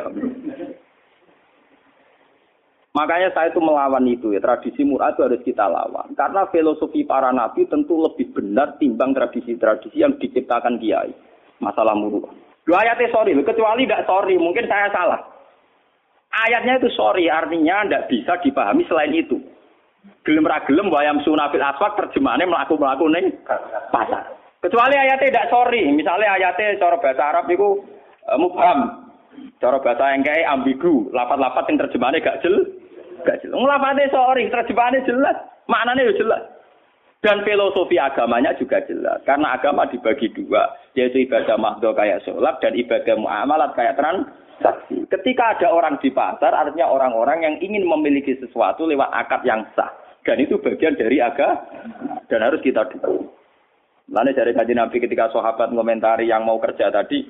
Makanya 2.97 3.29
saya 3.37 3.53
itu 3.53 3.61
melawan 3.61 4.09
itu 4.09 4.33
ya 4.33 4.41
tradisi 4.41 4.81
murad 4.81 5.13
itu 5.13 5.21
harus 5.21 5.45
kita 5.45 5.69
lawan 5.69 6.17
karena 6.17 6.49
filosofi 6.49 7.05
para 7.05 7.29
nabi 7.29 7.69
tentu 7.69 8.01
lebih 8.01 8.33
benar 8.33 8.81
timbang 8.81 9.13
tradisi-tradisi 9.13 10.01
yang 10.01 10.17
diciptakan 10.17 10.81
kiai 10.81 11.13
masalah 11.61 11.93
muruah. 11.93 12.46
Lu 12.67 12.75
ayatnya 12.75 13.07
sorry, 13.15 13.31
kecuali 13.47 13.87
tidak 13.87 14.05
sorry, 14.11 14.35
mungkin 14.35 14.67
saya 14.67 14.91
salah. 14.91 15.23
Ayatnya 16.35 16.83
itu 16.83 16.91
sorry, 16.99 17.31
artinya 17.31 17.87
tidak 17.87 18.11
bisa 18.11 18.33
dipahami 18.43 18.83
selain 18.91 19.15
itu. 19.15 19.39
Gelem 20.27 20.47
ra 20.47 20.63
gelem 20.67 20.91
wayam 20.91 21.23
sunafil 21.23 21.63
aswak 21.63 21.95
terjemahannya 21.95 22.51
melaku 22.51 22.75
melaku 22.75 23.07
neng 23.07 23.27
pasar. 23.95 24.35
Kecuali 24.59 24.99
ayatnya 24.99 25.31
tidak 25.31 25.49
sorry, 25.51 25.87
misalnya 25.95 26.35
ayatnya 26.35 26.75
cara 26.83 26.99
bahasa 26.99 27.23
Arab 27.23 27.47
itu 27.47 27.87
e, 28.27 28.33
mubham, 28.35 28.79
cara 29.63 29.79
bahasa 29.79 30.11
yang 30.11 30.27
kayak 30.27 30.51
ambigu, 30.51 31.07
lapat-lapat 31.15 31.71
yang 31.71 31.79
terjemahannya 31.87 32.25
gak 32.27 32.41
jelas, 32.43 32.67
gak 33.23 33.39
jelas. 33.47 33.55
Ngelapatnya 33.55 34.11
sorry, 34.11 34.51
terjemahannya 34.51 35.07
jelas, 35.07 35.37
maknanya 35.71 36.11
jelas. 36.19 36.43
Dan 37.27 37.43
filosofi 37.43 37.99
agamanya 37.99 38.55
juga 38.55 38.79
jelas. 38.87 39.19
Karena 39.27 39.59
agama 39.59 39.83
dibagi 39.91 40.31
dua. 40.31 40.71
Yaitu 40.95 41.27
ibadah 41.27 41.59
mahdoh 41.59 41.91
kayak 41.91 42.23
sholat 42.23 42.63
dan 42.63 42.79
ibadah 42.79 43.19
muamalat 43.19 43.75
kayak 43.75 43.99
transaksi. 43.99 45.03
Ketika 45.11 45.59
ada 45.59 45.75
orang 45.75 45.99
di 45.99 46.15
pasar, 46.15 46.55
artinya 46.55 46.87
orang-orang 46.87 47.43
yang 47.43 47.55
ingin 47.59 47.83
memiliki 47.83 48.39
sesuatu 48.39 48.87
lewat 48.87 49.11
akad 49.11 49.43
yang 49.43 49.67
sah. 49.75 49.91
Dan 50.23 50.39
itu 50.39 50.63
bagian 50.63 50.95
dari 50.95 51.19
agama. 51.19 51.67
Dan 52.31 52.47
harus 52.47 52.63
kita 52.63 52.87
dukung. 52.95 53.27
Lalu 54.07 54.31
dari 54.39 54.55
kaji 54.55 54.75
Nabi 54.79 55.03
ketika 55.03 55.27
sahabat 55.35 55.75
komentari 55.75 56.31
yang 56.31 56.47
mau 56.47 56.63
kerja 56.63 56.95
tadi, 56.95 57.27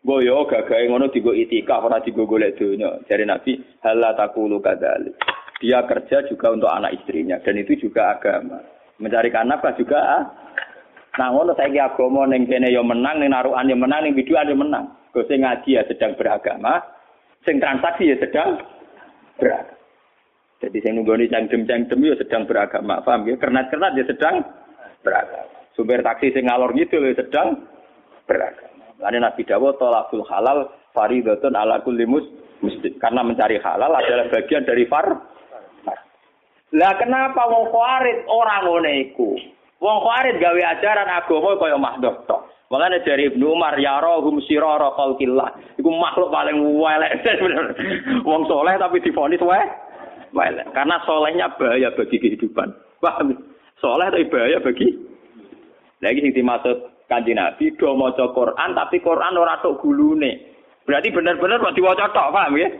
goyo 0.00 0.48
gagai 0.48 0.88
ngono 0.88 1.12
digo 1.12 1.36
itikaf 1.36 1.84
ora 1.84 2.00
digo 2.00 2.24
golek 2.24 2.56
donya. 2.56 3.04
Dari 3.04 3.28
Nabi, 3.28 3.60
hala 3.84 4.16
takulu 4.16 4.64
kadali. 4.64 5.12
Dia 5.60 5.84
kerja 5.84 6.24
juga 6.24 6.56
untuk 6.56 6.72
anak 6.72 6.96
istrinya 6.96 7.36
dan 7.44 7.60
itu 7.60 7.76
juga 7.76 8.16
agama. 8.16 8.75
Mencari 8.96 9.28
nafkah 9.28 9.76
juga 9.76 9.98
ah. 10.00 10.22
Nah 11.16 11.32
ngono 11.32 11.56
saiki 11.56 11.80
agama 11.80 12.28
ning 12.28 12.44
kene 12.44 12.68
ya 12.68 12.84
menang, 12.84 13.20
ning 13.20 13.32
narukan 13.32 13.68
ya 13.68 13.76
menang, 13.76 14.00
ning 14.04 14.12
biduan 14.12 14.48
ya 14.48 14.56
menang. 14.56 14.84
Go 15.16 15.24
sing 15.24 15.40
ngaji 15.44 15.80
ya 15.80 15.82
sedang 15.88 16.12
beragama, 16.12 16.84
sing 17.44 17.56
transaksi 17.56 18.12
ya 18.12 18.16
sedang 18.20 18.60
beragama. 19.40 19.80
Jadi 20.60 20.76
sing 20.80 20.92
nunggoni 20.96 21.28
cangdem-cangdem 21.28 22.00
ya 22.04 22.16
sedang 22.16 22.48
beragama, 22.48 23.04
paham 23.04 23.28
ya? 23.28 23.36
Kernat-kernat 23.36 23.92
ya 23.96 24.04
sedang 24.08 24.44
beragama. 25.00 25.52
Sumber 25.76 26.00
taksi 26.00 26.32
sing 26.32 26.48
ngalor 26.48 26.72
gitu 26.76 27.00
ya 27.00 27.16
sedang 27.16 27.64
beragama. 28.24 28.84
Lalu 29.00 29.18
Nabi 29.20 29.42
Dawud 29.44 29.76
tolakul 29.76 30.24
halal 30.24 30.72
faridatun 30.96 31.52
ala 31.52 31.84
kulli 31.84 32.08
muslim. 32.08 32.40
Karena 32.96 33.20
mencari 33.20 33.60
halal 33.60 33.92
adalah 33.92 34.32
bagian 34.32 34.64
dari 34.64 34.88
far 34.88 35.35
lah 36.74 36.92
kenapa 36.98 37.46
wong 37.46 37.70
khawarid 37.70 38.26
ora 38.26 38.66
ngene 38.66 38.92
iku? 39.10 39.38
Wong 39.78 39.98
khawarid 40.02 40.42
gawe 40.42 40.62
ajaran 40.74 41.06
agama 41.06 41.54
kaya 41.54 41.78
mahdoh 41.78 42.14
tok. 42.26 42.42
Makanya 42.66 43.06
dari 43.06 43.30
Ibnu 43.30 43.54
Umar 43.54 43.78
ya 43.78 44.02
rohum 44.02 44.42
sirara 44.42 44.90
khalqillah. 44.98 45.78
Iku 45.78 45.86
makhluk 45.86 46.34
paling 46.34 46.58
welek 46.58 47.22
Wong 48.28 48.42
soleh 48.50 48.74
tapi 48.74 48.98
difonis 48.98 49.38
wae 49.38 49.62
welek. 50.34 50.66
Karena 50.74 50.98
solehnya 51.06 51.54
bahaya 51.54 51.94
bagi 51.94 52.18
kehidupan. 52.18 52.74
Paham? 52.98 53.38
Soleh 53.78 54.10
tapi 54.10 54.26
bahaya 54.26 54.58
bagi 54.58 54.90
lagi 56.02 56.18
sing 56.18 56.34
dimaksud 56.34 57.06
kanji 57.06 57.32
Nabi 57.32 57.72
do 57.78 57.94
maca 57.94 58.34
Quran 58.34 58.74
tapi 58.74 58.98
Quran 58.98 59.38
ora 59.38 59.62
tok 59.62 59.78
gulune. 59.78 60.58
Berarti 60.82 61.10
benar-benar 61.10 61.62
kok 61.62 61.74
diwaca 61.78 62.14
tok, 62.14 62.30
paham 62.30 62.58
ya? 62.58 62.70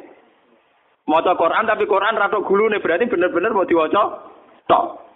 Maca 1.07 1.39
Quran 1.39 1.71
tapi 1.71 1.87
Quran 1.87 2.19
rada 2.19 2.43
gulune 2.43 2.83
berarti 2.83 3.07
bener-bener 3.07 3.55
mau 3.55 3.63
diwaca 3.63 4.27
tok. 4.67 5.07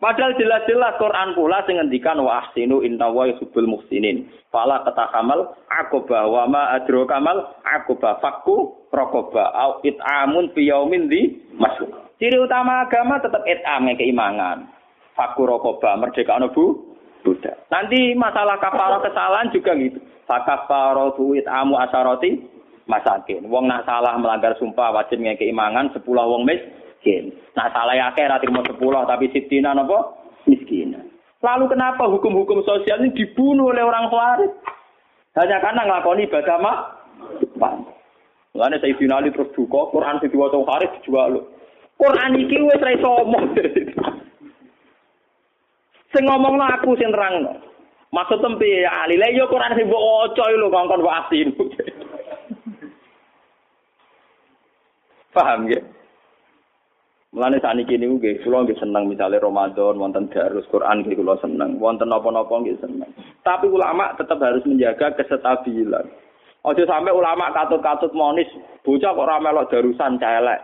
Padahal 0.00 0.36
jelas-jelas 0.40 0.96
Quran 0.96 1.36
pula 1.36 1.64
sing 1.68 1.76
ngendikan 1.76 2.16
wa 2.20 2.44
ahsinu 2.44 2.80
inna 2.80 3.12
wa 3.12 3.28
yuhibbul 3.28 3.68
muhsinin. 3.68 4.28
Fala 4.48 4.80
katakamal 4.88 5.52
aqaba 5.68 6.28
wa 6.28 6.44
ma 6.48 6.62
adro 6.76 7.04
kamal 7.04 7.56
aqaba 7.60 8.20
fakku 8.24 8.88
raqaba 8.88 9.52
au 9.52 9.70
it'amun 9.84 10.48
fi 10.56 10.64
yaumin 10.68 11.12
di 11.12 11.44
masuk. 11.60 11.92
Ciri 12.16 12.40
utama 12.40 12.88
agama 12.88 13.20
tetap 13.20 13.44
it'am 13.44 13.84
keimangan. 13.96 14.64
Fakku 15.12 15.44
raqaba 15.44 16.00
merdeka 16.00 16.40
bu 16.56 16.96
budak. 17.20 17.68
Nanti 17.68 18.16
masalah 18.16 18.60
kafarah 18.60 19.00
kesalahan 19.00 19.52
juga 19.52 19.76
gitu. 19.76 20.00
Fakafaratu 20.24 21.36
it'amu 21.36 21.76
asaroti 21.80 22.53
masakin. 22.86 23.44
Wong 23.48 23.68
nak 23.68 23.84
salah 23.88 24.16
melanggar 24.20 24.56
sumpah 24.60 24.92
wajib 24.92 25.20
ngekei 25.20 25.52
mangan 25.52 25.90
sepuluh 25.92 26.24
wong 26.24 26.44
miskin. 26.44 27.32
Nak 27.56 27.72
salah 27.72 27.96
ya 27.96 28.12
ra 28.12 28.40
trimo 28.40 28.64
sepuluh 28.64 29.04
tapi 29.08 29.32
sitina 29.32 29.72
napa 29.72 30.16
miskin. 30.44 30.96
Lalu 31.44 31.64
kenapa 31.68 32.08
hukum-hukum 32.08 32.64
sosial 32.64 33.04
ini 33.04 33.12
dibunuh 33.12 33.68
oleh 33.68 33.84
orang 33.84 34.08
Khawarij? 34.08 34.52
Hanya 35.36 35.60
karena 35.60 35.84
ngelakoni 35.84 36.24
ibadah 36.24 36.56
mah. 36.56 36.78
Mulane 38.54 38.80
Sayyidina 38.80 39.20
Ali 39.20 39.28
terus 39.28 39.52
duka, 39.52 39.92
Quran 39.92 40.24
sing 40.24 40.32
diwaca 40.32 40.56
Khawarij 40.56 40.90
dijual 41.00 41.36
lho. 41.36 41.40
Quran 42.00 42.40
iki 42.40 42.56
wis 42.64 42.80
ra 42.80 42.96
iso 42.96 43.08
omong. 43.28 43.44
Sing 46.16 46.22
ngomongno 46.24 46.64
aku 46.64 46.96
sing 46.96 47.12
nerangno. 47.12 47.60
Maksud 48.14 48.40
tempe 48.40 48.64
ya 48.64 49.04
Ali, 49.04 49.18
lha 49.18 49.34
yo 49.34 49.50
Quran 49.50 49.74
sing 49.76 49.84
mbok 49.90 50.00
waca 50.00 50.44
lho 50.48 50.72
kongkon. 50.72 51.04
Paham 55.34 55.66
ya? 55.66 55.82
Mulane 57.34 57.58
sakniki 57.58 57.98
niku 57.98 58.22
nggih 58.22 58.46
kula 58.46 58.62
nggih 58.62 58.78
seneng 58.78 59.10
misalnya 59.10 59.42
Ramadan 59.42 59.98
wonten 59.98 60.30
darus 60.30 60.70
Quran 60.70 61.02
nggih 61.02 61.18
kula 61.18 61.34
seneng, 61.42 61.82
wonten 61.82 62.06
napa-napa 62.06 62.62
nggih 62.62 62.78
seneng. 62.78 63.10
Tapi 63.42 63.66
ulama 63.66 64.14
tetap 64.14 64.38
harus 64.38 64.62
menjaga 64.62 65.10
kesetabilan. 65.18 66.06
Ojo 66.64 66.82
sampai 66.86 67.10
ulama 67.10 67.50
katut-katut 67.50 68.14
monis 68.14 68.46
bocah 68.86 69.10
kok 69.12 69.20
ora 69.26 69.42
melok 69.42 69.66
darusan 69.68 70.16
celek. 70.22 70.62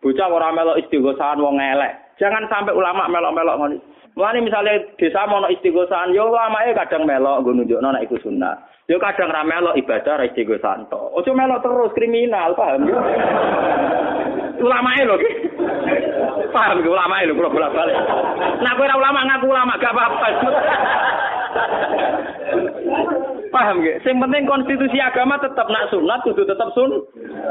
Bocah 0.00 0.26
kok 0.26 0.38
ora 0.40 0.48
melok 0.50 0.80
istighosahan 0.80 1.44
wong 1.44 1.60
elek. 1.60 2.16
Jangan 2.16 2.48
sampai 2.48 2.72
ulama 2.72 3.04
melok-melok 3.12 3.56
ngono. 3.60 3.76
Mulane 4.16 4.42
misalnya 4.42 4.82
desa 4.96 5.28
mau 5.28 5.44
istighosahan 5.44 6.16
yo 6.16 6.32
ulamae 6.32 6.72
kadang 6.72 7.04
melok 7.04 7.44
nggo 7.44 7.52
nunjukno 7.52 7.88
nek 7.92 8.08
iku 8.08 8.16
sunnah. 8.18 8.56
Yo 8.88 8.96
kadang 8.96 9.28
ra 9.28 9.44
melok 9.44 9.76
ibadah 9.76 10.16
ra 10.16 10.24
istigo 10.24 10.56
santo. 10.64 11.12
Ojo 11.12 11.36
melok 11.36 11.60
terus 11.60 11.92
kriminal, 11.92 12.56
paham 12.56 12.88
ya? 12.88 12.96
ulama 14.64 14.96
lho 14.96 15.14
ki. 15.20 15.30
Paham 16.48 16.80
ki 16.80 16.88
ulama 16.88 17.20
lho 17.20 17.36
kula 17.36 17.52
bolak-balik. 17.52 17.98
Nah 18.64 18.72
kowe 18.80 18.88
ora 18.88 18.96
ulama 18.96 19.20
ngaku 19.28 19.46
ulama 19.52 19.76
gak 19.76 19.92
apa-apa. 19.92 20.26
Paham 23.52 23.84
ki? 23.84 23.92
Sing 24.08 24.16
penting 24.16 24.48
konstitusi 24.48 24.96
agama 25.04 25.36
tetap 25.36 25.68
nak 25.68 25.92
sunat 25.92 26.24
kudu 26.24 26.48
tetap 26.48 26.72
sun 26.72 27.04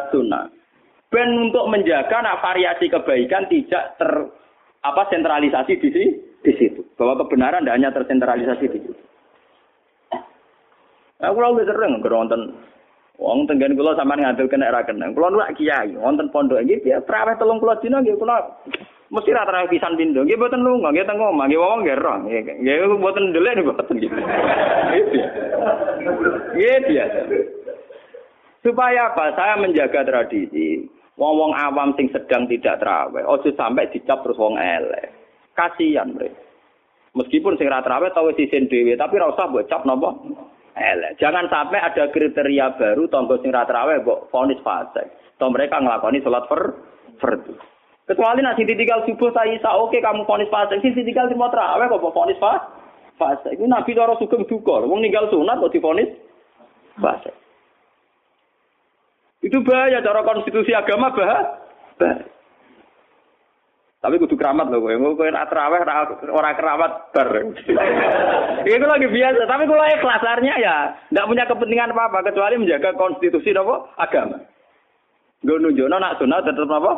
sunat. 0.09 0.49
Ben 1.13 1.29
untuk 1.37 1.69
menjaga 1.69 2.17
nak 2.19 2.41
variasi 2.41 2.89
kebaikan 2.89 3.45
tidak 3.45 3.93
ter 4.01 4.11
apa 4.81 5.05
sentralisasi 5.13 5.73
di, 5.77 5.89
di 6.41 6.51
situ. 6.57 6.81
Bahwa 6.97 7.21
kebenaran 7.21 7.61
tidak 7.61 7.75
hanya 7.77 7.93
tersentralisasi 7.93 8.65
di 8.73 8.79
situ. 8.81 9.06
Nah, 11.17 11.33
kalau 11.33 11.57
udah 11.57 11.65
sering 11.65 11.97
wonten 11.97 12.41
wong 13.17 13.49
tenggen 13.49 13.73
kula 13.73 13.97
sampean 13.97 14.21
ngambil 14.21 14.45
kena 14.45 14.69
ra 14.69 14.85
kenang. 14.85 15.17
Kula 15.17 15.33
nuwak 15.33 15.57
kiai 15.57 15.97
wonten 15.97 16.29
pondok 16.29 16.61
iki 16.61 16.85
dia 16.85 17.01
traweh 17.01 17.33
30 17.33 17.81
dina 17.81 17.97
nggih 18.05 18.17
kula 18.21 18.37
mesti 19.09 19.33
ra 19.33 19.49
traweh 19.49 19.65
pisan 19.73 19.97
pindho. 19.97 20.21
Nggih 20.21 20.37
mboten 20.37 20.61
lunga, 20.61 20.93
nggih 20.93 21.09
teng 21.09 21.17
omah, 21.17 21.49
nggih 21.49 21.57
wong 21.57 21.79
nggih 21.81 21.97
roh. 21.97 22.17
Nggih 22.29 22.77
mboten 23.01 23.33
ndelek 23.33 23.65
mboten 23.65 23.97
gitu. 23.97 24.13
Nggih 26.53 26.77
biasa. 26.85 27.19
Supaya 28.61 29.09
apa? 29.09 29.33
Saya 29.33 29.57
menjaga 29.57 30.05
tradisi. 30.05 30.85
Wong-wong 31.17 31.49
awam 31.57 31.97
sing 31.97 32.13
sedang 32.13 32.45
tidak 32.45 32.77
terawih, 32.77 33.25
ojo 33.25 33.49
sampai 33.57 33.89
dicap 33.89 34.21
terus 34.21 34.37
wong 34.37 34.53
elek. 34.53 35.09
Kasihan 35.57 36.13
mereka. 36.13 36.37
Meskipun 37.17 37.57
sing 37.57 37.65
ra 37.65 37.81
terawih 37.81 38.13
tau 38.13 38.29
sisin 38.37 38.69
dhewe, 38.69 38.93
tapi 38.93 39.17
usah 39.17 39.49
mbok 39.49 39.65
cap 39.65 39.81
napa 39.81 40.13
elek. 40.77 41.17
Jangan 41.17 41.49
sampai 41.49 41.81
ada 41.81 42.07
kriteria 42.13 42.77
baru 42.77 43.09
tonggo 43.09 43.41
sing 43.41 43.49
ra 43.49 43.65
traweh 43.65 43.99
mbok 44.05 44.29
vonis 44.29 44.61
fase. 44.61 45.09
Toh 45.41 45.49
mereka 45.49 45.81
ngelakoni 45.81 46.21
sholat 46.21 46.45
fer 46.45 46.61
fardu. 47.17 47.53
Kecuali 48.07 48.39
nasi 48.39 48.63
ditinggal 48.63 49.03
subuh 49.03 49.35
saya 49.35 49.51
isa 49.51 49.67
oke 49.73 49.97
kamu 49.97 50.23
vonis 50.23 50.49
fase. 50.53 50.79
Sing 50.79 50.93
ditinggal 50.93 51.33
mau 51.33 51.49
traweh 51.49 51.89
kok 51.89 52.01
vonis 52.13 52.39
fase. 53.17 53.49
Ini 53.57 53.65
Nabi 53.65 53.97
cara 53.97 54.13
sugeng 54.21 54.45
duka. 54.45 54.85
Wong 54.85 55.01
ninggal 55.01 55.27
sunat 55.33 55.59
kok 55.59 55.73
divonis 55.73 56.13
fase. 57.01 57.33
Itu 59.41 59.61
bahaya 59.65 60.01
cara 60.05 60.21
konstitusi 60.21 60.71
agama 60.77 61.13
bahaya. 61.13 62.36
Tapi 63.97 64.21
kudu 64.21 64.37
keramat 64.37 64.69
loh, 64.69 64.85
kowe 64.85 64.93
kowe 65.17 65.29
nak 65.33 65.49
terawih 65.49 65.81
ora 66.29 66.53
keramat 66.53 66.91
ber. 67.09 67.49
Itu 68.69 68.85
lagi 68.85 69.07
biasa, 69.09 69.41
tapi 69.49 69.65
kalau 69.65 69.85
ikhlas 69.89 70.21
artinya 70.21 70.55
ya 70.61 70.75
tidak 71.09 71.25
punya 71.25 71.43
kepentingan 71.49 71.91
apa-apa 71.97 72.29
kecuali 72.29 72.61
menjaga 72.61 72.93
konstitusi 72.93 73.57
nopo 73.57 73.89
agama. 73.97 74.37
Gue 75.41 75.57
nunjukno 75.57 75.97
nak 75.97 76.21
sunat 76.21 76.45
tetap 76.45 76.69
apa? 76.69 76.93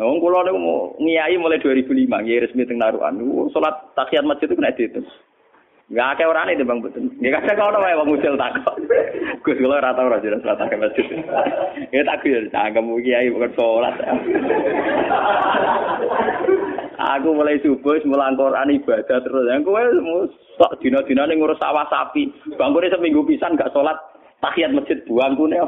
Wong 0.00 0.18
kula 0.18 0.48
niku 0.48 0.96
ngiyai 1.00 1.36
mulai 1.38 1.60
2005, 1.60 2.08
ngiyai 2.08 2.42
resmi 2.48 2.64
teng 2.64 2.80
Narukan. 2.80 3.20
Salat 3.52 3.76
tahiyat 3.94 4.24
masjid 4.24 4.48
itu 4.50 4.56
kena 4.56 4.74
dihitung. 4.74 5.06
Enggak 5.90 6.08
akeh 6.14 6.26
orane 6.30 6.54
timbang 6.54 6.80
boten. 6.80 7.10
Ya 7.18 7.34
kadang 7.36 7.74
ono 7.74 7.82
wae 7.82 7.98
wong 7.98 8.14
usil 8.14 8.38
takok. 8.38 8.76
Gus 9.44 9.58
kula 9.58 9.82
ora 9.82 9.92
tau 9.92 10.06
ora 10.06 10.22
jelas 10.22 10.44
rata 10.46 10.70
ke 10.70 10.76
masjid. 10.78 11.06
Ya 11.92 12.00
tak 12.06 12.24
ya 12.24 12.40
cangkem 12.48 12.88
kiai 13.02 13.28
bukan 13.28 13.52
salat. 13.58 13.94
Aku 17.02 17.34
mulai 17.34 17.58
subuh 17.60 17.98
mulang 18.06 18.38
Quran 18.38 18.78
ibadah 18.78 19.18
terus. 19.20 19.44
Yang 19.50 19.68
kowe 19.68 19.82
sok 20.56 20.78
dina-dinane 20.80 21.34
ngurus 21.36 21.58
sawah 21.58 21.84
sapi. 21.90 22.30
Bangkune 22.54 22.88
seminggu 22.88 23.26
pisan 23.26 23.58
gak 23.58 23.74
salat 23.74 23.98
tahiyat 24.40 24.72
masjid 24.72 24.96
buangku 25.04 25.50
nih. 25.50 25.60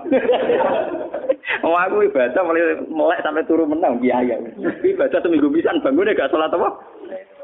Oh 1.66 1.76
aku 1.76 2.06
ibadah 2.08 2.40
mulai 2.46 2.80
melek 2.86 3.20
sampai 3.26 3.44
turun 3.44 3.74
menang 3.74 4.00
biaya. 4.00 4.38
Ibadah 4.80 5.20
seminggu 5.20 5.50
pisan 5.52 5.82
bangkune 5.82 6.16
gak 6.16 6.30
salat 6.30 6.54
apa? 6.54 6.70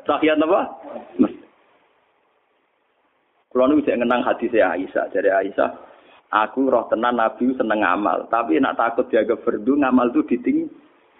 Tahiyat 0.07 0.39
apa? 0.41 0.61
Masjid. 1.19 1.40
Kulo 3.51 3.67
niku 3.67 3.91
jek 3.91 3.99
ngenang 3.99 4.23
hadis 4.23 4.55
Aisyah, 4.55 5.11
dari 5.11 5.27
Aisyah, 5.27 5.71
aku 6.31 6.71
roh 6.71 6.87
tenan 6.87 7.19
Nabi 7.19 7.51
seneng 7.59 7.83
ngamal, 7.83 8.31
tapi 8.31 8.63
nak 8.63 8.79
takut 8.79 9.11
jaga 9.11 9.35
berdu 9.35 9.75
ngamal 9.75 10.15
itu 10.15 10.23
diting 10.31 10.71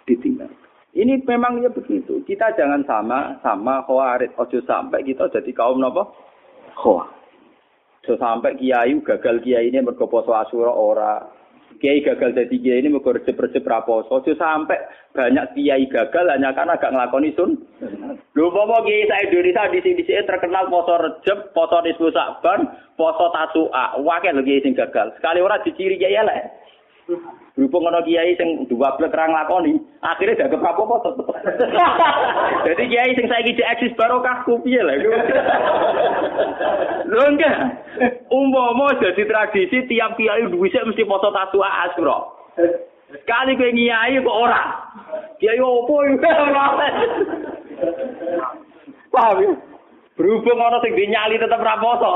ditinggal. 0.07 0.47
Ini 0.95 1.23
memang 1.23 1.63
ya 1.63 1.71
begitu. 1.71 2.23
Kita 2.27 2.51
jangan 2.59 2.83
sama 2.83 3.39
sama 3.47 3.83
khawarid. 3.87 4.35
Ojo 4.35 4.59
sampai 4.67 5.07
kita 5.07 5.31
jadi 5.31 5.51
kaum 5.55 5.79
nopo 5.79 6.15
khawarid. 6.75 7.15
Ojo 8.03 8.15
sampai 8.19 8.59
kiai 8.59 8.95
gagal 8.99 9.39
kiai 9.43 9.71
ini 9.71 9.83
mergo 9.83 10.11
poso 10.11 10.35
Asyura 10.35 10.75
ora. 10.75 11.23
Kiai 11.81 12.05
gagal 12.05 12.37
jadi 12.37 12.57
kiai 12.61 12.85
ini 12.85 12.93
mergo 12.93 13.17
recep-recep 13.17 13.65
raposo. 13.65 14.21
Ojo 14.21 14.37
sampai 14.37 14.77
banyak 15.17 15.57
kiai 15.57 15.89
gagal 15.89 16.29
hanya 16.29 16.53
karena 16.53 16.77
gak 16.77 16.93
ngelakoni 16.93 17.33
sun. 17.33 17.57
Lho 18.37 18.47
popo 18.53 18.85
kiai 18.85 19.09
saya 19.09 19.25
Indonesia 19.25 19.73
di 19.73 19.81
sini 19.81 20.05
sini 20.05 20.29
terkenal 20.29 20.69
poso 20.69 21.01
recep, 21.01 21.57
poso 21.57 21.81
nisfu 21.81 22.13
sakban, 22.13 22.69
poso 23.01 23.33
tasu'a. 23.33 23.97
Wakil 23.97 24.37
lho 24.37 24.45
kiai 24.45 24.61
sing 24.61 24.77
gagal. 24.77 25.17
Sekali 25.17 25.41
ora 25.41 25.57
diciri 25.65 25.97
kiai 25.97 26.21
elek. 26.21 26.70
Berhubung 27.59 27.91
ana 27.91 28.01
kiai 28.07 28.39
sing 28.39 28.65
dua 28.71 28.95
blek 28.97 29.13
ra 29.13 29.27
nglakoni, 29.27 29.75
akhirnya 30.01 30.49
gak 30.49 30.63
apa-apa 30.63 30.97
tetep. 31.03 31.27
Jadi 32.67 32.83
kiai 32.89 33.13
sing 33.19 33.27
saiki 33.27 33.59
cek 33.59 33.71
eksis 33.77 33.97
barokah 33.99 34.47
ku 34.47 34.63
piye 34.63 34.81
lha. 34.81 34.95
Lho 37.11 37.23
enggak. 37.27 37.57
Umpama 38.31 38.95
jadi 39.03 39.27
tradisi 39.27 39.83
tiap 39.91 40.15
kiai 40.15 40.47
duwe 40.47 40.71
mesti 40.71 41.03
poso 41.05 41.35
tasua 41.35 41.91
asura. 41.91 42.19
Sekali 43.11 43.59
kowe 43.59 43.71
ngiyai 43.75 44.23
kok 44.23 44.39
ora. 44.47 44.63
Kiai 45.43 45.59
opo 45.59 46.07
iki? 46.07 46.23
Paham 49.11 49.43
ya? 49.43 49.51
Berhubung 50.15 50.63
ana 50.63 50.79
sing 50.85 50.95
dinyali 50.95 51.35
tetep 51.43 51.59
ra 51.59 51.75
poso. 51.83 52.13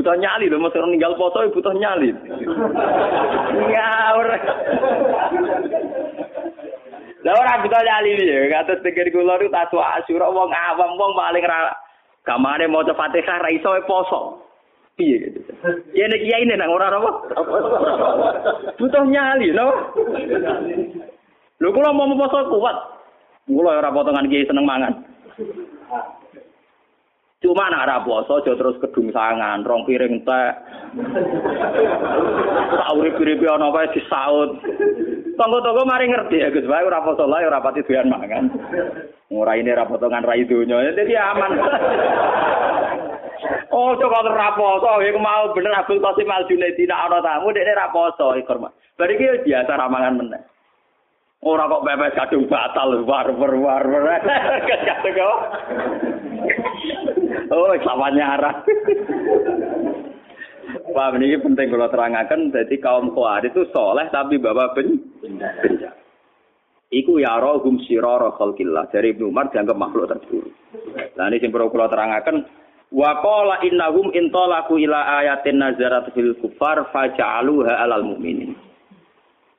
Butuh 0.00 0.16
nyali 0.16 0.48
lho 0.48 0.56
mesti 0.56 0.80
ninggal 0.80 1.12
poso 1.20 1.44
butuh 1.52 1.76
nyali. 1.76 2.08
Ngawur. 3.52 4.28
Lah 7.20 7.34
ora 7.36 7.60
butuh 7.60 7.82
nyali 7.84 8.16
ya. 8.24 8.48
Kados 8.48 8.80
pikir 8.80 9.12
kula 9.12 9.36
niku 9.36 9.52
taswa 9.52 10.00
asyura 10.00 10.32
wong 10.32 10.48
awam 10.48 10.96
wong 10.96 11.12
paling 11.12 11.44
ra 11.44 11.76
gamane 12.24 12.64
maca 12.64 12.96
Fatihah 12.96 13.44
ra 13.44 13.52
iso 13.52 13.76
poso. 13.84 14.40
Piye 14.96 15.20
gitu. 15.20 15.40
Ya 15.92 16.08
nek 16.08 16.24
kiai 16.24 16.48
nang 16.48 16.72
ora 16.72 16.88
apa 16.88 17.10
butuh 18.80 19.04
nyali 19.04 19.52
no 19.52 19.68
lho 21.60 21.68
kula 21.68 21.92
mau 21.92 22.08
poso 22.16 22.48
kuat. 22.48 22.76
Kula 23.44 23.84
ora 23.84 23.92
potongan 23.92 24.32
kiai 24.32 24.48
seneng 24.48 24.64
mangan 24.64 24.96
Cuma 27.40 27.72
nak 27.72 27.88
ora 27.88 28.04
poso 28.04 28.44
aja 28.44 28.52
terus 28.52 28.76
kedung 28.84 29.08
sangan, 29.16 29.64
rong 29.64 29.88
piring 29.88 30.28
teh. 30.28 30.48
Tak 32.68 32.92
urip-uripe 33.00 33.48
ana 33.48 33.72
wae 33.72 33.88
disaut. 33.96 34.60
Tonggo-tonggo 35.40 35.88
mari 35.88 36.12
ngerti 36.12 36.44
ya 36.44 36.52
Gus, 36.52 36.68
wae 36.68 36.84
ora 36.84 37.00
poso 37.00 37.24
lah 37.24 37.40
ora 37.40 37.64
pati 37.64 37.80
doyan 37.80 38.12
mangan. 38.12 38.44
Ora 39.32 39.56
ini 39.56 39.72
ora 39.72 39.88
potongan 39.88 40.20
rai 40.20 40.44
donya, 40.44 40.92
jadi 40.92 41.16
aman. 41.16 41.52
Oh, 43.72 43.96
coba 43.96 44.20
ora 44.20 44.52
poso, 44.52 45.00
iku 45.00 45.16
mau 45.16 45.48
bener 45.56 45.72
Abdul 45.80 46.04
Qasim 46.04 46.28
Al 46.28 46.44
Junaidi 46.44 46.84
nak 46.84 47.08
ana 47.08 47.24
tamu 47.24 47.56
dekne 47.56 47.72
ora 47.72 47.88
poso 47.88 48.36
iku. 48.36 48.68
Bari 49.00 49.16
iki 49.16 49.48
biasa 49.48 49.80
ramangan 49.80 50.20
meneh. 50.20 50.42
Ora 51.40 51.72
kok 51.72 51.88
pepes 51.88 52.16
kadung 52.20 52.44
batal 52.52 53.00
war 53.08 53.32
war 53.32 53.54
war. 53.56 53.84
Kadung 54.68 55.16
kok. 55.16 55.38
Oh, 57.50 57.74
sama 57.82 58.14
nyarah. 58.14 58.62
Paham 60.94 61.18
ini 61.18 61.38
penting 61.38 61.66
kalau 61.70 61.90
terangkan. 61.90 62.54
Jadi 62.54 62.78
kaum 62.78 63.10
kuat 63.10 63.42
itu 63.42 63.66
soleh 63.74 64.06
tapi 64.14 64.38
bawa 64.38 64.70
ben 64.74 65.02
benjak. 65.18 65.98
Iku 66.90 67.22
ya 67.22 67.38
rohum 67.38 67.82
siroro 67.86 68.34
khalqillah. 68.38 68.90
Dari 68.90 69.14
Ibnu 69.14 69.30
Umar 69.30 69.50
dianggap 69.50 69.78
makhluk 69.78 70.10
terburuk. 70.10 70.54
Nah 71.18 71.26
ini 71.30 71.42
yang 71.42 71.50
perlu 71.50 71.70
kalau 71.70 71.90
terangkan. 71.90 72.36
Wa 72.90 73.22
qala 73.22 73.62
innahum 73.62 74.10
intolaku 74.10 74.82
ila 74.82 75.22
ayatin 75.22 75.62
nazarat 75.62 76.10
fil 76.10 76.34
kufar 76.42 76.90
faja'aluha 76.90 77.78
alal 77.86 78.02
mu'minin. 78.02 78.54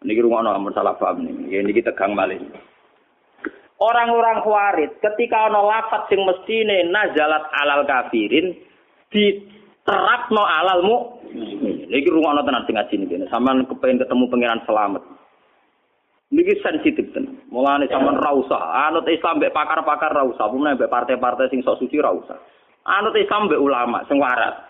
Ini 0.03 0.19
rumah 0.19 0.43
masalah 0.59 0.99
paham 0.99 1.23
ini. 1.23 1.55
Ini 1.55 1.71
kita 1.71 1.95
tegang 1.95 2.11
malih. 2.11 2.39
Orang-orang 3.82 4.45
khawarid 4.45 5.01
ketika 5.01 5.49
ana 5.49 5.57
lafaz 5.57 6.05
sing 6.05 6.21
mestine 6.21 6.86
nazalat 6.93 7.49
alal 7.49 7.82
kafirin 7.89 8.53
diterapno 9.09 10.43
alal 10.45 10.86
mukmin. 10.86 11.89
Iki 11.89 12.13
rungokno 12.13 12.45
tenan 12.45 12.61
sing 12.69 12.77
ngaji 12.77 12.95
niki. 13.01 13.25
Sampeyan 13.34 13.65
kepengin 13.65 14.05
ketemu 14.05 14.29
pangeran 14.29 14.61
selamat. 14.69 15.01
Niki 16.29 16.61
sensitif 16.61 17.09
tenan. 17.09 17.41
Mulane 17.49 17.89
sampean 17.89 18.21
ra 18.21 18.29
usah 18.38 18.86
anut 18.86 19.09
Islam 19.09 19.41
mbek 19.41 19.49
pakar-pakar 19.49 20.13
ra 20.13 20.29
usah, 20.29 20.45
mbek 20.45 20.86
partai-partai 20.86 21.49
sing 21.49 21.65
sok 21.65 21.82
suci 21.82 21.97
ra 21.97 22.13
usah. 22.13 22.38
Anut 22.86 23.17
Islam 23.17 23.49
mbek 23.49 23.57
ulama 23.65 24.05
sing 24.05 24.21
waras. 24.21 24.61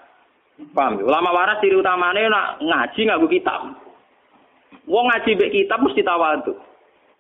Paham? 0.71 1.03
Ulama 1.03 1.35
waras 1.35 1.59
ciri 1.59 1.75
utamane 1.75 2.31
nak 2.31 2.63
ngaji 2.63 3.01
nganggo 3.11 3.27
kitab. 3.27 3.75
Wong 4.87 5.05
ngaji 5.11 5.35
mbek 5.35 5.51
kitab 5.51 5.83
mesti 5.83 5.99
tawadhu. 5.99 6.70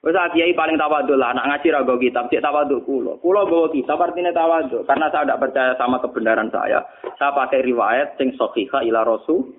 Wes 0.01 0.17
kiai 0.33 0.57
paling 0.57 0.81
tawadhu 0.81 1.13
lah, 1.13 1.29
anak 1.29 1.61
ngaji 1.61 1.77
rago 1.77 1.93
kitab, 2.01 2.25
cek 2.33 2.41
tawadhu 2.41 2.81
kulo. 2.89 3.21
Kulo 3.21 3.45
bawa 3.45 3.69
kitab 3.69 4.01
artinya 4.01 4.33
tawadhu, 4.33 4.81
karena 4.89 5.13
saya 5.13 5.29
tidak 5.29 5.41
percaya 5.45 5.71
sama 5.77 6.01
kebenaran 6.01 6.49
saya. 6.49 6.81
Saya 7.21 7.29
pakai 7.37 7.61
riwayat 7.61 8.17
sing 8.17 8.33
sahihah 8.33 8.81
ila 8.81 9.05
rasul. 9.05 9.53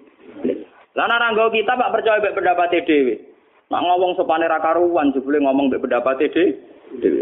Lah 0.98 1.06
nek 1.06 1.38
nggo 1.38 1.54
kitab 1.54 1.78
gak 1.78 1.94
percaya 1.94 2.18
mbek 2.18 2.34
pendapat 2.34 2.74
dhewe. 2.74 3.14
Nak 3.70 3.82
ngomong 3.86 4.18
sopane 4.18 4.50
ra 4.50 4.58
karuan 4.58 5.14
jebule 5.14 5.38
ngomong 5.38 5.70
mbek 5.70 5.86
pendapat 5.86 6.26
dhewe. 6.26 6.58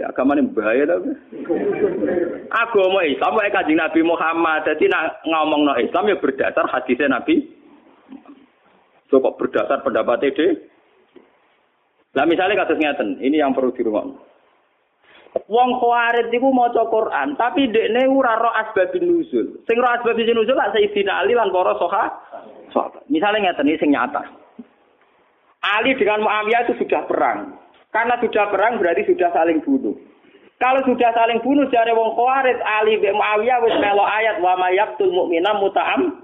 Agamane 0.00 0.40
bahaya 0.56 0.88
ta. 0.88 0.96
Agama 2.56 3.04
Islam 3.04 3.36
wae 3.36 3.52
Kanjeng 3.52 3.78
Nabi 3.78 4.00
Muhammad. 4.00 4.64
Dadi 4.64 4.88
nak 4.88 5.22
ngomongno 5.28 5.76
Islam 5.76 6.08
ya 6.08 6.16
berdasar 6.16 6.66
hadisnya 6.72 7.20
Nabi. 7.20 7.46
Kok 9.12 9.36
berdasar 9.38 9.84
pendapat 9.84 10.24
dhewe? 10.24 10.56
Nah 12.10 12.24
misalnya 12.26 12.66
kasus 12.66 12.78
ngeten, 12.78 13.22
ini 13.22 13.38
yang 13.38 13.54
perlu 13.54 13.70
di 13.70 13.86
rumah. 13.86 14.02
Wong 15.46 15.70
khawarid 15.78 16.34
iku 16.34 16.50
maca 16.50 16.90
Quran, 16.90 17.38
tapi 17.38 17.70
dekne 17.70 18.10
ora 18.10 18.34
ro 18.34 18.50
asbabun 18.50 19.06
nuzul. 19.06 19.62
Sing 19.62 19.78
ro 19.78 19.86
asbabun 19.94 20.26
nuzul 20.26 20.58
lak 20.58 20.74
Sayyidina 20.74 21.22
Ali 21.22 21.38
lan 21.38 21.54
para 21.54 21.78
sahabat. 21.78 23.06
Misalnya 23.06 23.54
ngeten 23.54 23.70
ini 23.70 23.78
sing 23.78 23.94
nyata. 23.94 24.26
Ali 25.60 25.94
dengan 25.94 26.26
Muawiyah 26.26 26.66
itu 26.66 26.82
sudah 26.82 27.06
perang. 27.06 27.54
Karena 27.94 28.18
sudah 28.18 28.48
perang 28.50 28.82
berarti 28.82 29.06
sudah 29.06 29.30
saling 29.30 29.62
bunuh. 29.62 29.94
Kalau 30.58 30.82
sudah 30.82 31.10
saling 31.14 31.40
bunuh 31.46 31.70
jare 31.70 31.94
wong 31.94 32.18
khawarid 32.18 32.58
Ali 32.66 32.98
bin 32.98 33.14
Muawiyah 33.14 33.58
wis 33.62 33.76
melo 33.78 34.02
ayat 34.02 34.42
wa 34.42 34.58
mayaqtul 34.58 35.14
mu'mina 35.14 35.56
muta'am 35.62 36.20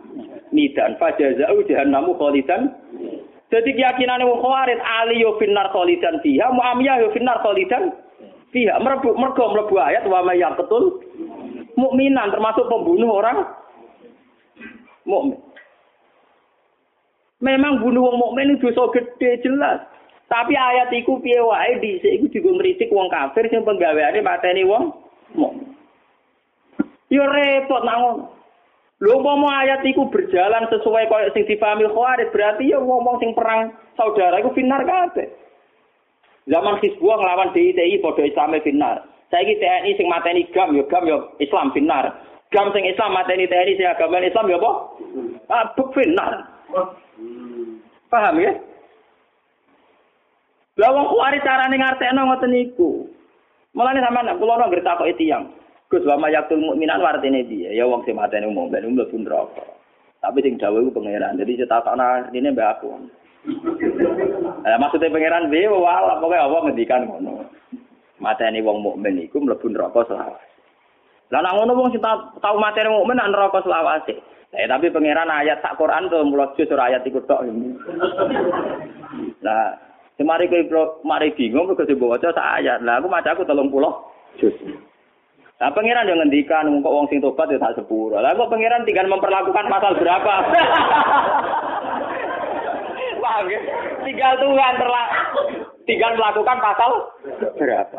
nidan 0.50 0.98
fajazau 0.98 1.62
jahannamu 1.66 2.14
khalidan 2.18 2.74
jadi 3.46 3.70
keyakinan 3.78 4.26
wong 4.26 4.42
Khawarij 4.42 4.80
Ali 4.82 5.22
yo 5.22 5.38
finnar 5.38 5.70
khalidan 5.70 6.18
fiha, 6.18 6.50
Muawiyah 6.50 6.98
yo 7.06 7.08
finnar 7.14 7.38
khalidan 7.46 7.94
fiha. 8.50 8.74
Merbu 8.82 9.14
mergo 9.14 9.54
mlebu 9.54 9.78
ayat 9.78 10.02
wa 10.10 10.26
may 10.26 10.42
yaqtul 10.42 10.98
mukminan 11.78 12.34
termasuk 12.34 12.66
pembunuh 12.66 13.22
orang 13.22 13.46
mukmin. 15.06 15.38
Memang 17.38 17.78
bunuh 17.84 18.10
wong 18.10 18.16
mukmin 18.18 18.58
itu 18.58 18.74
dosa 18.74 18.90
gede 18.98 19.46
jelas. 19.46 19.78
Tapi 20.26 20.58
ayat 20.58 20.90
iku 20.90 21.22
piye 21.22 21.38
wae 21.38 21.78
dhisik 21.78 22.18
iku 22.18 22.26
digo 22.26 22.50
ngritik 22.58 22.90
wong 22.90 23.06
kafir 23.14 23.46
sing 23.46 23.62
penggaweane 23.62 24.26
mateni 24.26 24.66
wong 24.66 24.90
mukmin. 25.38 25.70
Yo 27.14 27.22
repot 27.22 27.86
nang 27.86 27.98
ngono. 28.02 28.35
Lho 28.96 29.20
umpama 29.20 29.60
ayat 29.60 29.84
iku 29.84 30.08
berjalan 30.08 30.64
sesuai 30.72 31.12
kaya 31.12 31.28
sing 31.36 31.44
dipahami 31.44 31.84
Khawarij, 31.84 32.32
berarti 32.32 32.72
ya 32.72 32.80
ngomong 32.80 33.20
sing 33.20 33.36
perang 33.36 33.76
saudara 33.92 34.40
iku 34.40 34.56
finar 34.56 34.88
kabeh. 34.88 35.28
Zaman 36.48 36.80
Hizbullah 36.80 37.18
nglawan 37.20 37.52
DITI 37.52 38.00
padha 38.00 38.22
Islame 38.24 38.64
finar. 38.64 39.04
Saiki 39.28 39.58
TNI 39.60 39.90
sing 39.98 40.06
mateni 40.08 40.48
GAM 40.54 40.78
ya 40.78 40.84
GAM 40.88 41.04
ya 41.04 41.18
Islam 41.42 41.74
finar. 41.76 42.14
seragam 42.56 42.72
sing 42.72 42.88
Islam 42.88 43.12
mateni 43.12 43.44
TNI 43.44 43.76
sing 43.76 43.84
agama 43.84 44.24
Islam 44.24 44.48
ya 44.48 44.56
apa? 44.56 44.70
Ah, 45.52 45.64
benar. 45.76 46.32
Paham 48.08 48.40
ya? 48.40 48.52
Lah 50.80 50.90
wong 50.92 51.06
kuwi 51.12 51.38
carane 51.44 51.76
ngartekno 51.76 52.20
ngoten 52.24 52.50
niku. 52.52 53.04
Mulane 53.76 54.00
sampean 54.00 54.40
kula 54.40 54.56
ora 54.56 54.72
ngerti 54.72 54.88
kok 54.88 55.08
tiyang. 55.20 55.44
Gus 55.86 56.02
wa 56.02 56.18
mayatul 56.18 56.58
mukminan 56.58 56.98
wartine 56.98 57.46
piye? 57.46 57.70
Ya 57.70 57.86
wong 57.86 58.02
sing 58.02 58.18
mateni 58.18 58.50
umum 58.50 58.66
ben 58.66 58.82
mlebu 58.82 59.22
neraka. 59.22 59.62
Tapi 60.18 60.42
sing 60.42 60.58
dawuh 60.58 60.82
iku 60.82 60.98
pangeran. 60.98 61.38
Jadi 61.38 61.62
cetakana 61.62 62.26
ini 62.34 62.50
mbak 62.50 62.82
aku. 62.82 62.90
Lah 64.66 64.78
maksudnya 64.82 65.14
pangeran 65.14 65.46
piye 65.46 65.70
wala 65.70 66.18
pokoke 66.18 66.34
apa 66.34 66.56
ngendikan 66.66 67.06
ngono. 67.06 67.46
Mateni 68.18 68.66
wong 68.66 68.82
mukmin 68.82 69.22
iku 69.22 69.38
mlebu 69.38 69.70
neraka 69.70 70.02
selawase. 70.10 70.46
Lah 71.30 71.40
nak 71.46 71.54
ngono 71.54 71.72
wong 71.78 71.88
sing 71.94 72.02
tau 72.02 72.56
mateni 72.58 72.90
mukmin 72.90 73.22
nak 73.22 73.30
neraka 73.30 73.62
selawase. 73.62 74.18
Eh 74.58 74.66
tapi 74.66 74.90
pangeran 74.90 75.30
ayat 75.30 75.62
sak 75.62 75.78
Quran 75.78 76.10
tuh 76.10 76.26
mulut 76.26 76.50
jus 76.58 76.66
ayat 76.74 77.06
iku 77.06 77.22
tok. 77.22 77.46
Lah 79.46 79.86
Semari 80.16 80.48
kowe 80.48 80.96
mari 81.04 81.28
bingung 81.36 81.68
kok 81.76 81.84
sing 81.84 82.00
baca 82.00 82.32
sak 82.32 82.50
ayat. 82.64 82.80
Lah 82.80 82.98
aku 82.98 83.06
maca 83.06 83.36
aku 83.36 83.44
30 83.44 83.68
juz. 84.40 84.56
Lah 85.56 85.72
pangeran 85.72 86.04
yang 86.04 86.20
ngendikan 86.20 86.68
kok 86.84 86.92
wong 86.92 87.08
sing 87.08 87.24
tobat 87.24 87.48
ya 87.48 87.56
tak 87.56 87.80
sepuro. 87.80 88.20
Lah 88.20 88.36
kok 88.36 88.52
pangeran 88.52 88.84
tinggal 88.84 89.08
memperlakukan 89.08 89.66
pasal 89.72 89.96
berapa? 89.96 90.34
Paham 93.24 93.48
ya? 93.48 93.60
Tinggal 94.04 94.32
Tuhan 94.38 94.74
terlak 94.78 95.08
tinggal 95.88 96.12
melakukan 96.14 96.58
pasal 96.60 96.90
berapa? 97.56 97.96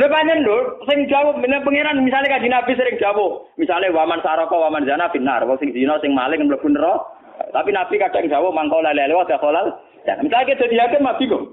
Lha 0.00 0.06
panjen 0.08 0.40
lho, 0.40 0.58
sing 0.88 1.04
jawab 1.12 1.36
bener 1.44 1.60
pangeran 1.60 2.00
misalnya 2.00 2.40
kaji 2.40 2.48
Nabi 2.48 2.72
sering 2.72 2.96
jawab, 2.96 3.52
misalnya 3.60 3.92
waman 3.92 4.24
saraka 4.24 4.56
waman 4.56 4.88
zina 4.88 5.12
binar, 5.12 5.44
wong 5.44 5.60
sing 5.60 5.76
zina 5.76 6.00
sing 6.00 6.16
maling 6.16 6.48
mlebu 6.48 6.72
neraka. 6.72 7.04
Tapi 7.52 7.72
Nabi 7.72 8.00
kadang 8.00 8.28
jawab 8.28 8.52
mangko 8.56 8.80
lele 8.80 9.12
wa 9.12 9.28
dakhalal 9.28 9.76
Ya, 10.08 10.16
misalnya 10.16 10.48
kita 10.48 10.64
jadi 10.64 10.80
hakim 10.88 11.04
mah 11.04 11.16
bingung. 11.20 11.44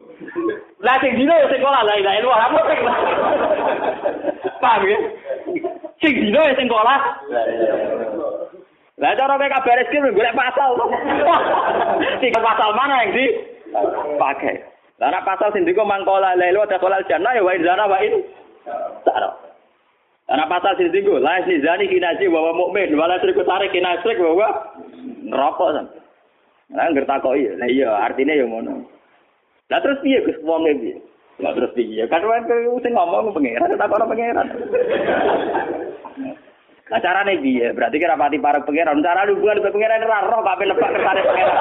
Lah 0.78 0.96
sing 1.02 1.18
dino 1.18 1.34
sing 1.50 1.58
sekolah 1.58 1.82
la 1.82 1.94
ilaha 1.98 2.18
illallah 2.22 2.42
apa 2.46 2.60
sing. 2.70 2.80
Paham 4.62 4.82
ya? 4.86 4.98
Sing 5.98 6.14
dino 6.22 6.42
ya 6.46 6.54
sing 6.54 6.70
sekolah. 6.70 7.00
Lah 8.98 9.12
cara 9.18 9.38
kowe 9.38 9.50
kabar 9.50 9.78
rezeki 9.82 10.14
golek 10.14 10.38
pasal. 10.38 10.70
Tiga 12.22 12.40
pasal 12.42 12.70
mana 12.78 13.06
yang 13.06 13.14
di 13.18 13.26
pakai? 14.22 14.58
Lah 15.02 15.10
nek 15.14 15.26
pasal 15.26 15.50
sing 15.54 15.66
diko 15.66 15.82
mangkola 15.82 16.38
lelo 16.38 16.66
ada 16.66 16.78
kolal 16.78 17.06
jannah 17.10 17.34
ya 17.34 17.42
wa 17.42 17.58
zana 17.58 17.86
wa 17.90 17.98
in. 18.02 18.14
Ana 20.30 20.46
pasal 20.46 20.78
sing 20.78 20.94
diko 20.94 21.18
la 21.18 21.42
zani 21.42 21.90
kinaji 21.90 22.30
wa 22.30 22.54
mukmin 22.54 22.94
wala 22.94 23.18
triku 23.18 23.42
tarik 23.42 23.74
kinasrik 23.74 24.22
wa 24.22 24.50
neraka 25.26 25.74
kok 27.24 27.36
iya. 27.38 27.52
Lah 27.56 27.70
iya, 27.70 27.90
artinya 28.06 28.34
ya 28.36 28.46
ngono. 28.46 28.97
Lah 29.68 29.84
terus 29.84 30.00
piye 30.00 30.24
Gus 30.24 30.40
wong 30.48 30.64
piye? 30.64 30.96
Lah 31.44 31.52
terus 31.52 31.76
piye? 31.76 32.08
Kan 32.08 32.24
wae 32.24 32.40
sing 32.80 32.94
ngomong 32.96 33.36
pangeran 33.36 33.76
tak 33.76 33.92
ora 33.92 34.08
pangeran. 34.08 34.48
Lah 36.88 37.00
carane 37.04 37.36
piye? 37.44 37.76
Berarti 37.76 38.00
kira 38.00 38.16
pati 38.16 38.40
para 38.40 38.64
pangeran. 38.64 39.04
Cara 39.04 39.28
hubungan 39.28 39.60
dengan 39.60 39.76
pangeran 39.76 40.08
ora 40.08 40.24
roh 40.24 40.40
kok 40.40 40.64
lebak 40.64 40.92
kersane 40.96 41.22
pangeran. 41.28 41.60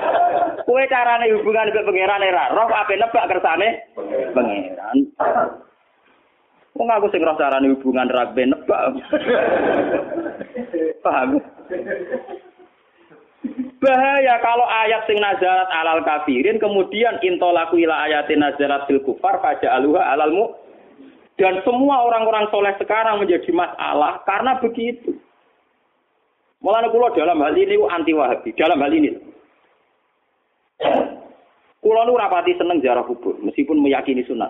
Kue 0.64 0.88
carane 0.88 1.26
hubungan 1.36 1.68
dengan 1.68 1.84
pangeran 1.84 2.24
ora 2.32 2.44
roh 2.56 2.66
kok 2.72 2.88
lebak 2.96 3.28
kersane 3.28 3.68
pangeran. 4.32 4.96
Wong 6.74 6.88
aku 6.88 7.12
sing 7.12 7.20
roh 7.20 7.36
carane 7.36 7.76
hubungan 7.76 8.08
ra 8.08 8.32
nebak. 8.32 8.88
Paham? 11.04 11.36
Bahaya 13.84 14.40
kalau 14.40 14.64
ayat 14.64 15.04
sing 15.04 15.20
nazarat 15.20 15.68
alal 15.68 16.00
kafirin 16.00 16.56
kemudian 16.56 17.20
intolaku 17.20 17.76
ila 17.84 18.08
ayatin 18.08 18.40
nazarat 18.40 18.88
fil 18.88 19.04
kufar 19.04 19.44
pada 19.44 19.76
aluha 19.76 20.00
alalmu 20.16 20.56
dan 21.36 21.60
semua 21.66 22.08
orang-orang 22.08 22.48
soleh 22.48 22.72
sekarang 22.80 23.20
menjadi 23.20 23.50
masalah 23.52 24.24
karena 24.24 24.56
begitu. 24.62 25.18
Mulanya 26.64 26.88
kulo 26.88 27.12
dalam 27.12 27.44
hal 27.44 27.52
ini 27.52 27.76
anti 27.92 28.16
wahabi 28.16 28.56
dalam 28.56 28.80
hal 28.80 28.92
ini. 28.96 29.12
Kulo 31.84 32.00
nu 32.08 32.16
rapati 32.16 32.56
seneng 32.56 32.80
jarah 32.80 33.04
kubur 33.04 33.36
meskipun 33.44 33.76
meyakini 33.84 34.24
sunat. 34.24 34.48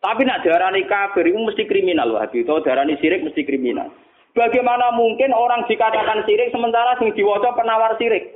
Tapi 0.00 0.24
nak 0.24 0.40
darani 0.40 0.88
kafir 0.88 1.28
itu 1.28 1.36
mesti 1.36 1.68
kriminal 1.68 2.16
wahabi 2.16 2.40
atau 2.48 2.64
darani 2.64 2.96
sirik 2.96 3.20
mesti 3.20 3.44
kriminal. 3.44 3.92
Bagaimana 4.34 4.90
mungkin 4.98 5.30
orang 5.30 5.62
dikatakan 5.70 6.26
sirik 6.26 6.50
sementara 6.50 6.98
sing 6.98 7.14
diwaca 7.14 7.54
penawar 7.54 7.94
sirik? 8.02 8.34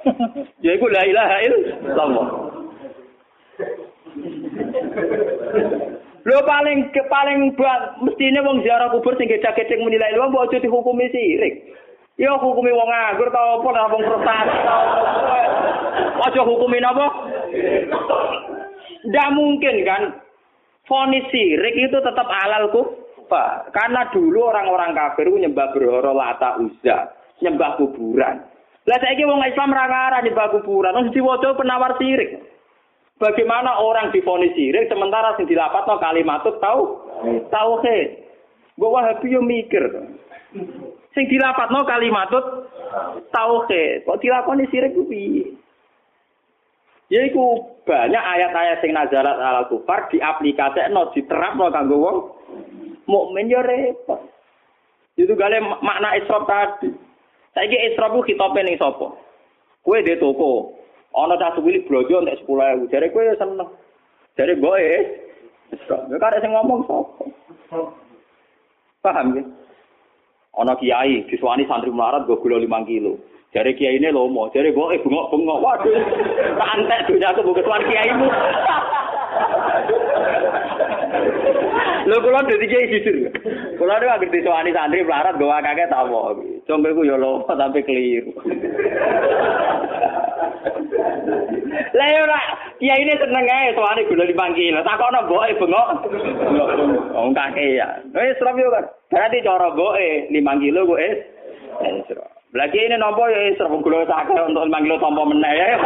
ya 0.64 0.72
iku 0.72 0.88
la 0.88 1.04
ilaha 1.04 1.36
illallah. 1.44 2.26
Lho 6.24 6.40
paling 6.48 6.88
ke 6.96 7.04
paling 7.12 7.52
mestine 8.00 8.40
wong 8.40 8.64
ziarah 8.64 8.88
kubur 8.88 9.20
sing 9.20 9.28
gecek-gecek 9.28 9.76
muni 9.84 10.00
la 10.00 10.08
ilaha 10.16 10.32
mbok 10.32 10.48
aja 10.48 10.64
dihukumi 10.64 11.12
sirik. 11.12 11.76
Ya 12.16 12.32
hukumi 12.32 12.72
wong 12.72 12.88
nganggur 12.88 13.28
ta 13.28 13.60
apa 13.60 13.68
ta 13.68 13.92
wong 13.92 14.02
prestasi 14.08 14.56
ta 14.64 14.76
Aja 16.24 16.40
hukumi 16.40 16.80
napa? 16.80 17.06
Ndak 19.04 19.28
mungkin 19.36 19.76
kan 19.84 20.02
fonis 20.88 21.28
sirik 21.28 21.76
itu 21.76 22.00
tetap 22.00 22.26
halal 22.32 22.72
Karena 23.72 24.08
dulu 24.10 24.48
orang-orang 24.48 24.96
kafir 24.96 25.28
nyembah 25.28 25.70
berhala 25.76 26.12
lata 26.16 26.56
uzza, 26.58 27.12
nyembah 27.44 27.76
kuburan. 27.76 28.40
Lah 28.88 28.98
saiki 29.04 29.28
wong 29.28 29.44
Islam 29.44 29.76
ra 29.76 29.84
ngarah 29.84 30.20
nyembah 30.24 30.48
kuburan, 30.56 30.96
wong 30.96 31.12
diwaca 31.12 31.52
penawar 31.56 31.92
sirik. 32.00 32.40
Bagaimana 33.18 33.82
orang 33.82 34.14
difonis 34.14 34.54
sirik 34.54 34.86
sementara 34.86 35.34
sing 35.34 35.50
dilapatno 35.50 35.98
kalimat 35.98 36.46
tau 36.62 37.10
tauhid. 37.50 38.08
Mbok 38.78 38.94
Wahabi 38.94 39.34
yo 39.34 39.42
mikir. 39.42 39.84
Sing 41.12 41.24
dilapatno 41.26 41.82
kalimat 41.82 42.30
tauhid. 43.34 44.06
Kok 44.06 44.20
dilakoni 44.22 44.70
sirik 44.70 44.94
ku 44.94 45.02
piye? 45.10 45.58
Yaiku 47.08 47.64
banyak 47.88 48.20
ayat-ayat 48.20 48.84
sing 48.84 48.92
nazarat 48.92 49.40
ala 49.40 49.64
kufar 49.72 50.12
diaplikasekno 50.12 51.08
diterapno 51.16 51.72
kanggo 51.72 51.96
wong 51.96 52.16
mukmin 53.08 53.50
yo 53.50 53.64
repot. 53.64 54.20
Itu 55.18 55.34
gale 55.34 55.58
makna 55.60 56.14
israf 56.20 56.46
tadi. 56.46 56.94
Saiki 57.56 57.74
Isra 57.74 58.12
ku 58.12 58.22
khitope 58.22 58.62
ning 58.62 58.78
sapa? 58.78 59.10
Kowe 59.82 59.98
dhe 60.04 60.20
toko. 60.20 60.78
Ana 61.16 61.34
cah 61.40 61.56
suwili 61.56 61.82
blojo 61.88 62.22
entek 62.22 62.44
10000. 62.46 62.86
Jare 62.92 63.10
kowe 63.10 63.24
seneng. 63.34 63.70
Jare 64.36 64.54
mboke 64.54 64.78
Isra. 65.74 65.96
Ya 66.06 66.16
karek 66.22 66.44
sing 66.44 66.52
ngomong 66.54 66.86
sapa? 66.86 67.82
Paham 69.02 69.34
ya? 69.34 69.42
Ana 70.54 70.76
kiai 70.78 71.26
disuwani 71.26 71.66
santri 71.66 71.90
melarat 71.90 72.28
go 72.30 72.38
gula 72.38 72.62
5 72.62 72.86
kilo. 72.86 73.18
Jare 73.50 73.72
kiai 73.74 73.96
ini 73.96 74.12
lomo, 74.12 74.52
jare 74.52 74.76
gue 74.76 74.92
eh 74.92 75.00
bengok 75.00 75.32
bengok, 75.32 75.64
waduh, 75.64 75.96
antek 76.76 77.08
dunia 77.08 77.32
aku 77.32 77.48
bukan 77.48 77.80
kiaimu. 77.88 78.28
Lho 82.08 82.16
kula 82.24 82.40
dadi 82.48 82.64
kiai 82.64 82.88
jujur. 82.88 83.28
Kula 83.76 84.00
niku 84.00 84.08
anggere 84.08 84.32
disowani 84.32 84.72
santri 84.72 85.04
melarat 85.04 85.36
gawa 85.36 85.60
kakek 85.60 85.92
tak 85.92 86.08
apa. 86.08 86.40
Combe 86.64 86.96
ku 86.96 87.04
yo 87.04 87.20
lopo 87.20 87.52
sampe 87.52 87.84
keliru. 87.84 88.32
Lah 91.92 92.08
yo 92.08 92.20
ora 92.24 92.40
kiai 92.80 93.04
ini 93.04 93.12
seneng 93.12 93.44
ae 93.44 93.76
sowani 93.76 94.08
gula 94.08 94.24
dipanggil. 94.24 94.80
Takono 94.80 95.28
mboke 95.28 95.52
bengok. 95.60 95.88
Wong 97.12 97.36
kakek 97.36 97.76
ya. 97.76 98.00
Wis 98.16 98.40
serap 98.40 98.56
yo 98.56 98.72
kan. 98.72 98.88
Berarti 99.12 99.44
cara 99.44 99.68
mboke 99.68 100.32
5 100.32 100.64
kilo 100.64 100.96
es. 100.96 101.20
Lagi 102.56 102.88
ini 102.88 102.96
nopo 102.96 103.28
ya 103.28 103.52
serap 103.60 103.76
gula 103.84 104.08
sakit 104.08 104.48
untuk 104.48 104.64
5 104.64 104.80
kilo 104.80 104.96
tompo 104.96 105.28
meneh 105.28 105.52
ya. 105.52 105.76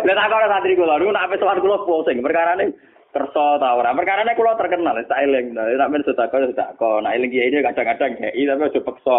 Lah 0.00 0.14
tak 0.26 0.32
ora 0.32 0.48
santri 0.48 0.76
kula 0.78 0.98
niku 0.98 1.12
nek 1.12 1.38
sowan 1.38 1.60
kula 1.60 1.84
pusing 1.84 2.18
perkarane 2.24 2.72
kersa 3.10 3.46
ta 3.58 3.76
ora. 3.76 3.94
Perkarane 3.94 4.32
kula 4.34 4.56
terkenal 4.56 4.96
tak 5.06 5.22
eling. 5.22 5.54
Nek 5.54 5.90
men 5.90 6.02
sedekah 6.06 6.50
sedekah. 6.50 6.94
Nek 7.02 7.14
eling 7.14 7.30
kiai 7.30 7.62
kadang-kadang 7.62 8.12
kiai 8.18 8.42
tapi 8.48 8.64
aja 8.66 8.80
peksa. 8.80 9.16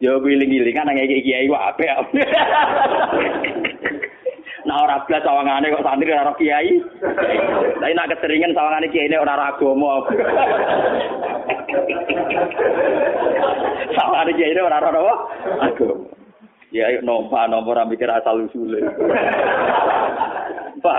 Ya 0.00 0.16
wiling-wilingan 0.16 0.86
nang 0.88 0.96
kiai 0.96 1.24
kiai 1.24 1.50
wae 1.50 1.60
apik. 1.68 1.90
Nah 4.60 4.76
ora 4.84 5.00
blas 5.08 5.24
sawangane 5.24 5.72
kok 5.72 5.82
santri 5.82 6.12
ora 6.12 6.36
kiai. 6.36 6.76
Tapi 7.80 7.96
nak 7.96 8.12
keseringan 8.12 8.52
sawangane 8.52 8.92
kiai 8.92 9.08
ini 9.08 9.16
ora 9.16 9.34
agama. 9.48 10.04
Sawangane 13.96 14.32
kiai 14.36 14.60
ora 14.60 14.78
ora 14.84 15.16
agama. 15.64 16.19
Ya 16.70 16.86
ayo 16.86 17.02
nomor 17.02 17.74
ora 17.74 17.82
mikir 17.82 18.06
asal 18.06 18.46
usule. 18.46 18.78
Pak. 20.78 20.98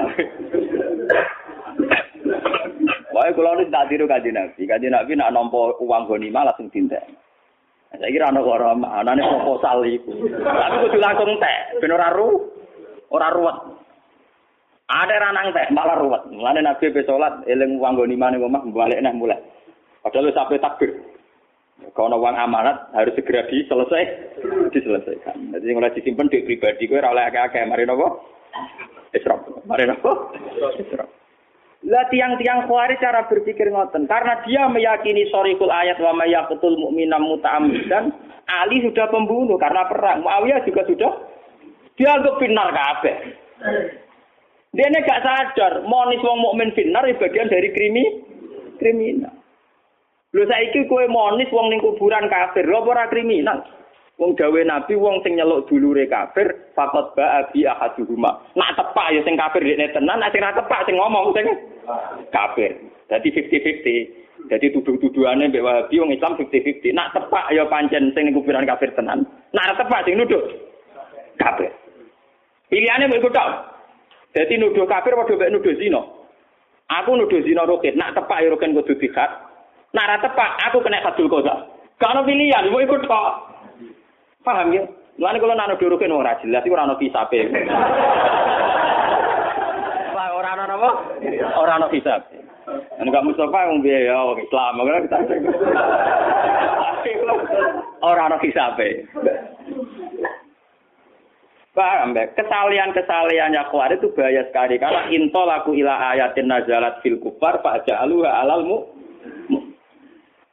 Pokoknya 3.11 3.31
kalau 3.31 3.55
ini 3.55 3.71
tak 3.71 3.87
tiru 3.87 4.03
kaji 4.03 4.29
nabi. 4.35 4.61
Kaji 4.67 4.87
nabi 4.91 5.11
nak 5.15 5.31
nompo 5.31 5.79
uang 5.79 6.11
gonima 6.11 6.43
langsung 6.43 6.67
tindak. 6.67 7.07
Saya 7.91 8.07
kira 8.07 8.31
anak 8.31 8.47
orang 8.47 8.83
anak 8.83 9.19
ini 9.19 9.23
proposal 9.27 9.83
itu. 9.87 10.11
Tapi 10.43 10.75
kudu 10.87 10.97
langsung 10.99 11.31
teh. 11.39 11.57
Ben 11.79 11.91
ora 11.95 12.07
ru, 12.15 12.39
ora 13.11 13.27
ruwet. 13.31 13.57
Ada 14.91 15.15
ranang 15.23 15.55
teh 15.55 15.67
malah 15.71 15.99
ruwet. 15.99 16.23
Mulane 16.35 16.63
nabi 16.63 16.91
be 16.91 17.03
salat 17.07 17.43
eling 17.47 17.79
uang 17.79 17.95
gonima 17.99 18.27
ning 18.27 18.43
omah 18.43 18.63
balik 18.75 18.99
nah 18.99 19.15
mulai. 19.15 19.39
Padahal 20.03 20.35
sampai 20.35 20.59
takbir. 20.59 20.91
Kalau 21.91 22.23
uang 22.23 22.37
amanat 22.37 22.93
harus 22.95 23.11
segera 23.17 23.43
diselesai, 23.51 24.05
diselesaikan. 24.71 25.51
Jadi 25.57 25.75
mulai 25.75 25.91
disimpan 25.91 26.31
di 26.31 26.45
pribadi, 26.45 26.87
gue 26.87 27.01
oleh 27.01 27.25
agak-agak, 27.27 27.67
mari 27.67 27.83
nopo, 27.83 28.21
isrop, 29.11 29.65
mari 29.67 29.89
nopo, 29.89 30.31
isrop. 30.79 31.09
Lah 31.81 32.05
tiang-tiang 32.13 32.69
kuari 32.69 32.93
cara 33.01 33.25
berpikir 33.25 33.73
ngoten, 33.73 34.05
karena 34.05 34.39
dia 34.45 34.69
meyakini 34.69 35.25
sorikul 35.33 35.73
ayat 35.73 35.97
wa 35.97 36.13
mayakutul 36.13 36.77
mu'minam 36.77 37.25
muta'amidan, 37.25 38.13
Ali 38.45 38.85
sudah 38.85 39.09
pembunuh 39.09 39.57
karena 39.57 39.89
perang, 39.89 40.21
Muawiyah 40.21 40.61
juga 40.61 40.85
sudah 40.85 41.11
dianggap 41.97 42.37
finar 42.37 42.69
kabeh. 42.69 43.15
Dia 44.71 44.87
ini 44.87 45.03
gak 45.03 45.23
sadar, 45.25 45.83
monis 45.83 46.23
wong 46.23 46.39
mukmin 46.39 46.71
finar 46.71 47.03
bagian 47.03 47.51
dari 47.51 47.73
krimi, 47.75 48.03
kriminal. 48.79 49.40
Lho 50.31 50.47
saiki 50.47 50.87
kowe 50.87 51.03
monis 51.11 51.51
wong 51.51 51.67
ning 51.67 51.83
kuburan 51.83 52.31
kafir, 52.31 52.63
lho 52.63 52.79
ora 52.87 53.11
kriminal. 53.11 53.67
Wong 54.15 54.31
gawe 54.39 54.61
nabi 54.63 54.95
wong 54.95 55.19
sing 55.27 55.35
nyeluk 55.35 55.67
dulure 55.67 56.07
kafir, 56.07 56.71
fakot 56.71 57.11
ba 57.19 57.43
abi 57.43 57.67
ahaduhuma. 57.67 58.39
Nak 58.55 58.79
tepak 58.79 59.11
ya 59.11 59.19
sing 59.27 59.35
kafir 59.35 59.59
dekne 59.59 59.91
tenan, 59.91 60.23
sing 60.31 60.39
ora 60.39 60.55
tepak 60.55 60.87
sing 60.87 60.95
ngomong 60.95 61.35
sing 61.35 61.47
kafir. 62.31 62.79
Dadi 63.11 63.27
50-50. 63.27 64.47
Jadi 64.47 64.73
tuduh-tuduhane 64.73 65.51
mbek 65.51 65.65
Wahabi 65.67 65.99
wong 65.99 66.15
Islam 66.15 66.39
50-50. 66.39 66.95
Nak 66.95 67.11
tepak 67.11 67.51
ya 67.51 67.67
pancen 67.67 68.15
sing 68.15 68.23
ning 68.31 68.35
kuburan 68.39 68.63
kafir 68.63 68.87
tenan. 68.95 69.27
Nak 69.51 69.65
ora 69.67 69.79
tepak 69.83 70.07
sing 70.07 70.15
nuduh 70.15 70.39
kafir. 71.35 71.75
Pilihane 72.71 73.11
mbek 73.11 73.35
tok. 73.35 73.47
Dadi 74.31 74.55
nuduh 74.55 74.87
kafir 74.87 75.11
padha 75.11 75.35
mbek 75.35 75.51
nuduh 75.51 75.75
zina. 75.75 75.99
Aku 76.87 77.19
nuduh 77.19 77.43
zina 77.43 77.67
roket, 77.67 77.99
nak 77.99 78.15
tepak 78.15 78.39
ya 78.39 78.47
roken 78.47 78.71
kudu 78.79 78.95
dikhat. 78.95 79.50
Nak 79.91 80.07
ra 80.07 80.17
tepak, 80.23 80.51
aku 80.71 80.79
kena 80.79 81.03
hadul 81.03 81.27
kosa. 81.27 81.67
Gak 81.99 82.15
ono 82.15 82.23
pilihan, 82.23 82.71
mau 82.71 82.79
ikut 82.79 83.05
kok. 83.05 83.31
Paham 84.41 84.73
ya? 84.73 84.81
Mulane 85.21 85.37
kula 85.37 85.53
nak 85.53 85.69
nuduh 85.75 85.93
roken 85.93 86.15
ora 86.15 86.33
jelas 86.41 86.65
iku 86.65 86.73
ora 86.73 86.89
ono 86.89 86.97
kisabe. 86.97 87.45
Lah 90.17 90.33
ora 90.33 90.57
ono 90.57 90.63
apa? 90.65 90.89
Ora 91.61 91.77
ono 91.77 91.93
hisab. 91.93 92.25
Enggak 92.97 93.21
Mustafa 93.21 93.69
wong 93.69 93.85
piye 93.85 94.09
ya 94.09 94.17
wong 94.17 94.41
Islam 94.41 94.81
ora 94.81 94.97
kita. 95.03 95.17
Ora 98.01 98.33
ono 98.33 98.41
hisabe. 98.41 99.05
Paham 101.77 102.17
ya? 102.17 102.25
Kesalian-kesalian 102.33 103.53
Yakwar 103.53 103.93
itu 103.93 104.09
bahaya 104.17 104.41
sekali. 104.49 104.81
Karena 104.81 105.05
intol 105.13 105.53
aku 105.53 105.77
ila 105.77 106.17
ayatin 106.17 106.49
nazalat 106.49 106.97
fil 107.05 107.21
kufar 107.21 107.61
pak 107.61 107.85
ja'aluha 107.85 108.41
alal 108.41 108.65
mu. 108.65 108.77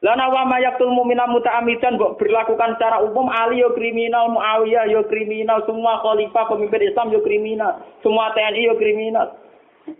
Lana 0.08 0.24
wa 0.32 0.48
mayaktul 0.48 0.88
mu'mina 0.88 1.28
muta'amidan 1.28 2.00
mbok 2.00 2.16
berlakukan 2.16 2.80
secara 2.80 3.04
umum 3.04 3.28
Ali 3.28 3.60
yo 3.60 3.76
kriminal, 3.76 4.32
Muawiyah 4.32 4.88
yo 4.88 5.04
kriminal, 5.04 5.60
semua 5.68 6.00
khalifah 6.00 6.48
pemimpin 6.48 6.88
Islam 6.88 7.12
yo 7.12 7.20
kriminal, 7.20 7.84
semua 8.00 8.32
TNI 8.32 8.72
yo 8.72 8.74
kriminal. 8.80 9.36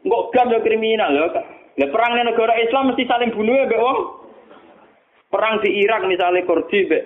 Mbok 0.09 0.33
gam 0.33 0.49
yo 0.49 0.65
kriminal 0.65 1.13
lho. 1.13 1.29
Lah 1.77 1.89
perang 1.93 2.17
ning 2.17 2.25
negara 2.25 2.57
Islam 2.57 2.89
mesti 2.89 3.05
saling 3.05 3.37
bunuh 3.37 3.53
ya 3.53 3.69
mbek 3.69 3.85
wong. 3.85 4.01
Perang 5.29 5.61
di 5.61 5.77
Irak 5.77 6.09
misalnya 6.09 6.41
Kurdi 6.49 6.89
mbek 6.89 7.05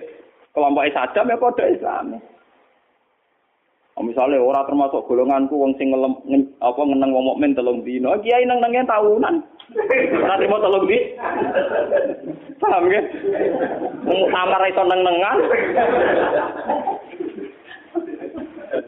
kelompok 0.55 0.87
Saddam 0.95 1.27
ya 1.27 1.35
padha 1.35 1.65
Islam. 1.67 2.23
Oh, 3.93 4.01
misalnya 4.01 4.41
orang 4.41 4.65
termasuk 4.65 5.05
golonganku 5.05 5.53
wong 5.53 5.77
sing 5.77 5.93
ngelem 5.93 6.17
apa 6.57 6.81
ngeneng 6.81 7.13
wong 7.13 7.29
mukmin 7.29 7.53
telung 7.53 7.85
dino, 7.85 8.17
kiai 8.25 8.41
nang 8.41 8.57
nangnya 8.57 8.89
tahunan. 8.89 9.37
Ora 10.17 10.33
trimo 10.41 10.57
telung 10.57 10.89
di. 10.89 10.97
Paham 12.57 12.89
ya? 12.89 13.01
Amar 14.33 14.65
iso 14.65 14.81
neng-nengan. 14.81 15.37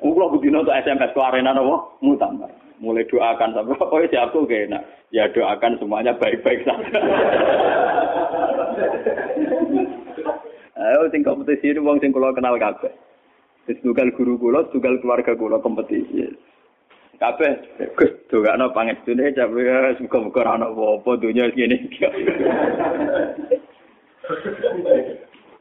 Kulo 0.02 0.34
kudino 0.34 0.66
untuk 0.66 0.74
SMS 0.74 1.14
ke 1.14 1.22
arena 1.22 1.54
nopo 1.54 2.02
mutamar. 2.02 2.50
Mulai 2.82 3.06
doakan 3.06 3.54
sampai 3.54 3.78
pokoknya 3.82 4.10
si 4.10 4.18
aku 4.18 4.50
kayak 4.50 4.74
enak. 4.74 4.82
Ya 5.14 5.30
doakan 5.30 5.78
semuanya 5.78 6.18
baik-baik 6.18 6.66
saja. 6.66 6.82
Ayo 10.76 11.08
sing 11.14 11.22
kompetisi 11.22 11.78
wong 11.78 12.02
sing 12.02 12.10
kula 12.10 12.34
kenal 12.34 12.58
kabeh. 12.58 12.90
Tugal 13.66 14.14
guru 14.14 14.38
kula, 14.38 14.70
tugal 14.70 15.02
keluarga 15.02 15.34
kula 15.34 15.58
kompetisi. 15.58 16.30
Kabeh 17.16 17.52
Gus 17.96 18.12
dongakno 18.28 18.76
pangestune 18.76 19.32
capek 19.32 20.04
muga-muga 20.04 20.44
ora 20.44 20.52
ana 20.60 20.68
apa-apa 20.68 21.12
donya 21.24 21.48
ngene 21.48 21.76
iki. 21.88 22.04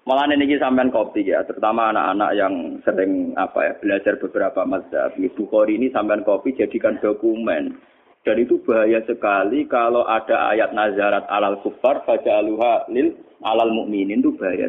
Malah 0.04 0.28
niki 0.36 0.60
sampean 0.60 0.92
kopi 0.92 1.24
ya, 1.24 1.46
terutama 1.48 1.88
anak-anak 1.88 2.30
yang 2.36 2.54
sering 2.84 3.32
apa 3.40 3.70
ya 3.70 3.72
belajar 3.80 4.20
beberapa 4.20 4.66
mazhab. 4.68 5.16
Bukhari 5.16 5.80
ini 5.80 5.88
sampean 5.94 6.26
kopi 6.26 6.52
jadikan 6.58 7.00
dokumen. 7.00 7.80
Dan 8.24 8.40
itu 8.40 8.60
bahaya 8.64 9.04
sekali 9.04 9.64
kalau 9.68 10.04
ada 10.04 10.52
ayat 10.52 10.72
nazarat 10.76 11.24
alal 11.28 11.60
kufar 11.60 12.04
baca 12.04 12.30
aluha 12.40 12.84
lil 12.92 13.16
alal 13.40 13.72
mukminin 13.72 14.20
itu 14.20 14.32
bahaya. 14.36 14.68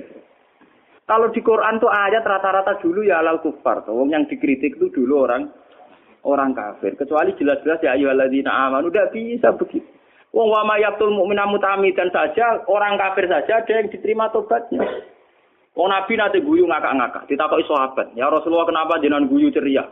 Kalau 1.05 1.29
di 1.29 1.41
Quran 1.45 1.77
tuh 1.77 1.89
ayat 1.89 2.25
rata-rata 2.25 2.81
dulu 2.81 3.05
ya 3.05 3.21
alal 3.21 3.37
kufar. 3.37 3.85
Tuh. 3.85 3.93
Yang 4.09 4.35
dikritik 4.35 4.81
itu 4.81 4.89
dulu 4.89 5.29
orang 5.29 5.53
orang 6.25 6.57
kafir. 6.57 6.97
Kecuali 6.97 7.37
jelas-jelas 7.37 7.77
ya 7.85 7.93
ayyuhalladzina 7.93 8.49
amanu 8.49 8.89
udah 8.89 9.13
bisa 9.13 9.53
begitu. 9.53 9.85
Wong 10.35 10.51
wa 10.51 10.67
mayyatul 10.67 11.15
mu'mina 11.15 11.47
mutamidan 11.47 12.11
saja, 12.11 12.59
orang 12.67 12.99
kafir 12.99 13.23
saja 13.31 13.63
ada 13.63 13.71
yang 13.71 13.87
diterima 13.87 14.27
tobatnya. 14.35 14.83
Wong 15.79 15.87
Nabi 15.87 16.19
nanti 16.19 16.43
guyu 16.43 16.67
ngakak-ngakak, 16.67 17.23
ditakoki 17.31 17.63
sahabat, 17.71 18.11
"Ya 18.19 18.27
Rasulullah 18.27 18.67
kenapa 18.67 18.99
jenengan 18.99 19.31
guyu 19.31 19.47
ceria?" 19.55 19.87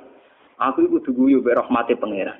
Aku 0.60 0.84
iku 0.84 1.00
kudu 1.00 1.12
guyu 1.16 1.38
be 1.40 1.56
pangeran. 1.96 2.40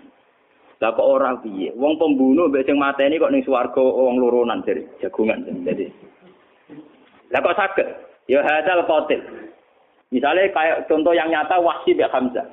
Lah 0.84 0.92
kok 0.92 1.08
ora 1.08 1.40
piye? 1.40 1.72
Wong 1.80 1.96
pembunuh 1.96 2.52
mbek 2.52 2.68
sing 2.68 2.76
mateni 2.76 3.16
kok 3.16 3.32
ning 3.32 3.40
swarga 3.48 3.80
wong 3.80 4.20
loronan 4.20 4.68
jadi 4.68 4.84
jagungan 5.00 5.48
jadi. 5.64 5.88
Lah 7.32 7.40
kok 7.40 7.56
saged? 7.56 7.88
Ya 8.32 8.40
hadal 8.44 8.88
qatil. 8.88 9.22
Misalnya 10.14 10.46
kayak 10.54 10.86
contoh 10.86 11.12
yang 11.12 11.28
nyata 11.34 11.58
Wahsi 11.58 11.98
bin 11.98 12.06
Hamzah. 12.06 12.46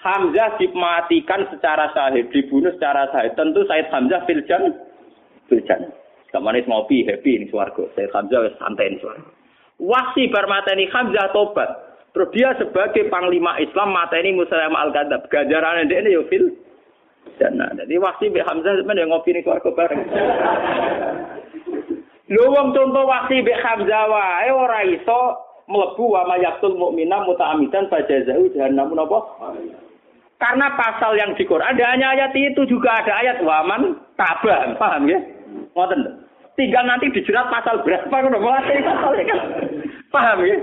Hamzah 0.00 0.60
dimatikan 0.60 1.48
secara 1.48 1.88
sahih, 1.92 2.24
dibunuh 2.32 2.72
secara 2.76 3.08
sahih. 3.12 3.32
Tentu 3.36 3.64
Said 3.68 3.88
Hamzah 3.92 4.24
filjan, 4.28 4.72
filjan. 5.48 5.92
Ke 6.28 6.40
mana 6.42 6.60
ngopi 6.64 7.06
happy 7.06 7.40
ini 7.40 7.46
suarga. 7.52 7.88
Said 7.92 8.12
Hamzah 8.12 8.52
santai 8.56 8.92
ini 8.92 9.00
suarga. 9.00 9.28
Wasi 9.80 10.28
bar 10.32 10.48
mateni 10.48 10.88
Hamzah 10.88 11.32
tobat. 11.32 11.68
Terus 12.16 12.30
dia 12.30 12.52
sebagai 12.56 13.10
panglima 13.12 13.58
Islam 13.60 13.92
mateni 13.92 14.32
Musailamah 14.32 14.86
al-Kadzab. 14.88 15.28
Gajaran 15.28 15.88
dia 15.88 16.00
ini 16.04 16.16
yo 16.16 16.24
fil 16.32 16.52
jannah. 17.36 17.68
Jadi 17.76 17.96
wasi 18.00 18.32
be 18.32 18.40
Hamzah 18.44 18.80
sebenarnya 18.80 19.08
ngopi 19.08 19.32
ini 19.32 19.44
suarga 19.44 19.70
bareng. 19.72 20.02
Lho 22.24 22.44
wong 22.48 22.72
contoh 22.72 23.04
wasi 23.04 23.44
be 23.44 23.52
Hamzah 23.52 24.08
wae 24.08 24.48
ora 24.48 24.80
iso 24.88 25.20
mlebu 25.68 26.04
wa 26.08 26.24
mayaqtul 26.24 26.72
mukmina 26.72 27.20
muta'amidan 27.28 27.92
fajazau 27.92 28.48
jahannam 28.56 28.96
napa? 28.96 29.20
Karena 30.40 30.72
pasal 30.76 31.20
yang 31.20 31.36
di 31.36 31.44
Quran 31.44 31.64
ada 31.64 31.84
hanya 31.92 32.16
ayat 32.16 32.32
itu 32.32 32.64
juga 32.64 32.96
ada 33.00 33.12
ayat 33.20 33.38
waman 33.44 33.96
tabah, 34.16 34.72
paham 34.80 35.08
ya? 35.08 35.20
Ngoten. 35.76 36.24
Tinggal 36.54 36.84
nanti 36.86 37.10
dijerat 37.10 37.50
pasal 37.50 37.82
berapa 37.84 38.12
ngono 38.12 38.38
mulai 38.40 38.78
pasal 38.80 39.12
kan. 39.20 39.40
Paham 40.08 40.38
ya? 40.48 40.58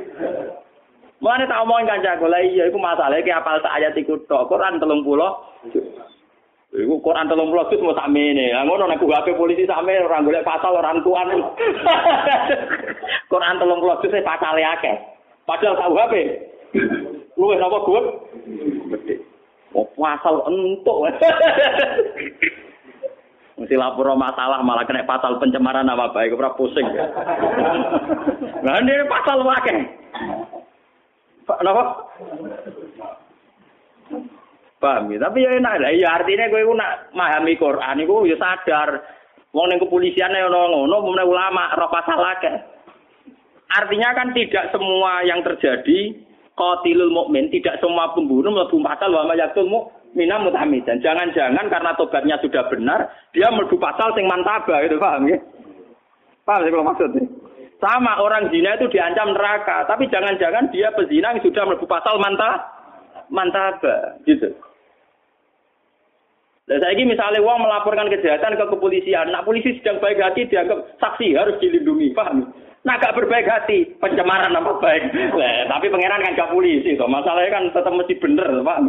Mulane 1.22 1.46
tak 1.46 1.62
omongin 1.62 1.86
kancaku, 1.86 2.26
lah 2.26 2.42
iya 2.42 2.66
iku 2.66 2.82
masalah 2.82 3.14
iki 3.22 3.30
apal 3.30 3.62
sak 3.62 3.78
ayat 3.78 3.94
iku 3.94 4.18
tok. 4.26 4.50
Quran 4.50 4.82
30. 4.82 5.06
Iku 6.72 7.04
Quran 7.04 7.28
30 7.28 7.68
juz 7.68 7.84
mau 7.84 7.92
sakmene. 7.92 8.56
Lah 8.56 8.64
ngono 8.64 8.88
nek 8.88 9.04
HP 9.04 9.36
polisi 9.36 9.68
sakmene 9.68 10.08
ora 10.08 10.24
golek 10.24 10.48
pasal 10.48 10.72
ora 10.80 10.96
tuan. 11.04 11.28
Quran 13.32 13.60
30 13.60 14.00
juz 14.08 14.14
e 14.16 14.24
pasale 14.24 14.64
akeh. 14.64 14.96
Padahal 15.44 15.76
tahu 15.76 15.94
HP. 16.00 16.14
Luwih 17.36 17.60
napa 17.60 17.84
gue? 17.84 18.02
Gede. 18.96 19.16
Oh, 19.76 19.88
pasal 20.00 20.48
entuk. 20.48 20.98
Mesti 23.60 23.76
lapor 23.78 24.10
masalah 24.18 24.64
malah 24.66 24.88
kena 24.88 25.06
pasal 25.06 25.38
pencemaran 25.38 25.86
nama 25.86 26.10
baik, 26.10 26.34
ora 26.34 26.56
pusing. 26.56 26.88
Nah, 28.62 28.78
ini 28.78 28.94
pasal 29.10 29.42
wakil. 29.42 29.78
Kenapa? 31.50 31.82
Paham 34.82 35.14
ya? 35.14 35.22
Tapi 35.22 35.46
ya 35.46 35.62
enak 35.62 35.78
lah. 35.78 35.92
Ya 35.94 36.10
artinya 36.18 36.50
gue 36.50 36.66
nak 36.74 37.14
memahami 37.14 37.54
Quran 37.62 38.02
itu 38.02 38.34
ya 38.34 38.38
sadar 38.42 38.90
Wong 39.52 39.68
ning 39.68 39.84
kepolisian 39.84 40.32
ono 40.32 40.88
ngono, 40.88 41.04
mulai 41.04 41.28
ulama 41.28 41.76
roh 41.76 41.92
pasal. 41.92 42.24
Artinya 43.72 44.10
kan 44.16 44.32
tidak 44.32 44.72
semua 44.72 45.28
yang 45.28 45.44
terjadi 45.44 46.16
qatilul 46.56 47.12
mukmin, 47.12 47.52
tidak 47.52 47.80
semua 47.84 48.16
pembunuh 48.16 48.52
mlebu 48.52 48.80
pasal 48.80 49.12
wa 49.12 49.28
mayatul 49.28 49.68
mukmina 49.68 50.40
mutamidan. 50.40 51.04
Jangan-jangan 51.04 51.68
karena 51.68 51.92
tobatnya 52.00 52.36
sudah 52.40 52.64
benar, 52.72 53.12
dia 53.36 53.52
mlebu 53.52 53.76
pasal 53.76 54.16
sing 54.16 54.24
mantaba 54.24 54.88
gitu, 54.88 54.96
paham 54.96 55.28
ya? 55.28 55.40
Paham 56.48 56.64
sih 56.64 56.72
kalau 56.72 56.88
maksudnya? 56.88 57.24
Sama 57.84 58.24
orang 58.24 58.48
zina 58.56 58.80
itu 58.80 58.88
diancam 58.88 59.36
neraka, 59.36 59.84
tapi 59.84 60.08
jangan-jangan 60.08 60.72
dia 60.72 60.96
pezina 60.96 61.36
yang 61.36 61.44
sudah 61.44 61.68
mlebu 61.68 61.84
pasal 61.92 62.16
manta 62.24 62.72
mantaba 63.28 64.16
gitu. 64.24 64.48
Saya 66.70 66.94
ini 66.94 67.10
misalnya 67.10 67.42
uang 67.42 67.66
melaporkan 67.66 68.08
kejahatan 68.08 68.54
ke 68.54 68.66
kepolisian, 68.70 69.34
nah 69.34 69.42
polisi 69.42 69.76
sedang 69.82 69.98
baik 69.98 70.22
hati 70.22 70.46
dianggap 70.46 70.94
saksi 71.02 71.34
harus 71.34 71.58
dilindungi, 71.58 72.14
paham? 72.14 72.54
Nah 72.86 72.96
gak 73.02 73.18
berbaik 73.18 73.50
hati, 73.50 73.98
pencemaran 73.98 74.54
nama 74.54 74.78
baik. 74.78 75.10
Tapi 75.68 75.86
pangeran 75.90 76.22
kan 76.22 76.38
gak 76.38 76.54
polisi, 76.54 76.94
toh. 76.96 77.10
masalahnya 77.10 77.50
kan 77.50 77.64
tetap 77.74 77.94
mesti 77.94 78.14
bener, 78.22 78.48
paham? 78.62 78.88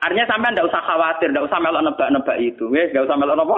Artinya 0.00 0.26
sampai 0.32 0.56
ndak 0.56 0.68
usah 0.72 0.82
khawatir, 0.88 1.28
ndak 1.28 1.44
usah 1.44 1.58
melok 1.60 1.84
nebak-nebak 1.84 2.38
itu, 2.40 2.64
nggak 2.72 3.04
usah 3.04 3.18
melok 3.20 3.44
apa? 3.44 3.56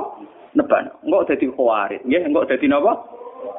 Nebak. 0.59 0.81
Enggak 1.07 1.27
jadi 1.31 1.47
khawatir, 1.55 2.01
enggak 2.03 2.49
jadi 2.51 2.67
apa? 2.75 2.93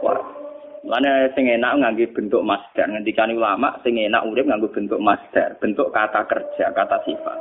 Khawatir. 0.04 0.43
Mana 0.84 1.32
sing 1.32 1.48
enak 1.48 1.80
ngangge 1.80 2.12
bentuk 2.12 2.44
masdar. 2.44 2.92
Ngendikane 2.92 3.40
ulama 3.40 3.80
sing 3.88 3.96
enak 3.96 4.28
urip 4.28 4.44
nganggo 4.44 4.68
bentuk 4.68 5.00
masdar, 5.00 5.56
bentuk 5.64 5.96
kata 5.96 6.28
kerja, 6.28 6.76
kata 6.76 7.00
sifat. 7.08 7.40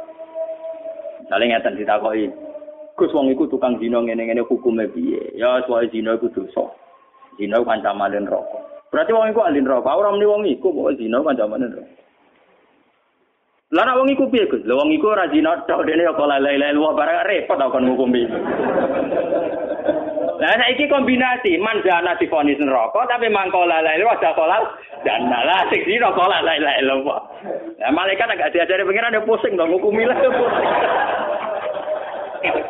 Saling 1.26 1.50
ngeten 1.50 1.74
ditakoki. 1.74 2.30
Gus 2.94 3.10
wong 3.10 3.34
iku 3.34 3.50
tukang 3.50 3.80
zina 3.82 3.98
ngene-ngene 3.98 4.46
hukume 4.46 4.86
piye? 4.94 5.34
Ya 5.34 5.58
soal 5.66 5.90
zina 5.90 6.14
iku 6.14 6.30
dosa. 6.30 6.70
Zina 7.34 7.58
kancaman 7.64 8.14
rokok. 8.30 8.92
Berarti 8.94 9.10
wong 9.10 9.32
iku 9.34 9.40
alin 9.42 9.66
rokok. 9.66 9.90
Ora 9.90 10.14
muni 10.14 10.28
wong 10.28 10.42
iku 10.46 10.70
kok 10.70 10.94
zina 11.00 11.18
kancaman 11.18 11.66
rokok. 11.66 11.98
Lah 13.72 13.88
nek 13.88 13.96
wong 13.96 14.08
iku 14.12 14.28
piye 14.28 14.44
Gus? 14.46 14.62
Lah 14.68 14.76
wong 14.76 14.92
iku 14.92 15.16
ora 15.16 15.26
zina 15.32 15.64
tok 15.64 15.82
dene 15.88 16.04
kok 16.04 16.28
lele-lele 16.30 16.78
wae 16.78 16.94
barang 16.94 17.26
repot 17.26 17.58
kon 17.72 17.90
ngukumi. 17.90 18.22
Lah 20.42 20.58
saiki 20.58 20.90
kombinasi 20.90 21.54
manjana 21.62 22.18
difonis 22.18 22.58
neraka 22.58 23.06
tapi 23.06 23.30
mangko 23.30 23.62
la 23.62 23.78
ilaha 23.78 24.34
kolal 24.34 24.74
dan 25.06 25.30
lah 25.30 25.70
sing 25.70 25.86
dina 25.86 26.10
kolal 26.18 26.42
la 26.42 26.58
ilaha 26.58 26.78
illallah. 26.82 27.20
Lah 27.78 27.90
malaikat 27.94 28.26
agak 28.26 28.50
diajari 28.50 28.82
pengiran 28.82 29.14
dia 29.14 29.22
pusing 29.22 29.54
dong 29.54 29.70
hukumi 29.70 30.02
lah 30.02 30.18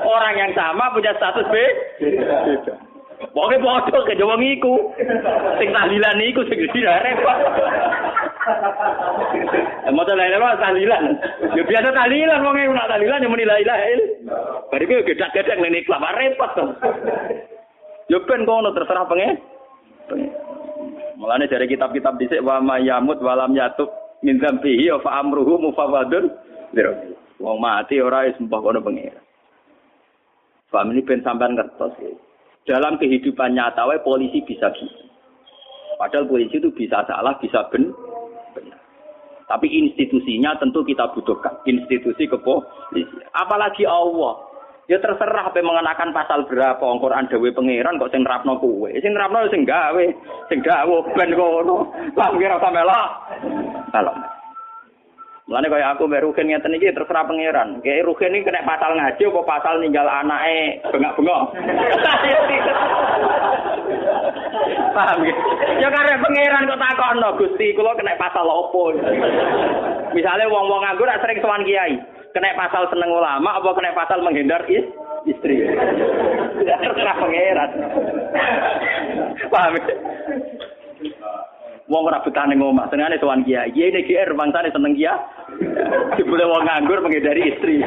Orang 0.04 0.36
yang 0.36 0.52
sama 0.52 0.92
punya 0.92 1.16
status 1.16 1.48
B. 1.48 1.56
Pokoknya 3.32 3.64
bodoh 3.64 4.04
ke 4.04 4.20
Jawa 4.20 4.36
ngiku. 4.36 4.92
Sing 5.56 5.72
tahlilan 5.72 6.20
iku 6.28 6.44
sing 6.52 6.60
dina 6.76 7.00
repot. 7.00 7.38
Mau 9.96 10.04
tahlilan 10.04 10.60
tahlilan. 10.60 11.04
Ya 11.56 11.62
biasa 11.64 11.88
tahlilan 11.88 12.44
wong 12.44 12.76
nak 12.76 12.92
tahlilan 12.92 13.24
yang 13.24 13.32
muni 13.32 13.48
la 13.48 13.56
ilaha 13.64 13.84
illallah. 13.96 14.68
Bariku 14.68 15.08
gedak-gedak 15.08 15.56
ngene 15.56 15.80
kelapa 15.88 16.12
repot 16.20 16.50
to. 16.52 16.68
Yo 18.12 18.20
ben 18.28 18.44
kono 18.44 18.76
terserah 18.76 19.08
pengen. 19.08 19.40
Mulane 21.16 21.48
dari 21.48 21.64
kitab-kitab 21.64 22.20
dhisik 22.20 22.44
wa 22.44 22.60
mayamut 22.60 23.16
walam 23.24 23.56
yatub 23.56 23.88
min 24.20 24.36
dzambihi 24.36 24.92
fa 25.00 25.24
amruhu 25.24 25.56
mufawadun 25.56 26.28
Wong 27.40 27.56
mati 27.56 28.04
ora 28.04 28.28
wis 28.28 28.36
mbah 28.36 28.60
kono 28.60 28.84
pengen. 28.84 29.16
Paham 30.68 30.92
ini 30.92 31.00
ben 31.08 31.24
sampean 31.24 31.56
ngertos 31.56 31.96
ya. 32.04 32.12
Dalam 32.68 33.00
kehidupan 33.00 33.56
nyata 33.56 33.88
wae 33.88 34.04
polisi 34.04 34.44
bisa 34.44 34.68
gitu. 34.76 35.08
Padahal 35.96 36.28
polisi 36.28 36.60
itu 36.60 36.68
bisa 36.68 37.08
salah, 37.08 37.32
bisa 37.40 37.64
ben. 37.72 37.96
Tapi 39.48 39.68
institusinya 39.68 40.56
tentu 40.60 40.84
kita 40.84 41.12
butuhkan. 41.16 41.64
Institusi 41.64 42.28
kepolisian. 42.28 43.24
Apalagi 43.32 43.88
Allah. 43.88 44.51
Ya 44.92 45.00
terserah 45.00 45.48
apa 45.48 45.56
mengenakan 45.56 46.12
pasal 46.12 46.44
berapa 46.44 46.76
wong 46.76 47.00
Quran 47.00 47.24
dawuh 47.32 47.48
pangeran 47.56 47.96
kok 47.96 48.12
sing 48.12 48.28
nerapno 48.28 48.60
kowe. 48.60 48.92
Sing 49.00 49.16
nerapno 49.16 49.48
sing 49.48 49.64
gawe, 49.64 50.04
sing 50.52 50.60
dawuh 50.60 51.00
ben 51.16 51.32
kono. 51.32 51.96
Lah 52.12 52.28
kira 52.36 52.60
sampe 52.60 52.84
lah. 52.84 53.08
Salah. 53.88 54.12
Mulane 55.48 55.72
kaya 55.72 55.96
aku 55.96 56.04
mbek 56.04 56.28
Ruhin 56.28 56.44
ngeten 56.52 56.76
iki 56.76 56.92
terserah 56.92 57.24
pangeran. 57.24 57.80
Kayak 57.80 58.04
Ruhin 58.04 58.36
iki 58.36 58.44
kena 58.44 58.68
pasal 58.68 58.92
ngaji 58.92 59.22
apa 59.32 59.40
pasal 59.48 59.80
ninggal 59.80 60.04
anake 60.04 60.84
bengak-bengok. 60.92 61.40
Paham 64.92 65.24
ya? 65.24 65.32
Ya 65.80 65.88
karena 65.88 66.20
pangeran 66.20 66.68
kok 66.68 66.80
takokno 66.84 67.28
Gusti, 67.40 67.72
kula 67.72 67.96
kena 67.96 68.12
pasal 68.20 68.44
opo. 68.44 68.92
Misalnya 70.12 70.52
wong-wong 70.52 70.84
nganggur 70.84 71.08
sering 71.16 71.40
sowan 71.40 71.64
kiai 71.64 71.96
kena 72.32 72.56
pasal 72.56 72.88
seneng 72.88 73.12
ulama 73.12 73.60
apa 73.60 73.68
kena 73.76 73.92
pasal 73.92 74.24
menghindar 74.24 74.64
is, 74.68 74.84
istri. 75.28 75.62
Terserah 76.64 77.16
pangeran. 77.20 77.70
Paham? 79.52 79.74
Wong 81.90 82.08
ora 82.08 82.24
betah 82.24 82.48
ning 82.48 82.64
omah, 82.64 82.88
senengane 82.88 83.20
tuan 83.20 83.44
kiai. 83.44 83.68
Kiai 83.76 83.92
ini 83.92 84.08
GR 84.08 84.32
bangsane 84.32 84.72
seneng 84.72 84.96
kiai. 84.96 85.20
Dibule 86.16 86.48
wong 86.48 86.64
nganggur 86.64 87.04
menghindari 87.04 87.52
istri. 87.52 87.84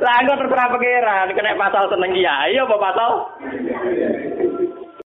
Lah 0.00 0.14
engko 0.24 0.40
terserah 0.40 0.68
pangeran, 0.72 1.36
kena 1.36 1.60
pasal 1.60 1.92
seneng 1.92 2.16
kiai 2.16 2.56
apa 2.56 2.76
pasal 2.80 3.10